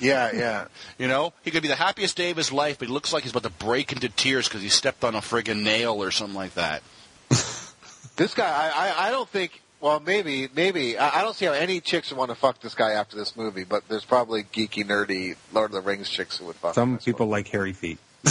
Yeah, 0.00 0.30
yeah. 0.34 0.66
You 0.98 1.08
know, 1.08 1.32
he 1.42 1.50
could 1.50 1.62
be 1.62 1.68
the 1.68 1.74
happiest 1.74 2.16
day 2.16 2.30
of 2.30 2.36
his 2.36 2.52
life, 2.52 2.78
but 2.78 2.88
he 2.88 2.94
looks 2.94 3.12
like 3.12 3.24
he's 3.24 3.32
about 3.32 3.42
to 3.42 3.50
break 3.50 3.92
into 3.92 4.08
tears 4.08 4.48
because 4.48 4.62
he 4.62 4.68
stepped 4.68 5.04
on 5.04 5.14
a 5.14 5.20
friggin' 5.20 5.62
nail 5.62 6.02
or 6.02 6.10
something 6.10 6.36
like 6.36 6.54
that. 6.54 6.82
This 8.16 8.34
guy, 8.34 8.44
I, 8.46 8.88
I, 8.88 9.08
I 9.08 9.10
don't 9.10 9.28
think. 9.28 9.62
Well, 9.80 9.98
maybe, 9.98 10.48
maybe. 10.54 10.98
I, 10.98 11.20
I 11.20 11.22
don't 11.22 11.34
see 11.34 11.46
how 11.46 11.52
any 11.52 11.80
chicks 11.80 12.10
would 12.10 12.18
want 12.18 12.30
to 12.30 12.34
fuck 12.34 12.60
this 12.60 12.74
guy 12.74 12.92
after 12.92 13.16
this 13.16 13.34
movie. 13.36 13.64
But 13.64 13.88
there's 13.88 14.04
probably 14.04 14.44
geeky, 14.44 14.86
nerdy 14.86 15.36
Lord 15.52 15.70
of 15.70 15.74
the 15.74 15.80
Rings 15.80 16.08
chicks 16.10 16.36
who 16.36 16.44
would 16.44 16.56
fuck. 16.56 16.74
Some 16.74 16.90
him, 16.90 16.98
I 17.00 17.04
people 17.04 17.26
like 17.26 17.48
hairy 17.48 17.72
feet. 17.72 17.98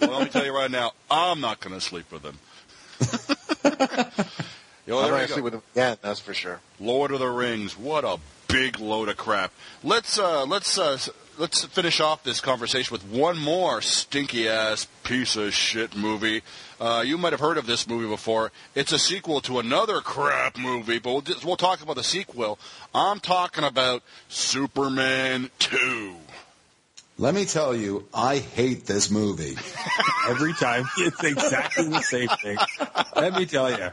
Well, 0.00 0.18
let 0.18 0.24
me 0.24 0.28
tell 0.30 0.44
you 0.44 0.54
right 0.54 0.70
now, 0.70 0.92
I'm 1.10 1.40
not 1.40 1.60
going 1.60 1.74
to 1.74 1.80
sleep 1.80 2.10
with 2.12 2.22
him. 2.22 2.38
Yo. 4.86 4.98
I'm 4.98 5.04
there 5.04 5.12
not 5.12 5.12
we 5.12 5.16
gonna 5.16 5.26
go. 5.26 5.32
sleep 5.32 5.44
with 5.44 5.54
him. 5.54 5.62
Yeah, 5.74 5.94
that's 6.02 6.20
for 6.20 6.34
sure. 6.34 6.60
Lord 6.78 7.10
of 7.10 7.20
the 7.20 7.28
Rings. 7.28 7.78
What 7.78 8.04
a 8.04 8.18
big 8.48 8.78
load 8.78 9.08
of 9.08 9.16
crap. 9.16 9.52
Let's 9.82 10.18
uh, 10.18 10.44
let's 10.44 10.76
uh, 10.78 10.98
let's 11.38 11.64
finish 11.64 12.00
off 12.00 12.22
this 12.22 12.40
conversation 12.40 12.92
with 12.92 13.04
one 13.04 13.38
more 13.38 13.80
stinky 13.80 14.48
ass 14.48 14.86
piece 15.02 15.36
of 15.36 15.54
shit 15.54 15.96
movie. 15.96 16.42
Uh, 16.80 17.02
you 17.06 17.16
might 17.16 17.32
have 17.32 17.40
heard 17.40 17.56
of 17.56 17.66
this 17.66 17.88
movie 17.88 18.08
before. 18.08 18.52
It's 18.74 18.92
a 18.92 18.98
sequel 18.98 19.40
to 19.42 19.58
another 19.58 20.00
crap 20.00 20.58
movie, 20.58 20.98
but 20.98 21.12
we'll, 21.12 21.36
we'll 21.44 21.56
talk 21.56 21.82
about 21.82 21.96
the 21.96 22.04
sequel. 22.04 22.58
I'm 22.94 23.20
talking 23.20 23.64
about 23.64 24.02
Superman 24.28 25.50
2. 25.60 26.14
Let 27.16 27.34
me 27.34 27.44
tell 27.44 27.76
you, 27.76 28.08
I 28.12 28.38
hate 28.38 28.86
this 28.86 29.10
movie. 29.10 29.56
Every 30.28 30.52
time 30.52 30.84
it's 30.98 31.22
exactly 31.22 31.88
the 31.88 32.00
same 32.00 32.28
thing. 32.28 32.58
Let 33.14 33.34
me 33.34 33.46
tell 33.46 33.70
you, 33.70 33.90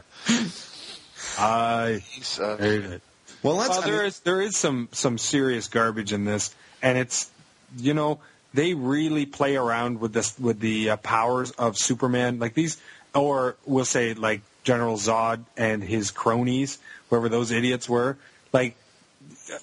I 1.38 2.02
uh, 2.40 2.56
hate 2.56 2.84
it. 2.84 3.02
Well, 3.42 3.56
let's. 3.56 3.70
Well, 3.70 3.82
I 3.82 3.86
there 3.86 3.96
mean- 3.98 4.06
is 4.06 4.20
there 4.20 4.40
is 4.40 4.56
some 4.56 4.88
some 4.92 5.18
serious 5.18 5.68
garbage 5.68 6.12
in 6.12 6.24
this, 6.24 6.54
and 6.82 6.98
it's 6.98 7.30
you 7.76 7.94
know 7.94 8.18
they 8.54 8.74
really 8.74 9.26
play 9.26 9.56
around 9.56 10.00
with 10.00 10.12
this 10.12 10.38
with 10.38 10.58
the 10.58 10.90
uh, 10.90 10.96
powers 10.96 11.52
of 11.52 11.76
Superman, 11.78 12.40
like 12.40 12.54
these, 12.54 12.80
or 13.14 13.56
we'll 13.64 13.84
say 13.84 14.14
like 14.14 14.42
General 14.64 14.96
Zod 14.96 15.44
and 15.56 15.82
his 15.82 16.10
cronies, 16.10 16.78
whoever 17.08 17.28
those 17.28 17.50
idiots 17.50 17.88
were. 17.88 18.16
Like, 18.52 18.76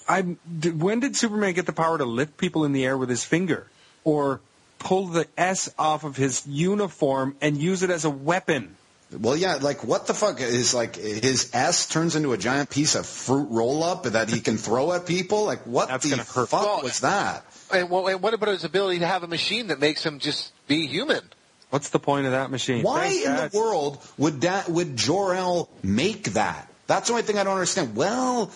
I 0.08 0.22
when 0.22 1.00
did 1.00 1.16
Superman 1.16 1.54
get 1.54 1.66
the 1.66 1.72
power 1.72 1.98
to 1.98 2.04
lift 2.04 2.36
people 2.36 2.64
in 2.64 2.72
the 2.72 2.84
air 2.84 2.96
with 2.96 3.08
his 3.08 3.24
finger, 3.24 3.66
or 4.04 4.40
pull 4.78 5.06
the 5.06 5.26
S 5.36 5.72
off 5.78 6.04
of 6.04 6.16
his 6.16 6.46
uniform 6.46 7.36
and 7.40 7.56
use 7.56 7.82
it 7.82 7.90
as 7.90 8.04
a 8.04 8.10
weapon? 8.10 8.76
Well, 9.12 9.36
yeah, 9.36 9.56
like 9.60 9.82
what 9.82 10.06
the 10.06 10.14
fuck 10.14 10.40
is 10.40 10.72
like 10.72 10.94
his 10.96 11.50
S 11.52 11.88
turns 11.88 12.14
into 12.14 12.32
a 12.32 12.38
giant 12.38 12.70
piece 12.70 12.94
of 12.94 13.06
fruit 13.06 13.48
roll 13.50 13.82
up 13.82 14.04
that 14.04 14.28
he 14.30 14.40
can 14.40 14.56
throw 14.56 14.92
at 14.92 15.06
people? 15.06 15.44
Like 15.44 15.66
what 15.66 15.88
That's 15.88 16.08
the 16.08 16.16
hurt. 16.18 16.48
fuck 16.48 16.62
Well, 16.62 16.82
was 16.82 17.00
that? 17.00 17.44
and, 17.72 17.90
what, 17.90 18.12
and 18.12 18.22
what 18.22 18.34
about 18.34 18.50
his 18.50 18.62
ability 18.64 19.00
to 19.00 19.06
have 19.06 19.22
a 19.24 19.26
machine 19.26 19.68
that 19.68 19.80
makes 19.80 20.04
him 20.06 20.20
just 20.20 20.52
be 20.68 20.86
human? 20.86 21.22
What's 21.70 21.90
the 21.90 21.98
point 21.98 22.26
of 22.26 22.32
that 22.32 22.50
machine? 22.52 22.82
Why 22.84 23.08
Thanks, 23.08 23.24
in 23.26 23.32
Dad. 23.32 23.50
the 23.52 23.58
world 23.58 23.98
would 24.16 24.42
that 24.42 24.68
would 24.68 24.96
Jor-El 24.96 25.68
make 25.82 26.24
that? 26.34 26.68
That's 26.86 27.08
the 27.08 27.14
only 27.14 27.22
thing 27.24 27.38
I 27.38 27.44
don't 27.44 27.54
understand. 27.54 27.96
Well, 27.96 28.50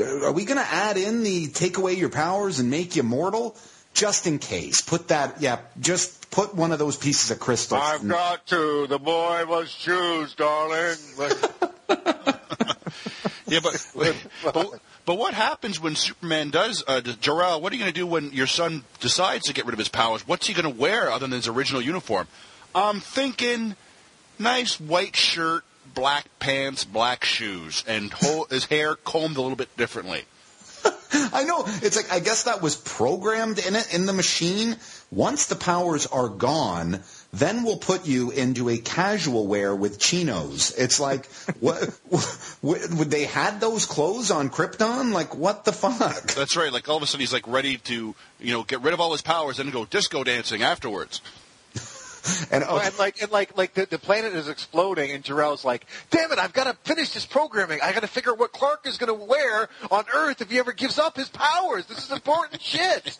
are 0.00 0.32
we 0.32 0.44
going 0.44 0.58
to 0.58 0.66
add 0.66 0.96
in 0.96 1.22
the 1.22 1.48
take 1.48 1.76
away 1.78 1.94
your 1.94 2.08
powers 2.08 2.58
and 2.58 2.70
make 2.70 2.96
you 2.96 3.02
mortal? 3.02 3.56
Just 3.94 4.26
in 4.26 4.38
case, 4.38 4.80
put 4.80 5.08
that. 5.08 5.40
Yeah, 5.40 5.58
just 5.80 6.30
put 6.30 6.54
one 6.54 6.72
of 6.72 6.78
those 6.78 6.96
pieces 6.96 7.30
of 7.30 7.40
crystal. 7.40 7.78
I've 7.78 8.02
in. 8.02 8.08
got 8.08 8.46
to. 8.48 8.86
The 8.86 8.98
boy 8.98 9.44
was 9.46 9.74
choose, 9.74 10.34
darling. 10.34 10.96
Yeah, 13.48 13.60
but 13.62 13.94
but, 14.44 14.80
but 15.06 15.18
what 15.18 15.34
happens 15.34 15.80
when 15.80 15.96
Superman 15.96 16.50
does? 16.50 16.84
Uh, 16.86 17.00
Jor-El, 17.00 17.60
what 17.60 17.72
are 17.72 17.76
you 17.76 17.80
going 17.80 17.92
to 17.92 17.98
do 17.98 18.06
when 18.06 18.32
your 18.32 18.46
son 18.46 18.84
decides 19.00 19.46
to 19.46 19.54
get 19.54 19.64
rid 19.64 19.72
of 19.72 19.78
his 19.78 19.88
powers? 19.88 20.26
What's 20.26 20.46
he 20.46 20.54
going 20.54 20.70
to 20.70 20.80
wear 20.80 21.10
other 21.10 21.26
than 21.26 21.32
his 21.32 21.48
original 21.48 21.80
uniform? 21.80 22.28
I'm 22.74 23.00
thinking 23.00 23.74
nice 24.38 24.78
white 24.78 25.16
shirt, 25.16 25.64
black 25.94 26.26
pants, 26.38 26.84
black 26.84 27.24
shoes, 27.24 27.84
and 27.86 28.12
his 28.50 28.64
hair 28.66 28.94
combed 28.94 29.36
a 29.36 29.42
little 29.42 29.56
bit 29.56 29.74
differently. 29.76 30.22
I 31.32 31.44
know. 31.44 31.64
It's 31.66 31.96
like 31.96 32.12
I 32.12 32.20
guess 32.20 32.44
that 32.44 32.62
was 32.62 32.76
programmed 32.76 33.58
in 33.58 33.74
it 33.76 33.94
in 33.94 34.06
the 34.06 34.12
machine. 34.12 34.76
Once 35.10 35.46
the 35.46 35.56
powers 35.56 36.06
are 36.06 36.28
gone, 36.28 37.02
then 37.32 37.64
we'll 37.64 37.78
put 37.78 38.06
you 38.06 38.30
into 38.30 38.68
a 38.68 38.76
casual 38.76 39.46
wear 39.46 39.74
with 39.74 39.98
chinos. 39.98 40.74
It's 40.76 41.00
like 41.00 41.26
what 41.60 41.98
would 42.62 43.10
they 43.10 43.24
had 43.24 43.60
those 43.60 43.86
clothes 43.86 44.30
on 44.30 44.50
Krypton? 44.50 45.12
Like 45.12 45.34
what 45.34 45.64
the 45.64 45.72
fuck? 45.72 46.34
That's 46.34 46.56
right. 46.56 46.72
Like 46.72 46.88
all 46.88 46.98
of 46.98 47.02
a 47.02 47.06
sudden 47.06 47.20
he's 47.20 47.32
like 47.32 47.48
ready 47.48 47.78
to, 47.78 48.14
you 48.38 48.52
know, 48.52 48.62
get 48.62 48.82
rid 48.82 48.92
of 48.92 49.00
all 49.00 49.12
his 49.12 49.22
powers 49.22 49.58
and 49.58 49.72
go 49.72 49.84
disco 49.86 50.24
dancing 50.24 50.62
afterwards. 50.62 51.20
And 52.50 52.64
oh, 52.66 52.78
and 52.78 52.98
like, 52.98 53.20
and 53.20 53.30
like, 53.30 53.56
like 53.58 53.74
the, 53.74 53.86
the 53.86 53.98
planet 53.98 54.34
is 54.34 54.48
exploding, 54.48 55.10
and 55.10 55.22
Jor-El's 55.22 55.64
like, 55.64 55.86
"Damn 56.10 56.32
it! 56.32 56.38
I've 56.38 56.52
got 56.52 56.64
to 56.64 56.74
finish 56.84 57.10
this 57.12 57.26
programming. 57.26 57.80
I 57.82 57.92
got 57.92 58.00
to 58.00 58.06
figure 58.06 58.32
out 58.32 58.38
what 58.38 58.52
Clark 58.52 58.86
is 58.86 58.96
going 58.96 59.08
to 59.08 59.26
wear 59.26 59.68
on 59.90 60.04
Earth 60.14 60.40
if 60.40 60.50
he 60.50 60.58
ever 60.58 60.72
gives 60.72 60.98
up 60.98 61.16
his 61.16 61.28
powers. 61.28 61.86
This 61.86 62.04
is 62.04 62.10
important 62.10 62.62
shit." 62.62 63.18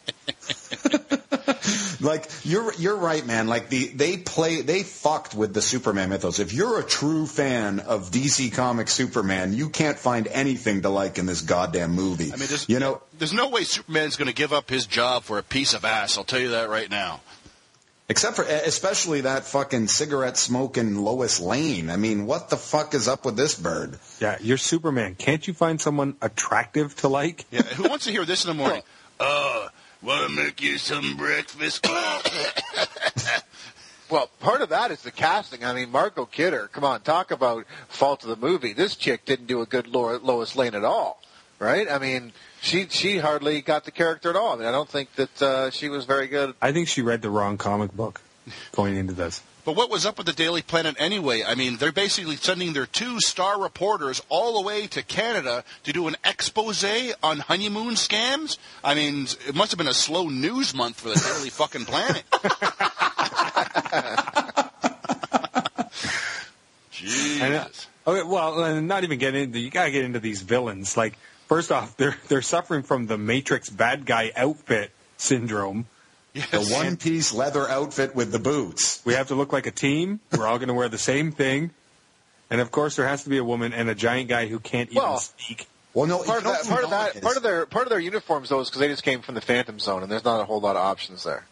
like 2.01 2.29
you're 2.45 2.73
you're 2.75 2.97
right, 2.97 3.25
man. 3.27 3.49
Like 3.49 3.69
the 3.69 3.89
they 3.89 4.17
play 4.17 4.63
they 4.63 4.83
fucked 4.83 5.35
with 5.35 5.55
the 5.55 5.63
Superman 5.63 6.11
mythos. 6.11 6.39
If 6.39 6.53
you're 6.53 6.79
a 6.81 6.85
true 6.85 7.27
fan 7.27 7.81
of 7.81 8.11
DC 8.11 8.53
Comics 8.53 8.93
Superman, 8.93 9.53
you 9.53 9.69
can't 9.71 9.99
find 9.99 10.27
anything 10.29 10.83
to 10.83 10.89
like 10.89 11.19
in 11.19 11.27
this 11.27 11.43
goddamn 11.43 11.93
movie. 11.93 12.33
I 12.33 12.37
mean, 12.37 12.49
there's, 12.49 12.69
you 12.69 12.79
know, 12.79 13.03
there's 13.19 13.33
no 13.33 13.49
way 13.49 13.65
Superman's 13.65 14.17
going 14.17 14.29
to 14.29 14.35
give 14.35 14.53
up 14.53 14.71
his 14.71 14.87
job 14.87 15.25
for 15.25 15.39
a 15.39 15.43
piece 15.43 15.75
of 15.75 15.85
ass. 15.85 16.17
I'll 16.19 16.25
tell 16.25 16.41
you 16.41 16.51
that 16.51 16.69
right 16.69 16.91
now. 16.91 17.21
Except 18.09 18.37
for 18.37 18.43
especially 18.43 19.23
that 19.23 19.45
fucking 19.45 19.89
cigarette 19.89 20.37
smoking 20.37 20.97
Lois 20.97 21.41
Lane. 21.41 21.91
I 21.91 21.97
mean, 21.97 22.27
what 22.27 22.51
the 22.51 22.57
fuck 22.57 22.95
is 22.95 23.09
up 23.09 23.25
with 23.25 23.37
this 23.37 23.55
bird? 23.55 23.99
Yeah, 24.21 24.39
you're 24.41 24.57
Superman. 24.57 25.15
Can't 25.15 25.47
you 25.47 25.55
find 25.55 25.81
someone 25.81 26.17
attractive 26.23 26.95
to 26.97 27.09
like? 27.09 27.45
Yeah, 27.51 27.63
who 27.63 27.89
wants 27.89 28.05
to 28.07 28.11
hear 28.11 28.25
this 28.25 28.45
in 28.45 28.49
the 28.49 28.55
morning? 28.55 28.83
Uh, 29.21 29.69
want 30.03 30.29
to 30.29 30.35
make 30.35 30.61
you 30.63 30.79
some 30.79 31.17
breakfast? 31.17 31.87
Well, 34.11 34.31
part 34.41 34.63
of 34.63 34.71
that 34.71 34.91
is 34.91 35.03
the 35.03 35.11
casting. 35.11 35.65
I 35.65 35.75
mean, 35.75 35.91
Margot 35.91 36.25
Kidder. 36.25 36.71
Come 36.73 36.83
on, 36.83 37.03
talk 37.03 37.31
about 37.31 37.67
fault 37.89 38.25
of 38.25 38.31
the 38.31 38.37
movie. 38.37 38.73
This 38.73 38.97
chick 38.97 39.27
didn't 39.27 39.47
do 39.49 39.61
a 39.61 39.67
good 39.67 39.87
Lois 39.87 40.57
Lane 40.57 40.75
at 40.75 40.85
all, 40.85 41.21
right? 41.59 41.91
I 41.91 41.99
mean, 41.99 42.33
she 42.61 42.87
she 42.89 43.19
hardly 43.19 43.61
got 43.61 43.85
the 43.85 43.91
character 43.91 44.31
at 44.31 44.37
all. 44.37 44.55
I 44.55 44.57
mean, 44.57 44.67
I 44.67 44.73
don't 44.73 44.89
think 44.89 45.15
that 45.17 45.43
uh, 45.43 45.71
she 45.71 45.89
was 45.89 46.05
very 46.05 46.27
good. 46.27 46.55
I 46.61 46.73
think 46.73 46.89
she 46.89 47.03
read 47.03 47.23
the 47.23 47.31
wrong 47.31 47.59
comic 47.59 47.93
book 47.93 48.21
going 48.73 48.97
into 48.97 49.13
this. 49.13 49.43
but 49.65 49.77
what 49.77 49.91
was 49.91 50.07
up 50.07 50.17
with 50.17 50.27
the 50.27 50.33
Daily 50.33 50.63
Planet 50.63 50.97
anyway? 50.99 51.43
I 51.47 51.55
mean, 51.55 51.77
they're 51.77 51.93
basically 51.93 52.37
sending 52.37 52.73
their 52.73 52.87
two 52.87 53.21
star 53.21 53.61
reporters 53.61 54.23
all 54.29 54.61
the 54.61 54.67
way 54.67 54.87
to 54.89 55.03
Canada 55.03 55.65
to 55.85 55.93
do 55.93 56.09
an 56.09 56.17
expose 56.25 56.85
on 57.23 57.41
honeymoon 57.41 57.95
scams. 57.95 58.59
I 58.83 58.95
mean, 58.95 59.27
it 59.47 59.55
must 59.55 59.71
have 59.71 59.79
been 59.79 59.89
a 59.89 59.95
slow 59.95 60.29
news 60.29 60.75
month 60.75 61.01
for 61.01 61.11
the 61.11 61.17
Daily 61.17 61.51
fucking 61.51 61.85
Planet. 61.85 62.25
Jesus. 66.91 67.87
Okay, 68.07 68.27
well, 68.27 68.65
and 68.65 68.89
not 68.89 69.05
even 69.05 69.19
get 69.19 69.35
into. 69.35 69.59
You 69.59 69.71
gotta 69.71 69.91
get 69.91 70.05
into 70.05 70.19
these 70.19 70.41
villains. 70.41 70.97
Like, 70.97 71.19
first 71.49 71.73
off, 71.73 71.97
they're 71.97 72.17
they're 72.29 72.43
suffering 72.43 72.83
from 72.83 73.07
the 73.07 73.19
Matrix 73.19 73.69
bad 73.71 74.07
guy 74.07 74.31
outfit 74.37 74.91
syndrome. 75.17 75.87
The 76.35 76.65
one 76.71 76.97
piece 76.97 77.33
leather 77.33 77.69
outfit 77.69 78.15
with 78.15 78.31
the 78.31 78.39
boots. 78.39 79.03
We 79.05 79.15
have 79.15 79.29
to 79.29 79.35
look 79.35 79.53
like 79.53 79.67
a 79.67 79.73
team. 79.73 80.21
We're 80.37 80.47
all 80.47 80.59
going 80.59 80.69
to 80.69 80.75
wear 80.75 80.89
the 80.89 80.99
same 80.99 81.33
thing. 81.33 81.71
And 82.51 82.61
of 82.61 82.71
course, 82.71 82.95
there 82.97 83.09
has 83.09 83.25
to 83.25 83.31
be 83.31 83.39
a 83.39 83.45
woman 83.45 83.73
and 83.73 83.89
a 83.89 83.95
giant 83.95 84.29
guy 84.29 84.47
who 84.47 84.61
can't 84.61 84.89
even 84.91 85.03
Well, 85.03 85.19
speak. 85.19 85.67
Well, 85.95 86.07
no, 86.07 86.23
Part 86.23 86.39
of 86.39 86.45
that, 86.45 86.65
part 86.69 86.85
of 86.85 86.91
that, 86.91 87.21
part 87.23 87.37
of 87.37 87.43
their 87.43 87.67
part 87.67 87.87
of 87.87 87.91
their 87.91 87.99
uniforms 87.99 88.51
though 88.51 88.61
is 88.61 88.69
because 88.69 88.79
they 88.81 88.89
just 88.89 89.03
came 89.03 89.21
from 89.23 89.35
the 89.35 89.41
Phantom 89.41 89.79
Zone, 89.81 90.03
and 90.03 90.13
there's 90.13 90.25
not 90.25 90.41
a 90.41 90.45
whole 90.45 90.61
lot 90.61 90.77
of 90.77 90.83
options 90.83 91.25
there. 91.25 91.45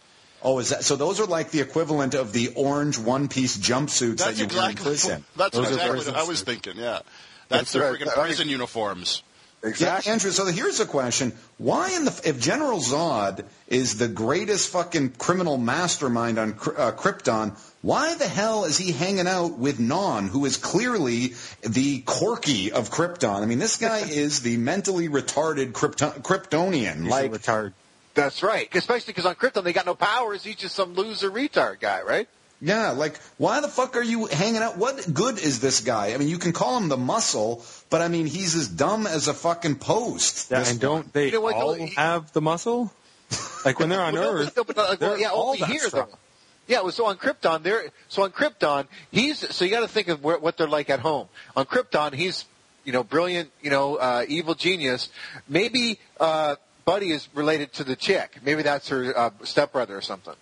Oh, 0.42 0.58
is 0.60 0.68
that 0.68 0.84
so? 0.84 0.94
Those 0.94 1.18
are 1.18 1.26
like 1.26 1.50
the 1.50 1.60
equivalent 1.60 2.14
of 2.14 2.32
the 2.32 2.52
orange 2.54 2.96
one-piece 2.98 3.56
jumpsuits 3.56 4.18
that 4.18 4.36
That's 4.36 4.38
you 4.38 4.46
wear 4.46 4.66
in 4.66 4.70
exactly, 4.72 4.84
prison. 4.84 5.24
that's 5.36 5.56
Those 5.56 5.70
exactly 5.72 5.98
what 5.98 6.08
I 6.16 6.22
was 6.24 6.38
suits. 6.38 6.42
thinking, 6.42 6.74
yeah. 6.76 7.00
That's, 7.48 7.72
That's 7.72 7.72
their 7.72 7.90
right. 7.92 7.98
friggin' 8.00 8.02
I 8.12 8.16
mean- 8.16 8.26
prison 8.26 8.48
uniforms. 8.50 9.22
Exactly. 9.66 10.08
Yeah, 10.08 10.12
Andrew. 10.12 10.30
So 10.30 10.46
here's 10.46 10.80
a 10.80 10.86
question: 10.86 11.32
Why 11.58 11.90
in 11.90 12.04
the 12.04 12.20
if 12.24 12.40
General 12.40 12.78
Zod 12.78 13.44
is 13.68 13.98
the 13.98 14.08
greatest 14.08 14.70
fucking 14.70 15.10
criminal 15.12 15.58
mastermind 15.58 16.38
on 16.38 16.52
uh, 16.52 16.92
Krypton? 16.92 17.56
Why 17.82 18.14
the 18.14 18.28
hell 18.28 18.64
is 18.64 18.78
he 18.78 18.92
hanging 18.92 19.26
out 19.26 19.58
with 19.58 19.78
Non, 19.78 20.28
who 20.28 20.44
is 20.44 20.56
clearly 20.56 21.34
the 21.62 22.00
Corky 22.00 22.72
of 22.72 22.90
Krypton? 22.90 23.42
I 23.42 23.46
mean, 23.46 23.58
this 23.58 23.76
guy 23.76 23.98
is 24.08 24.42
the 24.42 24.56
mentally 24.56 25.08
retarded 25.08 25.72
Krypto- 25.72 26.20
Kryptonian. 26.22 27.02
He's 27.02 27.10
like, 27.10 27.32
a 27.32 27.38
retard. 27.38 27.72
That's 28.14 28.42
right. 28.42 28.74
Especially 28.74 29.12
because 29.12 29.26
on 29.26 29.34
Krypton 29.34 29.62
they 29.64 29.72
got 29.72 29.86
no 29.86 29.94
powers. 29.94 30.42
He's 30.42 30.56
just 30.56 30.74
some 30.74 30.94
loser 30.94 31.30
retard 31.30 31.80
guy, 31.80 32.02
right? 32.02 32.28
Yeah, 32.60 32.90
like 32.92 33.18
why 33.36 33.60
the 33.60 33.68
fuck 33.68 33.96
are 33.96 34.02
you 34.02 34.26
hanging 34.26 34.62
out? 34.62 34.78
What 34.78 35.12
good 35.12 35.38
is 35.38 35.60
this 35.60 35.80
guy? 35.80 36.14
I 36.14 36.16
mean, 36.16 36.28
you 36.28 36.38
can 36.38 36.52
call 36.52 36.76
him 36.78 36.88
the 36.88 36.96
muscle, 36.96 37.62
but 37.90 38.00
I 38.00 38.08
mean, 38.08 38.26
he's 38.26 38.54
as 38.56 38.66
dumb 38.68 39.06
as 39.06 39.28
a 39.28 39.34
fucking 39.34 39.76
post. 39.76 40.50
Yeah, 40.50 40.64
and 40.66 40.80
don't 40.80 41.12
they 41.12 41.26
You 41.26 41.32
know 41.32 41.40
what, 41.42 41.54
all 41.54 41.74
though, 41.74 41.84
he- 41.84 41.94
have 41.96 42.32
the 42.32 42.40
muscle? 42.40 42.90
Like 43.64 43.78
when 43.78 43.88
they're 43.90 44.00
on 44.00 44.14
Well, 44.18 44.30
Earth, 44.30 44.52
but- 44.54 44.56
no, 44.56 44.64
but, 44.64 44.78
uh, 44.78 44.96
well, 45.00 45.10
they're 45.10 45.18
yeah, 45.18 45.28
all 45.30 45.48
only 45.48 45.58
that 45.60 45.68
here 45.68 45.80
strong. 45.88 46.08
though. 46.10 46.18
Yeah, 46.68 46.80
well, 46.80 46.92
so 46.92 47.06
on 47.06 47.16
Krypton, 47.18 47.62
there. 47.62 47.90
So 48.08 48.22
on 48.22 48.30
Krypton, 48.32 48.86
he's 49.12 49.38
so 49.54 49.64
you 49.64 49.70
got 49.70 49.80
to 49.80 49.88
think 49.88 50.08
of 50.08 50.24
where, 50.24 50.38
what 50.38 50.56
they're 50.56 50.66
like 50.66 50.88
at 50.90 51.00
home. 51.00 51.28
On 51.56 51.64
Krypton, 51.66 52.12
he's 52.14 52.44
you 52.84 52.92
know 52.92 53.02
brilliant, 53.04 53.50
you 53.62 53.70
know, 53.70 53.96
uh, 53.96 54.24
evil 54.26 54.54
genius. 54.54 55.10
Maybe 55.48 56.00
uh, 56.18 56.56
Buddy 56.84 57.10
is 57.12 57.28
related 57.34 57.72
to 57.74 57.84
the 57.84 57.94
chick. 57.96 58.38
Maybe 58.42 58.62
that's 58.62 58.88
her 58.88 59.16
uh, 59.16 59.30
stepbrother 59.44 59.96
or 59.96 60.00
something. 60.00 60.34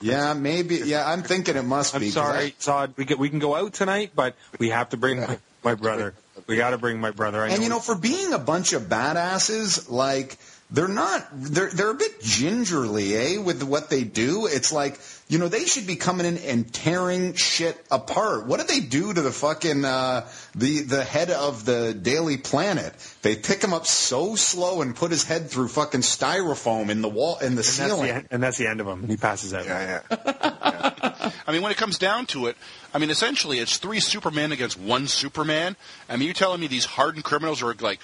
Yeah, 0.00 0.34
maybe. 0.34 0.76
Yeah, 0.84 1.08
I'm 1.08 1.22
thinking 1.22 1.56
it 1.56 1.62
must 1.64 1.92
be 1.98 2.06
I'm. 2.08 2.12
'cause 2.12 2.16
I- 2.16 2.32
sorry, 2.32 2.50
Todd. 2.60 2.94
We 2.96 3.04
can, 3.04 3.18
we 3.18 3.28
can 3.30 3.38
go 3.38 3.54
out 3.54 3.72
tonight, 3.72 4.12
but 4.14 4.34
we 4.58 4.70
have 4.70 4.90
to 4.90 4.96
bring 4.96 5.20
my, 5.20 5.38
my 5.64 5.74
brother. 5.74 6.14
We 6.46 6.56
got 6.56 6.70
to 6.70 6.78
bring 6.78 7.00
my 7.00 7.10
brother. 7.12 7.42
I 7.42 7.48
and 7.50 7.62
you 7.62 7.68
know, 7.68 7.78
for 7.78 7.94
being 7.94 8.32
a 8.32 8.38
bunch 8.38 8.72
of 8.72 8.82
badasses, 8.84 9.88
like 9.90 10.38
they're 10.72 10.88
not. 10.88 11.26
They're 11.32 11.68
they're 11.68 11.90
a 11.90 11.94
bit 11.94 12.22
gingerly, 12.22 13.14
eh, 13.14 13.38
with 13.38 13.62
what 13.62 13.90
they 13.90 14.04
do. 14.04 14.46
It's 14.46 14.72
like 14.72 14.98
you 15.28 15.38
know 15.38 15.48
they 15.48 15.66
should 15.66 15.86
be 15.86 15.96
coming 15.96 16.24
in 16.24 16.38
and 16.38 16.72
tearing 16.72 17.34
shit 17.34 17.76
apart. 17.90 18.46
What 18.46 18.58
did 18.58 18.68
they 18.68 18.80
do 18.80 19.12
to 19.12 19.20
the 19.20 19.30
fucking 19.30 19.84
uh, 19.84 20.26
the 20.54 20.80
the 20.80 21.04
head 21.04 21.30
of 21.30 21.66
the 21.66 21.92
Daily 21.92 22.38
Planet? 22.38 22.94
They 23.20 23.36
pick 23.36 23.62
him 23.62 23.74
up 23.74 23.86
so 23.86 24.34
slow 24.34 24.80
and 24.80 24.96
put 24.96 25.10
his 25.10 25.24
head 25.24 25.50
through 25.50 25.68
fucking 25.68 26.00
styrofoam 26.00 26.88
in 26.88 27.02
the 27.02 27.08
wall 27.08 27.36
in 27.38 27.40
the 27.40 27.46
and 27.48 27.58
that's, 27.58 27.68
ceiling. 27.68 28.06
the 28.06 28.14
end, 28.14 28.28
and 28.30 28.42
that's 28.42 28.56
the 28.56 28.66
end 28.66 28.80
of 28.80 28.86
him. 28.86 29.06
He 29.06 29.18
passes 29.18 29.52
out. 29.52 29.66
Yeah, 29.66 30.00
yeah. 30.10 31.32
I 31.46 31.52
mean, 31.52 31.60
when 31.60 31.72
it 31.72 31.78
comes 31.78 31.98
down 31.98 32.26
to 32.26 32.46
it, 32.46 32.56
I 32.94 32.98
mean, 32.98 33.10
essentially, 33.10 33.58
it's 33.58 33.76
three 33.76 34.00
Supermen 34.00 34.52
against 34.52 34.78
one 34.78 35.06
Superman. 35.06 35.76
I 36.08 36.16
mean, 36.16 36.26
you're 36.26 36.34
telling 36.34 36.60
me 36.60 36.66
these 36.66 36.84
hardened 36.84 37.24
criminals 37.24 37.62
are 37.62 37.74
like 37.74 38.00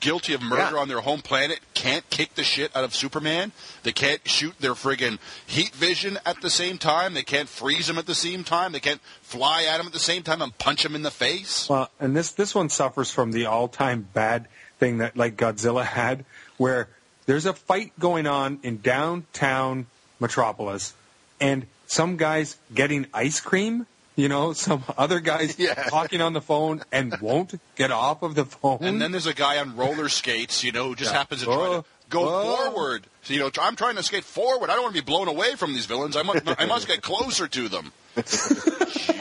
guilty 0.00 0.34
of 0.34 0.42
murder 0.42 0.74
Yeah. 0.74 0.80
on 0.80 0.88
their 0.88 1.00
home 1.00 1.22
planet 1.22 1.60
can't 1.74 2.08
kick 2.10 2.34
the 2.34 2.44
shit 2.44 2.74
out 2.76 2.84
of 2.84 2.94
Superman? 2.94 3.52
They 3.82 3.92
can't 3.92 4.20
shoot 4.28 4.54
their 4.60 4.74
friggin' 4.74 5.18
heat 5.46 5.74
vision 5.74 6.18
at 6.26 6.40
the 6.40 6.50
same 6.50 6.78
time. 6.78 7.14
They 7.14 7.22
can't 7.22 7.48
freeze 7.48 7.88
him 7.88 7.98
at 7.98 8.06
the 8.06 8.14
same 8.14 8.44
time. 8.44 8.72
They 8.72 8.80
can't 8.80 9.00
fly 9.22 9.64
at 9.64 9.80
him 9.80 9.86
at 9.86 9.92
the 9.92 9.98
same 9.98 10.22
time 10.22 10.42
and 10.42 10.56
punch 10.58 10.84
him 10.84 10.94
in 10.94 11.02
the 11.02 11.10
face. 11.10 11.68
Well, 11.68 11.90
and 12.00 12.16
this 12.16 12.30
this 12.32 12.54
one 12.54 12.68
suffers 12.68 13.10
from 13.10 13.32
the 13.32 13.46
all-time 13.46 14.08
bad 14.12 14.48
thing 14.78 14.98
that 14.98 15.16
like 15.16 15.36
Godzilla 15.36 15.84
had, 15.84 16.24
where 16.56 16.88
there's 17.26 17.46
a 17.46 17.52
fight 17.54 17.92
going 17.98 18.26
on 18.26 18.60
in 18.62 18.80
downtown 18.80 19.86
Metropolis, 20.20 20.94
and 21.40 21.66
some 21.86 22.16
guys 22.16 22.56
getting 22.74 23.06
ice 23.14 23.40
cream. 23.40 23.86
You 24.18 24.28
know, 24.28 24.52
some 24.52 24.82
other 24.98 25.20
guys 25.20 25.56
Yeah. 25.60 25.74
talking 25.74 26.20
on 26.20 26.32
the 26.32 26.40
phone 26.40 26.82
and 26.90 27.16
won't 27.20 27.54
get 27.76 27.92
off 27.92 28.22
of 28.24 28.34
the 28.34 28.44
phone. 28.44 28.78
And 28.80 29.00
then 29.00 29.12
there's 29.12 29.28
a 29.28 29.32
guy 29.32 29.58
on 29.58 29.76
roller 29.76 30.08
skates, 30.08 30.64
you 30.64 30.72
know, 30.72 30.88
who 30.88 30.96
just 30.96 31.12
Yeah. 31.12 31.18
happens 31.18 31.42
to 31.42 31.46
try 31.46 31.54
Oh, 31.54 31.80
to 31.82 31.84
go 32.10 32.22
oh. 32.28 32.70
forward. 32.72 33.06
So, 33.22 33.32
you 33.32 33.38
know, 33.38 33.50
I'm 33.60 33.76
trying 33.76 33.94
to 33.94 34.02
skate 34.02 34.24
forward. 34.24 34.70
I 34.70 34.74
don't 34.74 34.82
want 34.82 34.96
to 34.96 35.00
be 35.02 35.06
blown 35.06 35.28
away 35.28 35.54
from 35.54 35.72
these 35.72 35.86
villains. 35.86 36.16
I 36.16 36.22
must, 36.22 36.42
I 36.60 36.66
must 36.66 36.88
get 36.88 37.00
closer 37.00 37.46
to 37.46 37.68
them. 37.68 37.92
I 38.16 38.20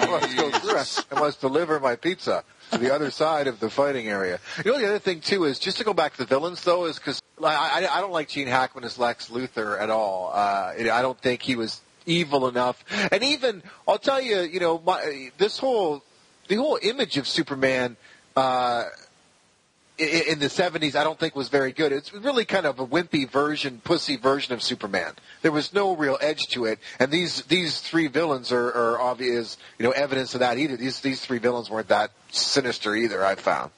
must 0.10 0.36
go 0.36 0.50
through. 0.52 1.16
I 1.16 1.20
must 1.20 1.42
deliver 1.42 1.80
my 1.80 1.96
pizza 1.96 2.44
to 2.72 2.80
the 2.80 2.92
other 2.92 3.12
side 3.12 3.46
of 3.46 3.60
the 3.60 3.70
fighting 3.70 4.08
area. 4.08 4.40
You 4.66 4.72
know, 4.72 4.80
the 4.80 4.88
other 4.88 5.00
thing 5.00 5.22
too 5.22 5.44
is 5.44 5.60
just 5.60 5.78
to 5.78 5.84
go 5.84 5.94
back 5.94 6.14
to 6.14 6.18
the 6.18 6.26
villains 6.26 6.64
though, 6.64 6.86
is 6.86 6.98
because 6.98 7.22
I, 7.44 7.84
I, 7.86 7.98
I 7.98 8.02
don't 8.02 8.12
like 8.12 8.30
Gene 8.30 8.48
Hackman 8.48 8.84
as 8.84 8.98
Lex 8.98 9.30
Luthor 9.30 9.80
at 9.80 9.92
all. 9.92 10.32
Uh, 10.34 10.74
I 10.92 11.02
don't 11.04 11.20
think 11.22 11.44
he 11.44 11.56
was 11.56 11.82
evil 12.08 12.48
enough. 12.48 12.84
And 13.12 13.24
even 13.24 13.62
I'll 13.88 14.00
tell 14.00 14.22
you, 14.22 14.40
you 14.40 14.60
know, 14.60 14.82
my, 14.84 15.32
this 15.38 15.60
whole 15.60 16.04
the 16.48 16.56
whole 16.56 16.80
image 16.82 17.18
of 17.18 17.28
Superman. 17.28 17.98
Uh, 18.36 18.86
in 19.98 20.38
the 20.38 20.46
70s 20.46 20.96
I 20.96 21.04
don't 21.04 21.18
think 21.18 21.36
was 21.36 21.50
very 21.50 21.72
good. 21.72 21.92
It's 21.92 22.14
really 22.14 22.46
kind 22.46 22.66
of 22.66 22.80
a 22.80 22.86
wimpy 22.86 23.28
version, 23.28 23.82
pussy 23.84 24.16
version 24.16 24.54
of 24.54 24.62
Superman. 24.62 25.14
There 25.42 25.52
was 25.52 25.74
no 25.74 25.96
real 25.96 26.18
edge 26.22 26.48
to 26.50 26.66
it, 26.66 26.80
and 27.00 27.12
these 27.12 27.42
these 27.44 27.82
three 27.82 28.08
villains 28.08 28.52
are, 28.52 28.68
are 28.68 29.00
obvious, 29.02 29.58
you 29.80 29.84
know, 29.84 29.92
evidence 29.92 30.36
of 30.36 30.42
that 30.42 30.60
either. 30.60 30.78
These 30.78 31.00
these 31.00 31.22
three 31.22 31.40
villains 31.40 31.70
weren't 31.70 31.88
that 31.88 32.12
sinister 32.32 32.96
either. 32.96 33.26
I 33.26 33.36
found. 33.36 33.72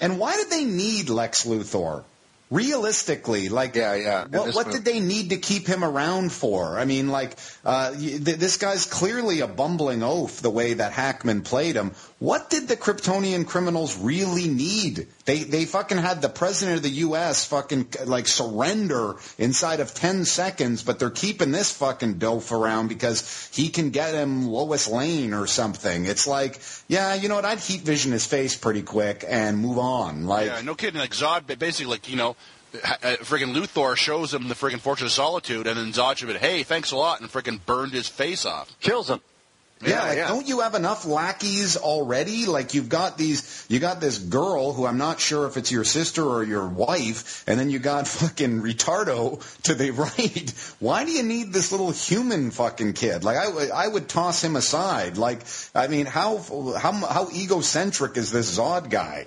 And 0.00 0.18
why 0.18 0.36
did 0.36 0.50
they 0.50 0.64
need 0.64 1.08
Lex 1.08 1.46
Luthor? 1.46 2.04
Realistically, 2.48 3.48
like, 3.48 3.74
Yeah, 3.74 3.94
yeah, 3.94 4.26
what, 4.28 4.54
what 4.54 4.70
did 4.70 4.84
they 4.84 5.00
need 5.00 5.30
to 5.30 5.36
keep 5.36 5.66
him 5.66 5.82
around 5.82 6.30
for? 6.30 6.78
I 6.78 6.84
mean, 6.84 7.08
like, 7.08 7.36
uh, 7.64 7.92
th- 7.92 8.20
this 8.20 8.56
guy's 8.56 8.86
clearly 8.86 9.40
a 9.40 9.48
bumbling 9.48 10.04
oaf 10.04 10.40
the 10.40 10.50
way 10.50 10.74
that 10.74 10.92
Hackman 10.92 11.42
played 11.42 11.74
him. 11.74 11.92
What 12.18 12.48
did 12.48 12.66
the 12.66 12.78
Kryptonian 12.78 13.46
criminals 13.46 13.98
really 13.98 14.48
need? 14.48 15.06
They 15.26 15.42
they 15.42 15.66
fucking 15.66 15.98
had 15.98 16.22
the 16.22 16.30
president 16.30 16.78
of 16.78 16.82
the 16.82 16.88
U.S. 16.88 17.44
fucking 17.44 17.88
like 18.06 18.26
surrender 18.26 19.16
inside 19.36 19.80
of 19.80 19.92
ten 19.92 20.24
seconds, 20.24 20.82
but 20.82 20.98
they're 20.98 21.10
keeping 21.10 21.52
this 21.52 21.70
fucking 21.72 22.14
dope 22.14 22.50
around 22.52 22.88
because 22.88 23.50
he 23.52 23.68
can 23.68 23.90
get 23.90 24.14
him 24.14 24.48
Lois 24.48 24.88
Lane 24.88 25.34
or 25.34 25.46
something. 25.46 26.06
It's 26.06 26.26
like, 26.26 26.58
yeah, 26.88 27.12
you 27.12 27.28
know 27.28 27.34
what? 27.34 27.44
I'd 27.44 27.58
heat 27.58 27.82
vision 27.82 28.12
his 28.12 28.24
face 28.24 28.56
pretty 28.56 28.82
quick 28.82 29.22
and 29.28 29.58
move 29.58 29.78
on. 29.78 30.24
Like, 30.24 30.46
Yeah, 30.46 30.62
no 30.62 30.74
kidding. 30.74 30.98
Like 30.98 31.12
Zod, 31.12 31.46
basically, 31.58 31.90
like 31.90 32.08
you 32.08 32.16
know, 32.16 32.34
ha- 32.82 32.96
uh, 33.02 33.16
friggin' 33.16 33.54
Luthor 33.54 33.94
shows 33.94 34.32
him 34.32 34.48
the 34.48 34.54
friggin' 34.54 34.80
Fortress 34.80 35.12
of 35.12 35.16
Solitude, 35.16 35.66
and 35.66 35.76
then 35.78 35.92
Zod 35.92 36.16
should 36.16 36.28
be, 36.28 36.34
hey, 36.34 36.62
thanks 36.62 36.92
a 36.92 36.96
lot, 36.96 37.20
and 37.20 37.30
friggin' 37.30 37.60
burned 37.66 37.92
his 37.92 38.08
face 38.08 38.46
off. 38.46 38.74
Kills 38.80 39.10
him. 39.10 39.20
Yeah, 39.84 40.02
like, 40.02 40.16
yeah. 40.16 40.28
don't 40.28 40.48
you 40.48 40.60
have 40.60 40.74
enough 40.74 41.04
lackeys 41.04 41.76
already? 41.76 42.46
Like 42.46 42.72
you've 42.72 42.88
got 42.88 43.18
these, 43.18 43.66
you 43.68 43.78
got 43.78 44.00
this 44.00 44.18
girl 44.18 44.72
who 44.72 44.86
I'm 44.86 44.96
not 44.96 45.20
sure 45.20 45.46
if 45.46 45.58
it's 45.58 45.70
your 45.70 45.84
sister 45.84 46.24
or 46.24 46.42
your 46.42 46.66
wife, 46.66 47.44
and 47.46 47.60
then 47.60 47.68
you 47.68 47.78
got 47.78 48.08
fucking 48.08 48.62
retardo 48.62 49.42
to 49.64 49.74
the 49.74 49.90
right. 49.90 50.50
Why 50.78 51.04
do 51.04 51.12
you 51.12 51.22
need 51.22 51.52
this 51.52 51.72
little 51.72 51.90
human 51.90 52.52
fucking 52.52 52.94
kid? 52.94 53.22
Like 53.22 53.36
I 53.36 53.48
would, 53.50 53.70
I 53.70 53.86
would 53.86 54.08
toss 54.08 54.42
him 54.42 54.56
aside. 54.56 55.18
Like 55.18 55.40
I 55.74 55.88
mean, 55.88 56.06
how 56.06 56.38
how 56.38 56.92
how 56.92 57.28
egocentric 57.30 58.16
is 58.16 58.32
this 58.32 58.58
Zod 58.58 58.88
guy? 58.88 59.26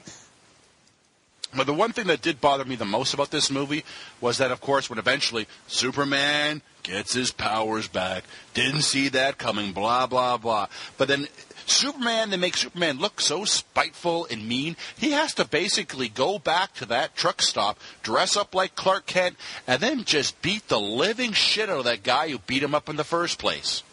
But 1.56 1.66
the 1.66 1.74
one 1.74 1.94
thing 1.94 2.08
that 2.08 2.22
did 2.22 2.42
bother 2.42 2.64
me 2.66 2.76
the 2.76 2.86
most 2.86 3.14
about 3.14 3.32
this 3.32 3.50
movie 3.50 3.84
was 4.22 4.38
that, 4.38 4.52
of 4.52 4.62
course, 4.62 4.88
when 4.88 5.00
eventually 5.00 5.48
Superman 5.68 6.62
gets 6.90 7.14
his 7.14 7.32
powers 7.32 7.88
back, 7.88 8.24
didn't 8.54 8.82
see 8.82 9.10
that 9.10 9.38
coming, 9.38 9.72
blah, 9.72 10.08
blah, 10.08 10.38
blah. 10.38 10.68
But 10.98 11.08
then 11.08 11.28
Superman, 11.66 12.32
they 12.32 12.38
make 12.38 12.58
Superman 12.58 12.98
look 12.98 13.22
so 13.22 13.46
spiteful 13.46 14.26
and 14.32 14.48
mean, 14.48 14.76
he 14.98 15.12
has 15.12 15.34
to 15.36 15.46
basically 15.46 16.10
go 16.10 16.40
back 16.40 16.74
to 16.76 16.86
that 16.88 17.16
truck 17.16 17.42
stop, 17.42 17.78
dress 18.02 18.36
up 18.36 18.56
like 18.56 18.76
Clark 18.76 19.06
Kent, 19.06 19.36
and 19.68 19.80
then 19.80 20.04
just 20.04 20.42
beat 20.42 20.68
the 20.68 20.80
living 20.80 21.32
shit 21.34 21.70
out 21.70 21.78
of 21.78 21.86
that 21.86 22.04
guy 22.04 22.30
who 22.30 22.40
beat 22.40 22.64
him 22.64 22.74
up 22.74 22.90
in 22.90 22.96
the 22.96 23.04
first 23.04 23.38
place. 23.38 23.84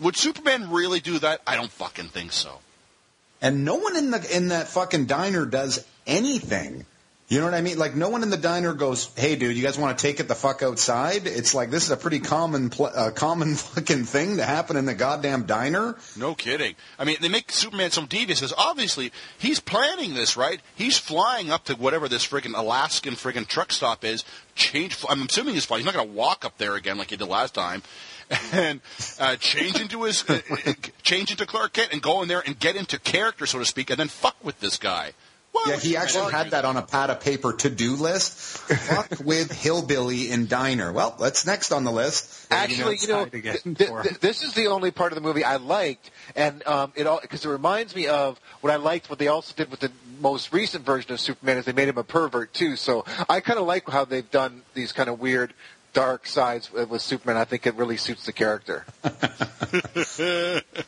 Would 0.00 0.16
Superman 0.16 0.70
really 0.70 1.00
do 1.00 1.18
that? 1.18 1.40
I 1.46 1.56
don't 1.56 1.70
fucking 1.70 2.08
think 2.08 2.32
so. 2.32 2.60
and 3.42 3.64
no 3.64 3.76
one 3.76 3.96
in 3.96 4.10
the 4.10 4.36
in 4.36 4.48
that 4.48 4.68
fucking 4.68 5.04
diner 5.04 5.44
does 5.44 5.84
anything. 6.06 6.86
You 7.26 7.38
know 7.38 7.46
what 7.46 7.54
I 7.54 7.62
mean? 7.62 7.78
Like 7.78 7.94
no 7.94 8.10
one 8.10 8.22
in 8.22 8.28
the 8.28 8.36
diner 8.36 8.74
goes, 8.74 9.10
"Hey, 9.16 9.34
dude, 9.34 9.56
you 9.56 9.62
guys 9.62 9.78
want 9.78 9.96
to 9.96 10.02
take 10.02 10.20
it 10.20 10.28
the 10.28 10.34
fuck 10.34 10.62
outside?" 10.62 11.26
It's 11.26 11.54
like 11.54 11.70
this 11.70 11.84
is 11.84 11.90
a 11.90 11.96
pretty 11.96 12.20
common, 12.20 12.68
pl- 12.68 12.92
uh, 12.94 13.12
common 13.12 13.54
fucking 13.54 14.04
thing 14.04 14.36
to 14.36 14.44
happen 14.44 14.76
in 14.76 14.84
the 14.84 14.94
goddamn 14.94 15.44
diner. 15.44 15.96
No 16.18 16.34
kidding. 16.34 16.74
I 16.98 17.04
mean, 17.04 17.16
they 17.22 17.30
make 17.30 17.50
Superman 17.50 17.90
so 17.92 18.04
devious 18.04 18.40
because 18.40 18.52
obviously 18.58 19.10
he's 19.38 19.58
planning 19.58 20.12
this, 20.12 20.36
right? 20.36 20.60
He's 20.74 20.98
flying 20.98 21.50
up 21.50 21.64
to 21.64 21.74
whatever 21.76 22.08
this 22.08 22.26
friggin' 22.26 22.56
Alaskan 22.56 23.14
friggin' 23.14 23.48
truck 23.48 23.72
stop 23.72 24.04
is. 24.04 24.22
Change. 24.54 25.02
I'm 25.08 25.22
assuming 25.22 25.54
he's 25.54 25.64
flying. 25.64 25.80
He's 25.80 25.86
not 25.86 25.94
going 25.94 26.08
to 26.08 26.14
walk 26.14 26.44
up 26.44 26.58
there 26.58 26.74
again 26.74 26.98
like 26.98 27.08
he 27.08 27.16
did 27.16 27.26
last 27.26 27.54
time, 27.54 27.82
and 28.52 28.82
uh, 29.18 29.36
change 29.36 29.80
into 29.80 30.02
his 30.02 30.28
uh, 30.28 30.40
change 31.02 31.30
into 31.30 31.46
Clark 31.46 31.72
Kent 31.72 31.88
and 31.92 32.02
go 32.02 32.20
in 32.20 32.28
there 32.28 32.42
and 32.44 32.58
get 32.58 32.76
into 32.76 32.98
character, 33.00 33.46
so 33.46 33.58
to 33.58 33.64
speak, 33.64 33.88
and 33.88 33.98
then 33.98 34.08
fuck 34.08 34.36
with 34.44 34.60
this 34.60 34.76
guy. 34.76 35.12
Why 35.54 35.66
Yeah, 35.68 35.76
he 35.76 35.96
actually 35.96 36.32
had 36.32 36.50
that 36.50 36.64
on 36.64 36.76
a 36.76 36.82
pad 36.82 37.10
of 37.10 37.20
paper 37.20 37.52
to-do 37.52 37.94
list. 37.94 38.32
Fuck 38.32 39.20
with 39.24 39.52
hillbilly 39.52 40.28
in 40.28 40.48
diner. 40.48 40.92
Well, 40.92 41.14
that's 41.18 41.46
next 41.46 41.70
on 41.70 41.84
the 41.84 41.92
list. 41.92 42.48
Actually, 42.50 42.98
you 43.00 43.06
know, 43.06 43.20
outside 43.20 43.34
again 43.34 43.58
th- 43.62 43.76
th- 43.76 44.18
this 44.18 44.42
is 44.42 44.54
the 44.54 44.66
only 44.66 44.90
part 44.90 45.12
of 45.12 45.14
the 45.14 45.22
movie 45.22 45.44
I 45.44 45.56
liked, 45.56 46.10
and 46.34 46.66
um, 46.66 46.92
it 46.96 47.06
all 47.06 47.20
because 47.20 47.44
it 47.44 47.48
reminds 47.48 47.94
me 47.94 48.08
of 48.08 48.40
what 48.62 48.72
I 48.72 48.76
liked. 48.76 49.08
What 49.08 49.20
they 49.20 49.28
also 49.28 49.54
did 49.56 49.70
with 49.70 49.78
the 49.78 49.92
most 50.20 50.52
recent 50.52 50.84
version 50.84 51.12
of 51.12 51.20
Superman 51.20 51.58
is 51.58 51.66
they 51.66 51.72
made 51.72 51.86
him 51.86 51.98
a 51.98 52.04
pervert 52.04 52.52
too. 52.52 52.74
So 52.74 53.04
I 53.28 53.38
kind 53.38 53.60
of 53.60 53.66
like 53.66 53.88
how 53.88 54.04
they've 54.04 54.28
done 54.28 54.62
these 54.74 54.90
kind 54.90 55.08
of 55.08 55.20
weird, 55.20 55.54
dark 55.92 56.26
sides 56.26 56.72
with, 56.72 56.90
with 56.90 57.00
Superman. 57.00 57.36
I 57.36 57.44
think 57.44 57.64
it 57.64 57.76
really 57.76 57.96
suits 57.96 58.26
the 58.26 58.32
character. 58.32 58.84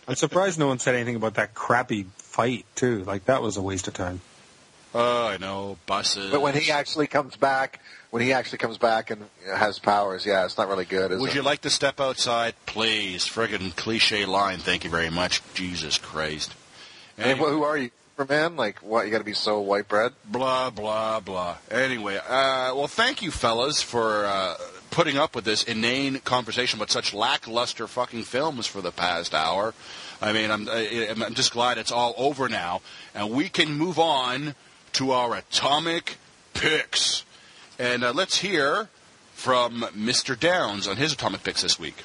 I'm 0.08 0.16
surprised 0.16 0.58
no 0.58 0.66
one 0.66 0.80
said 0.80 0.96
anything 0.96 1.14
about 1.14 1.34
that 1.34 1.54
crappy 1.54 2.06
fight 2.16 2.66
too. 2.74 3.04
Like 3.04 3.26
that 3.26 3.42
was 3.42 3.56
a 3.56 3.62
waste 3.62 3.86
of 3.86 3.94
time. 3.94 4.20
Oh, 4.98 5.26
I 5.26 5.36
know 5.36 5.76
buses. 5.84 6.30
But 6.30 6.40
when 6.40 6.54
he 6.54 6.70
actually 6.70 7.06
comes 7.06 7.36
back, 7.36 7.80
when 8.10 8.22
he 8.22 8.32
actually 8.32 8.58
comes 8.58 8.78
back 8.78 9.10
and 9.10 9.24
has 9.46 9.78
powers, 9.78 10.24
yeah, 10.24 10.46
it's 10.46 10.56
not 10.56 10.68
really 10.68 10.86
good. 10.86 11.12
Is 11.12 11.20
Would 11.20 11.30
it? 11.30 11.34
you 11.36 11.42
like 11.42 11.60
to 11.62 11.70
step 11.70 12.00
outside, 12.00 12.54
please? 12.64 13.26
Friggin' 13.28 13.76
cliche 13.76 14.24
line. 14.24 14.58
Thank 14.58 14.84
you 14.84 14.90
very 14.90 15.10
much. 15.10 15.42
Jesus 15.52 15.98
Christ. 15.98 16.54
And 17.18 17.26
Anyway, 17.32 17.50
who 17.50 17.62
are 17.62 17.76
you, 17.76 17.90
Superman? 18.16 18.56
Like 18.56 18.78
what? 18.78 19.04
You 19.04 19.10
got 19.12 19.18
to 19.18 19.24
be 19.24 19.34
so 19.34 19.60
white 19.60 19.86
bread. 19.86 20.12
blah 20.24 20.70
blah 20.70 21.20
blah. 21.20 21.58
Anyway, 21.70 22.16
uh, 22.16 22.72
well, 22.74 22.88
thank 22.88 23.20
you, 23.20 23.30
fellas, 23.30 23.82
for 23.82 24.24
uh, 24.24 24.54
putting 24.90 25.18
up 25.18 25.34
with 25.34 25.44
this 25.44 25.62
inane 25.62 26.20
conversation 26.20 26.78
about 26.78 26.90
such 26.90 27.12
lackluster 27.12 27.86
fucking 27.86 28.22
films 28.22 28.66
for 28.66 28.80
the 28.80 28.92
past 28.92 29.34
hour. 29.34 29.74
I 30.22 30.32
mean, 30.32 30.50
I'm 30.50 30.66
I'm 30.70 31.34
just 31.34 31.52
glad 31.52 31.76
it's 31.76 31.92
all 31.92 32.14
over 32.16 32.48
now, 32.48 32.80
and 33.14 33.30
we 33.30 33.50
can 33.50 33.72
move 33.74 33.98
on 33.98 34.54
to 34.96 35.12
our 35.12 35.36
atomic 35.36 36.16
picks. 36.54 37.22
And 37.78 38.02
uh, 38.02 38.14
let's 38.14 38.38
hear 38.38 38.88
from 39.34 39.82
Mr. 39.94 40.38
Downs 40.38 40.88
on 40.88 40.96
his 40.96 41.12
atomic 41.12 41.44
picks 41.44 41.60
this 41.60 41.78
week. 41.78 42.02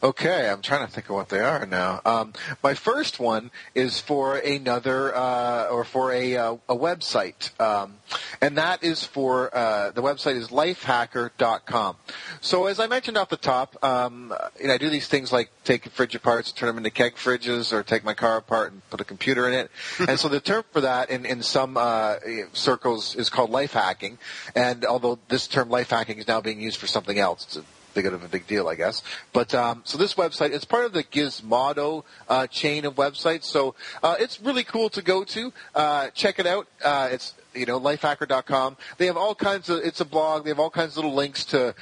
Okay, 0.00 0.48
I'm 0.48 0.62
trying 0.62 0.86
to 0.86 0.92
think 0.92 1.08
of 1.08 1.16
what 1.16 1.28
they 1.28 1.40
are 1.40 1.66
now. 1.66 2.00
Um, 2.04 2.32
my 2.62 2.74
first 2.74 3.18
one 3.18 3.50
is 3.74 3.98
for 3.98 4.36
another, 4.36 5.12
uh, 5.12 5.64
or 5.64 5.82
for 5.82 6.12
a, 6.12 6.36
uh, 6.36 6.52
a 6.68 6.76
website, 6.76 7.58
um, 7.60 7.94
and 8.40 8.56
that 8.58 8.84
is 8.84 9.02
for 9.02 9.52
uh, 9.52 9.90
the 9.90 10.00
website 10.00 10.36
is 10.36 10.50
lifehacker.com. 10.50 11.96
So 12.40 12.66
as 12.66 12.78
I 12.78 12.86
mentioned 12.86 13.16
off 13.16 13.28
the 13.28 13.36
top, 13.36 13.76
um, 13.84 14.32
you 14.60 14.68
know, 14.68 14.74
I 14.74 14.78
do 14.78 14.88
these 14.88 15.08
things 15.08 15.32
like 15.32 15.50
take 15.64 15.86
fridge 15.90 16.12
aparts, 16.12 16.54
turn 16.54 16.68
them 16.68 16.76
into 16.76 16.90
keg 16.90 17.16
fridges, 17.16 17.72
or 17.72 17.82
take 17.82 18.04
my 18.04 18.14
car 18.14 18.36
apart 18.36 18.70
and 18.70 18.88
put 18.90 19.00
a 19.00 19.04
computer 19.04 19.48
in 19.48 19.54
it. 19.54 19.68
and 20.08 20.16
so 20.16 20.28
the 20.28 20.38
term 20.38 20.62
for 20.70 20.80
that 20.80 21.10
in 21.10 21.26
in 21.26 21.42
some 21.42 21.76
uh, 21.76 22.18
circles 22.52 23.16
is 23.16 23.30
called 23.30 23.50
life 23.50 23.72
hacking, 23.72 24.18
and 24.54 24.84
although 24.84 25.18
this 25.26 25.48
term 25.48 25.68
life 25.68 25.90
hacking 25.90 26.18
is 26.18 26.28
now 26.28 26.40
being 26.40 26.60
used 26.60 26.78
for 26.78 26.86
something 26.86 27.18
else. 27.18 27.58
Big 27.98 28.06
of 28.06 28.22
a 28.22 28.28
big 28.28 28.46
deal, 28.46 28.68
I 28.68 28.76
guess. 28.76 29.02
But 29.32 29.52
um, 29.56 29.82
so 29.84 29.98
this 29.98 30.14
website, 30.14 30.52
it's 30.52 30.64
part 30.64 30.84
of 30.84 30.92
the 30.92 31.02
Gizmodo 31.02 32.04
uh, 32.28 32.46
chain 32.46 32.84
of 32.84 32.94
websites. 32.94 33.42
So 33.42 33.74
uh, 34.04 34.14
it's 34.20 34.40
really 34.40 34.62
cool 34.62 34.88
to 34.90 35.02
go 35.02 35.24
to. 35.24 35.52
Uh, 35.74 36.10
check 36.10 36.38
it 36.38 36.46
out. 36.46 36.68
Uh, 36.84 37.08
it's 37.10 37.34
you 37.56 37.66
know 37.66 37.80
lifehacker.com. 37.80 38.76
They 38.98 39.06
have 39.06 39.16
all 39.16 39.34
kinds 39.34 39.68
of. 39.68 39.80
It's 39.82 40.00
a 40.00 40.04
blog. 40.04 40.44
They 40.44 40.50
have 40.50 40.60
all 40.60 40.70
kinds 40.70 40.92
of 40.92 40.98
little 40.98 41.14
links 41.14 41.44
to 41.46 41.74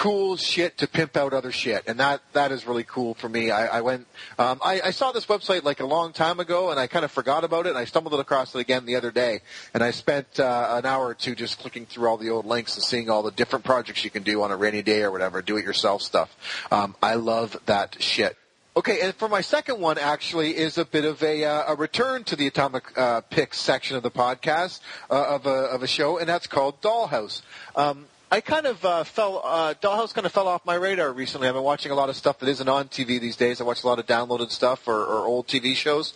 cool 0.00 0.34
shit 0.38 0.78
to 0.78 0.88
pimp 0.88 1.14
out 1.14 1.34
other 1.34 1.52
shit, 1.52 1.84
and 1.86 2.00
that 2.00 2.22
that 2.32 2.52
is 2.52 2.66
really 2.66 2.84
cool 2.84 3.12
for 3.12 3.28
me. 3.28 3.50
I, 3.50 3.66
I 3.66 3.80
went, 3.82 4.06
um, 4.38 4.58
I, 4.64 4.80
I 4.86 4.90
saw 4.92 5.12
this 5.12 5.26
website 5.26 5.62
like 5.62 5.80
a 5.80 5.84
long 5.84 6.14
time 6.14 6.40
ago, 6.40 6.70
and 6.70 6.80
I 6.80 6.86
kind 6.86 7.04
of 7.04 7.10
forgot 7.10 7.44
about 7.44 7.66
it. 7.66 7.70
and 7.70 7.78
I 7.78 7.84
stumbled 7.84 8.18
across 8.18 8.54
it 8.54 8.60
again 8.60 8.86
the 8.86 8.96
other 8.96 9.10
day, 9.10 9.40
and 9.74 9.82
I 9.82 9.90
spent 9.90 10.40
uh, 10.40 10.78
an 10.78 10.86
hour 10.86 11.08
or 11.08 11.14
two 11.14 11.34
just 11.34 11.58
clicking 11.58 11.84
through 11.84 12.08
all 12.08 12.16
the 12.16 12.30
old 12.30 12.46
links 12.46 12.76
and 12.76 12.82
seeing 12.82 13.10
all 13.10 13.22
the 13.22 13.30
different 13.30 13.66
projects 13.66 14.02
you 14.02 14.10
can 14.10 14.22
do 14.22 14.42
on 14.42 14.50
a 14.50 14.56
rainy 14.56 14.80
day 14.80 15.02
or 15.02 15.10
whatever, 15.10 15.42
do-it-yourself 15.42 16.00
stuff. 16.00 16.34
Um, 16.72 16.96
I 17.02 17.16
love 17.16 17.60
that 17.66 18.02
shit. 18.02 18.38
Okay, 18.78 19.02
and 19.02 19.14
for 19.14 19.28
my 19.28 19.42
second 19.42 19.80
one, 19.80 19.98
actually, 19.98 20.56
is 20.56 20.78
a 20.78 20.86
bit 20.86 21.04
of 21.04 21.22
a, 21.22 21.44
uh, 21.44 21.74
a 21.74 21.74
return 21.74 22.24
to 22.24 22.36
the 22.36 22.46
Atomic 22.46 22.96
uh, 22.96 23.20
Picks 23.28 23.60
section 23.60 23.98
of 23.98 24.02
the 24.02 24.10
podcast 24.10 24.80
uh, 25.10 25.34
of 25.34 25.44
a 25.44 25.50
of 25.74 25.82
a 25.82 25.86
show, 25.86 26.16
and 26.16 26.26
that's 26.26 26.46
called 26.46 26.80
Dollhouse. 26.80 27.42
Um, 27.76 28.06
I 28.32 28.40
kind 28.40 28.66
of 28.66 28.84
uh, 28.84 29.02
fell. 29.02 29.40
Uh, 29.44 29.74
Dollhouse 29.74 30.14
kind 30.14 30.24
of 30.24 30.30
fell 30.30 30.46
off 30.46 30.64
my 30.64 30.76
radar 30.76 31.12
recently. 31.12 31.48
I've 31.48 31.54
been 31.54 31.64
watching 31.64 31.90
a 31.90 31.96
lot 31.96 32.08
of 32.08 32.16
stuff 32.16 32.38
that 32.38 32.48
isn't 32.48 32.68
on 32.68 32.86
TV 32.86 33.20
these 33.20 33.34
days. 33.34 33.60
I 33.60 33.64
watch 33.64 33.82
a 33.82 33.88
lot 33.88 33.98
of 33.98 34.06
downloaded 34.06 34.52
stuff 34.52 34.86
or, 34.86 35.04
or 35.04 35.26
old 35.26 35.48
TV 35.48 35.74
shows, 35.74 36.14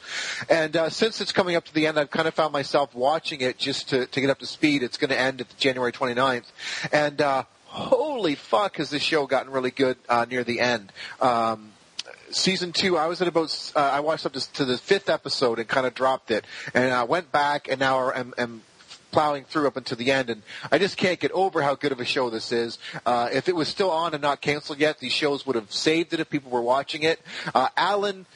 and 0.48 0.76
uh, 0.76 0.90
since 0.90 1.20
it's 1.20 1.32
coming 1.32 1.56
up 1.56 1.64
to 1.64 1.74
the 1.74 1.88
end, 1.88 1.98
I've 1.98 2.12
kind 2.12 2.28
of 2.28 2.34
found 2.34 2.52
myself 2.52 2.94
watching 2.94 3.40
it 3.40 3.58
just 3.58 3.88
to, 3.88 4.06
to 4.06 4.20
get 4.20 4.30
up 4.30 4.38
to 4.38 4.46
speed. 4.46 4.84
It's 4.84 4.96
going 4.96 5.10
to 5.10 5.18
end 5.18 5.40
at 5.40 5.56
January 5.56 5.90
29th, 5.90 6.44
and 6.92 7.20
uh, 7.20 7.44
holy 7.66 8.36
fuck, 8.36 8.76
has 8.76 8.90
this 8.90 9.02
show 9.02 9.26
gotten 9.26 9.50
really 9.50 9.72
good 9.72 9.96
uh, 10.08 10.24
near 10.30 10.44
the 10.44 10.60
end. 10.60 10.92
Um, 11.20 11.72
season 12.30 12.72
two, 12.72 12.96
I 12.96 13.06
was 13.06 13.20
at 13.22 13.28
about, 13.28 13.72
uh, 13.74 13.80
I 13.80 13.98
watched 14.00 14.24
up 14.24 14.34
to, 14.34 14.52
to 14.52 14.64
the 14.64 14.78
fifth 14.78 15.08
episode 15.08 15.58
and 15.58 15.66
kind 15.68 15.84
of 15.84 15.94
dropped 15.94 16.30
it. 16.30 16.44
And 16.72 16.92
I 16.92 17.02
went 17.02 17.32
back 17.32 17.68
and 17.68 17.80
now 17.80 18.10
I'm, 18.12 18.34
I'm 18.38 18.62
plowing 19.14 19.44
through 19.44 19.68
up 19.68 19.76
until 19.76 19.96
the 19.96 20.10
end. 20.10 20.28
And 20.28 20.42
I 20.72 20.78
just 20.78 20.96
can't 20.96 21.20
get 21.20 21.30
over 21.30 21.62
how 21.62 21.76
good 21.76 21.92
of 21.92 22.00
a 22.00 22.04
show 22.04 22.30
this 22.30 22.50
is. 22.50 22.78
Uh, 23.06 23.28
if 23.32 23.48
it 23.48 23.54
was 23.54 23.68
still 23.68 23.92
on 23.92 24.12
and 24.12 24.20
not 24.20 24.40
canceled 24.40 24.80
yet, 24.80 24.98
these 24.98 25.12
shows 25.12 25.46
would 25.46 25.54
have 25.54 25.72
saved 25.72 26.12
it 26.12 26.18
if 26.18 26.28
people 26.28 26.50
were 26.50 26.60
watching 26.60 27.04
it. 27.04 27.20
Uh, 27.54 27.68
Alan 27.76 28.26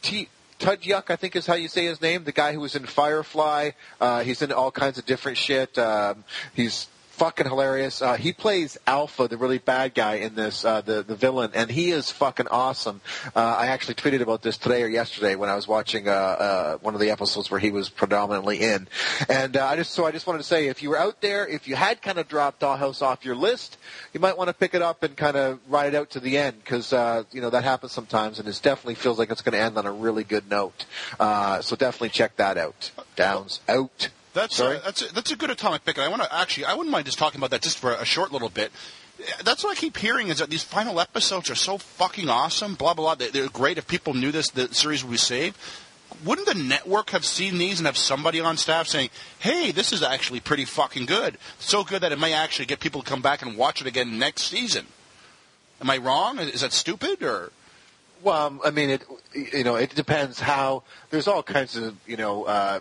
T. 0.00 0.28
Tudyuk, 0.58 1.10
I 1.10 1.16
think 1.16 1.36
is 1.36 1.44
how 1.44 1.54
you 1.54 1.68
say 1.68 1.84
his 1.84 2.00
name. 2.00 2.24
The 2.24 2.32
guy 2.32 2.54
who 2.54 2.60
was 2.60 2.74
in 2.74 2.86
Firefly. 2.86 3.72
Uh, 4.00 4.22
he's 4.22 4.40
in 4.40 4.50
all 4.50 4.70
kinds 4.70 4.96
of 4.96 5.04
different 5.04 5.36
shit. 5.36 5.76
Um, 5.76 6.24
he's 6.54 6.88
fucking 7.12 7.46
hilarious. 7.46 8.02
Uh, 8.02 8.14
he 8.14 8.32
plays 8.32 8.78
Alpha, 8.86 9.28
the 9.28 9.36
really 9.36 9.58
bad 9.58 9.94
guy 9.94 10.14
in 10.14 10.34
this, 10.34 10.64
uh, 10.64 10.80
the 10.80 11.02
the 11.02 11.14
villain, 11.14 11.50
and 11.54 11.70
he 11.70 11.90
is 11.90 12.10
fucking 12.10 12.48
awesome. 12.48 13.00
Uh, 13.36 13.40
I 13.40 13.66
actually 13.66 13.94
tweeted 13.94 14.22
about 14.22 14.42
this 14.42 14.56
today 14.56 14.82
or 14.82 14.88
yesterday 14.88 15.34
when 15.34 15.50
I 15.50 15.54
was 15.54 15.68
watching 15.68 16.08
uh, 16.08 16.12
uh, 16.12 16.76
one 16.78 16.94
of 16.94 17.00
the 17.00 17.10
episodes 17.10 17.50
where 17.50 17.60
he 17.60 17.70
was 17.70 17.88
predominantly 17.88 18.60
in. 18.60 18.88
And 19.28 19.56
uh, 19.56 19.66
I 19.66 19.76
just 19.76 19.92
so 19.92 20.06
I 20.06 20.10
just 20.10 20.26
wanted 20.26 20.38
to 20.38 20.44
say, 20.44 20.68
if 20.68 20.82
you 20.82 20.90
were 20.90 20.98
out 20.98 21.20
there, 21.20 21.46
if 21.46 21.68
you 21.68 21.76
had 21.76 22.00
kind 22.02 22.18
of 22.18 22.28
dropped 22.28 22.60
Dollhouse 22.60 23.02
off 23.02 23.24
your 23.24 23.36
list, 23.36 23.76
you 24.14 24.20
might 24.20 24.36
want 24.36 24.48
to 24.48 24.54
pick 24.54 24.74
it 24.74 24.82
up 24.82 25.02
and 25.02 25.16
kind 25.16 25.36
of 25.36 25.60
ride 25.68 25.94
it 25.94 25.96
out 25.96 26.10
to 26.10 26.20
the 26.20 26.38
end 26.38 26.56
because 26.64 26.92
you 27.32 27.40
know 27.40 27.50
that 27.50 27.62
happens 27.62 27.92
sometimes, 27.92 28.38
and 28.38 28.48
it 28.48 28.58
definitely 28.62 28.94
feels 28.94 29.18
like 29.18 29.30
it's 29.30 29.42
going 29.42 29.52
to 29.52 29.60
end 29.60 29.76
on 29.76 29.86
a 29.86 29.92
really 29.92 30.24
good 30.24 30.48
note. 30.50 30.86
So 31.18 31.76
definitely 31.76 32.08
check 32.08 32.36
that 32.36 32.56
out. 32.56 32.90
Downs 33.16 33.60
out. 33.68 34.08
That's 34.34 34.56
Sorry? 34.56 34.76
uh, 34.76 34.80
that's 34.84 35.02
a, 35.02 35.14
that's 35.14 35.30
a 35.30 35.36
good 35.36 35.50
atomic 35.50 35.84
pick, 35.84 35.96
and 35.98 36.04
I 36.04 36.08
want 36.08 36.22
to 36.22 36.34
actually 36.34 36.64
I 36.66 36.74
wouldn't 36.74 36.90
mind 36.90 37.06
just 37.06 37.18
talking 37.18 37.38
about 37.38 37.50
that 37.50 37.62
just 37.62 37.78
for 37.78 37.92
a 37.92 38.04
short 38.04 38.32
little 38.32 38.48
bit. 38.48 38.72
That's 39.44 39.62
what 39.62 39.76
I 39.76 39.80
keep 39.80 39.96
hearing 39.98 40.28
is 40.28 40.38
that 40.38 40.50
these 40.50 40.64
final 40.64 40.98
episodes 40.98 41.50
are 41.50 41.54
so 41.54 41.78
fucking 41.78 42.28
awesome. 42.28 42.74
Blah 42.74 42.94
blah 42.94 43.04
blah. 43.04 43.14
They- 43.14 43.30
They're 43.30 43.48
great. 43.48 43.78
If 43.78 43.86
people 43.86 44.14
knew 44.14 44.32
this, 44.32 44.50
the 44.50 44.72
series 44.74 45.04
would 45.04 45.10
be 45.10 45.16
saved. 45.18 45.56
Wouldn't 46.24 46.46
the 46.46 46.54
network 46.54 47.10
have 47.10 47.24
seen 47.24 47.58
these 47.58 47.78
and 47.78 47.86
have 47.86 47.96
somebody 47.96 48.40
on 48.40 48.56
staff 48.56 48.86
saying, 48.88 49.10
"Hey, 49.38 49.70
this 49.70 49.92
is 49.92 50.02
actually 50.02 50.40
pretty 50.40 50.64
fucking 50.64 51.06
good. 51.06 51.38
So 51.58 51.84
good 51.84 52.00
that 52.02 52.12
it 52.12 52.18
may 52.18 52.32
actually 52.32 52.66
get 52.66 52.80
people 52.80 53.02
to 53.02 53.08
come 53.08 53.22
back 53.22 53.42
and 53.42 53.56
watch 53.56 53.80
it 53.80 53.86
again 53.86 54.18
next 54.18 54.42
season." 54.44 54.86
Am 55.80 55.90
I 55.90 55.96
wrong? 55.98 56.38
Is 56.38 56.60
that 56.62 56.72
stupid 56.72 57.22
or? 57.22 57.50
Well, 58.22 58.60
I 58.64 58.70
mean, 58.70 58.90
it 58.90 59.02
you 59.34 59.64
know, 59.64 59.74
it 59.76 59.94
depends 59.94 60.38
how. 60.40 60.84
There's 61.10 61.26
all 61.28 61.42
kinds 61.42 61.76
of 61.76 61.96
you 62.06 62.16
know 62.16 62.44
uh, 62.44 62.80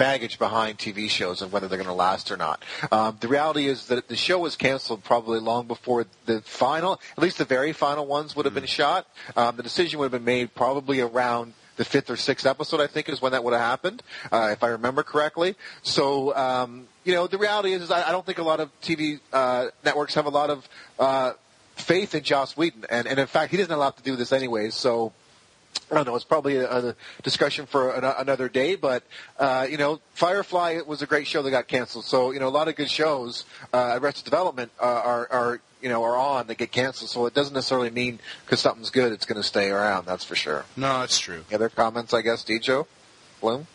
baggage 0.00 0.38
behind 0.38 0.78
TV 0.78 1.10
shows 1.10 1.42
and 1.42 1.52
whether 1.52 1.68
they're 1.68 1.76
going 1.76 1.86
to 1.86 1.92
last 1.92 2.30
or 2.30 2.38
not. 2.38 2.64
Um, 2.90 3.18
the 3.20 3.28
reality 3.28 3.66
is 3.66 3.88
that 3.88 4.08
the 4.08 4.16
show 4.16 4.38
was 4.38 4.56
canceled 4.56 5.04
probably 5.04 5.40
long 5.40 5.66
before 5.66 6.06
the 6.24 6.40
final, 6.40 6.98
at 7.18 7.22
least 7.22 7.36
the 7.36 7.44
very 7.44 7.74
final 7.74 8.06
ones 8.06 8.34
would 8.34 8.46
have 8.46 8.54
been 8.54 8.64
shot. 8.64 9.06
Um, 9.36 9.56
the 9.56 9.62
decision 9.62 9.98
would 9.98 10.06
have 10.06 10.12
been 10.12 10.24
made 10.24 10.54
probably 10.54 11.02
around 11.02 11.52
the 11.76 11.84
fifth 11.84 12.08
or 12.08 12.16
sixth 12.16 12.46
episode, 12.46 12.80
I 12.80 12.86
think, 12.86 13.10
is 13.10 13.20
when 13.20 13.32
that 13.32 13.44
would 13.44 13.52
have 13.52 13.60
happened, 13.60 14.02
uh, 14.32 14.48
if 14.52 14.64
I 14.64 14.68
remember 14.68 15.02
correctly. 15.02 15.54
So, 15.82 16.34
um, 16.34 16.88
you 17.04 17.12
know, 17.12 17.26
the 17.26 17.36
reality 17.36 17.72
is, 17.74 17.82
is 17.82 17.90
I, 17.90 18.08
I 18.08 18.10
don't 18.10 18.24
think 18.24 18.38
a 18.38 18.42
lot 18.42 18.60
of 18.60 18.70
TV 18.80 19.20
uh, 19.34 19.66
networks 19.84 20.14
have 20.14 20.24
a 20.24 20.30
lot 20.30 20.48
of 20.48 20.66
uh, 20.98 21.32
faith 21.76 22.14
in 22.14 22.22
Joss 22.22 22.56
Whedon, 22.56 22.86
and, 22.88 23.06
and 23.06 23.18
in 23.18 23.26
fact, 23.26 23.50
he 23.50 23.58
doesn't 23.58 23.72
allow 23.72 23.90
to 23.90 24.02
do 24.02 24.16
this 24.16 24.32
anyways. 24.32 24.74
So, 24.74 25.12
I 25.90 25.94
don't 25.96 26.06
know. 26.06 26.14
It's 26.14 26.24
probably 26.24 26.56
a, 26.56 26.90
a 26.90 26.94
discussion 27.22 27.66
for 27.66 27.92
an, 27.92 28.04
another 28.04 28.48
day, 28.48 28.76
but 28.76 29.02
uh, 29.38 29.66
you 29.68 29.76
know, 29.76 30.00
Firefly 30.14 30.80
was 30.86 31.02
a 31.02 31.06
great 31.06 31.26
show 31.26 31.42
that 31.42 31.50
got 31.50 31.66
canceled. 31.66 32.04
So 32.04 32.30
you 32.30 32.38
know, 32.38 32.48
a 32.48 32.50
lot 32.50 32.68
of 32.68 32.76
good 32.76 32.90
shows, 32.90 33.44
uh, 33.72 33.98
Arrested 34.00 34.24
Development, 34.24 34.70
uh, 34.80 34.84
are 34.84 35.28
are 35.30 35.60
you 35.82 35.88
know 35.88 36.04
are 36.04 36.16
on 36.16 36.46
that 36.46 36.58
get 36.58 36.70
canceled. 36.70 37.10
So 37.10 37.26
it 37.26 37.34
doesn't 37.34 37.54
necessarily 37.54 37.90
mean 37.90 38.20
because 38.44 38.60
something's 38.60 38.90
good, 38.90 39.12
it's 39.12 39.26
going 39.26 39.40
to 39.40 39.46
stay 39.46 39.70
around. 39.70 40.06
That's 40.06 40.24
for 40.24 40.36
sure. 40.36 40.64
No, 40.76 41.00
that's 41.00 41.18
true. 41.18 41.44
Any 41.48 41.56
other 41.56 41.68
comments? 41.68 42.14
I 42.14 42.22
guess, 42.22 42.44
Dejo, 42.44 42.86
Bloom. 43.40 43.66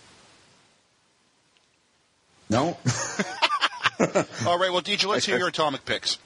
No. 2.50 2.78
All 4.46 4.60
right, 4.60 4.72
well, 4.72 4.82
DJ, 4.82 5.08
let's 5.08 5.26
hear 5.26 5.38
your 5.38 5.48
atomic 5.48 5.86
picks. 5.86 6.20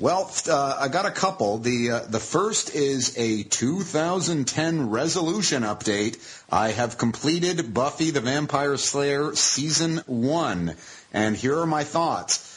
Well, 0.00 0.32
uh, 0.48 0.78
I 0.80 0.88
got 0.88 1.04
a 1.04 1.10
couple. 1.10 1.58
The 1.58 1.90
uh, 1.90 2.00
the 2.08 2.20
first 2.20 2.74
is 2.74 3.18
a 3.18 3.42
2010 3.42 4.88
resolution 4.88 5.62
update. 5.62 6.16
I 6.50 6.70
have 6.70 6.96
completed 6.96 7.74
Buffy 7.74 8.10
the 8.10 8.22
Vampire 8.22 8.78
Slayer 8.78 9.34
season 9.34 9.98
one, 10.06 10.76
and 11.12 11.36
here 11.36 11.58
are 11.58 11.66
my 11.66 11.84
thoughts 11.84 12.49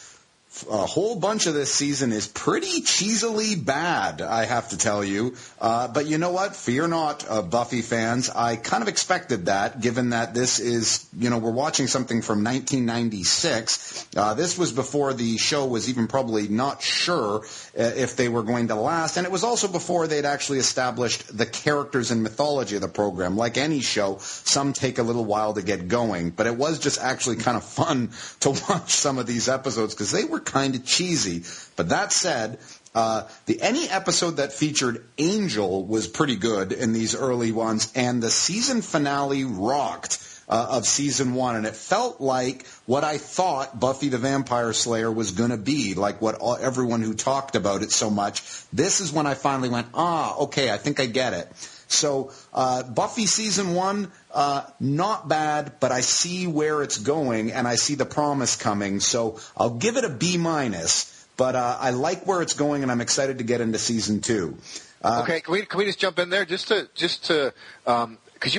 a 0.69 0.85
whole 0.85 1.19
bunch 1.19 1.47
of 1.47 1.53
this 1.53 1.73
season 1.73 2.11
is 2.11 2.27
pretty 2.27 2.81
cheesily 2.81 3.55
bad, 3.55 4.21
I 4.21 4.45
have 4.45 4.69
to 4.69 4.77
tell 4.77 5.03
you. 5.03 5.35
Uh, 5.59 5.87
but 5.87 6.05
you 6.05 6.17
know 6.17 6.31
what? 6.31 6.55
Fear 6.55 6.87
not, 6.87 7.25
uh, 7.29 7.41
Buffy 7.41 7.81
fans. 7.81 8.29
I 8.29 8.55
kind 8.55 8.81
of 8.81 8.87
expected 8.87 9.47
that, 9.47 9.81
given 9.81 10.09
that 10.11 10.33
this 10.33 10.59
is, 10.59 11.05
you 11.17 11.29
know, 11.29 11.37
we're 11.37 11.51
watching 11.51 11.87
something 11.87 12.21
from 12.21 12.43
1996. 12.43 14.07
Uh, 14.15 14.33
this 14.33 14.57
was 14.57 14.71
before 14.71 15.13
the 15.13 15.37
show 15.37 15.65
was 15.65 15.89
even 15.89 16.07
probably 16.07 16.47
not 16.47 16.81
sure 16.81 17.43
uh, 17.77 17.81
if 17.81 18.15
they 18.15 18.29
were 18.29 18.43
going 18.43 18.67
to 18.67 18.75
last, 18.75 19.17
and 19.17 19.25
it 19.25 19.31
was 19.31 19.43
also 19.43 19.67
before 19.67 20.07
they'd 20.07 20.25
actually 20.25 20.59
established 20.59 21.35
the 21.35 21.45
characters 21.45 22.11
and 22.11 22.23
mythology 22.23 22.75
of 22.75 22.81
the 22.81 22.87
program. 22.87 23.37
Like 23.37 23.57
any 23.57 23.81
show, 23.81 24.17
some 24.19 24.73
take 24.73 24.97
a 24.97 25.03
little 25.03 25.25
while 25.25 25.53
to 25.53 25.61
get 25.61 25.87
going, 25.87 26.31
but 26.31 26.47
it 26.47 26.55
was 26.55 26.79
just 26.79 27.01
actually 27.01 27.37
kind 27.37 27.57
of 27.57 27.63
fun 27.63 28.11
to 28.41 28.49
watch 28.69 28.93
some 28.93 29.17
of 29.17 29.27
these 29.27 29.49
episodes 29.49 29.93
because 29.93 30.11
they 30.11 30.25
were 30.25 30.39
kind 30.53 30.75
of 30.75 30.85
cheesy. 30.85 31.43
But 31.75 31.89
that 31.89 32.13
said, 32.13 32.59
uh, 32.95 33.27
the 33.47 33.61
any 33.61 33.89
episode 33.89 34.37
that 34.37 34.53
featured 34.53 35.03
Angel 35.17 35.83
was 35.83 36.07
pretty 36.07 36.35
good 36.35 36.71
in 36.71 36.93
these 36.93 37.15
early 37.15 37.51
ones, 37.51 37.91
and 37.95 38.21
the 38.21 38.29
season 38.29 38.81
finale 38.81 39.43
rocked. 39.43 40.29
Uh, 40.45 40.67
of 40.71 40.85
season 40.85 41.35
one, 41.35 41.55
and 41.55 41.65
it 41.65 41.73
felt 41.73 42.19
like 42.19 42.67
what 42.85 43.05
I 43.05 43.17
thought 43.17 43.79
Buffy 43.79 44.09
the 44.09 44.17
Vampire 44.17 44.73
Slayer 44.73 45.09
was 45.09 45.31
going 45.31 45.51
to 45.51 45.57
be, 45.57 45.93
like 45.93 46.21
what 46.21 46.35
all, 46.35 46.57
everyone 46.57 47.01
who 47.01 47.13
talked 47.13 47.55
about 47.55 47.81
it 47.81 47.91
so 47.91 48.09
much. 48.09 48.43
This 48.73 48.99
is 48.99 49.13
when 49.13 49.25
I 49.25 49.35
finally 49.35 49.69
went, 49.69 49.87
ah, 49.93 50.35
okay, 50.39 50.69
I 50.69 50.77
think 50.77 50.99
I 50.99 51.05
get 51.05 51.31
it. 51.31 51.47
So 51.93 52.31
uh, 52.53 52.83
Buffy 52.83 53.25
season 53.25 53.73
one, 53.73 54.11
uh, 54.33 54.65
not 54.79 55.27
bad, 55.27 55.79
but 55.79 55.91
I 55.91 56.01
see 56.01 56.47
where 56.47 56.81
it's 56.83 56.97
going 56.97 57.51
and 57.51 57.67
I 57.67 57.75
see 57.75 57.95
the 57.95 58.05
promise 58.05 58.55
coming. 58.55 58.99
So 58.99 59.39
I'll 59.55 59.75
give 59.75 59.97
it 59.97 60.03
a 60.03 60.09
B 60.09 60.37
minus. 60.37 61.09
But 61.35 61.55
uh, 61.55 61.77
I 61.79 61.91
like 61.91 62.27
where 62.27 62.41
it's 62.41 62.53
going 62.53 62.83
and 62.83 62.91
I'm 62.91 63.01
excited 63.01 63.39
to 63.39 63.43
get 63.43 63.61
into 63.61 63.79
season 63.79 64.21
two. 64.21 64.57
Uh, 65.03 65.21
okay, 65.23 65.41
can 65.41 65.51
we 65.51 65.65
can 65.65 65.77
we 65.77 65.85
just 65.85 65.99
jump 65.99 66.19
in 66.19 66.29
there 66.29 66.45
just 66.45 66.69
to 66.69 66.87
just 66.95 67.25
to 67.25 67.53
um, 67.85 68.17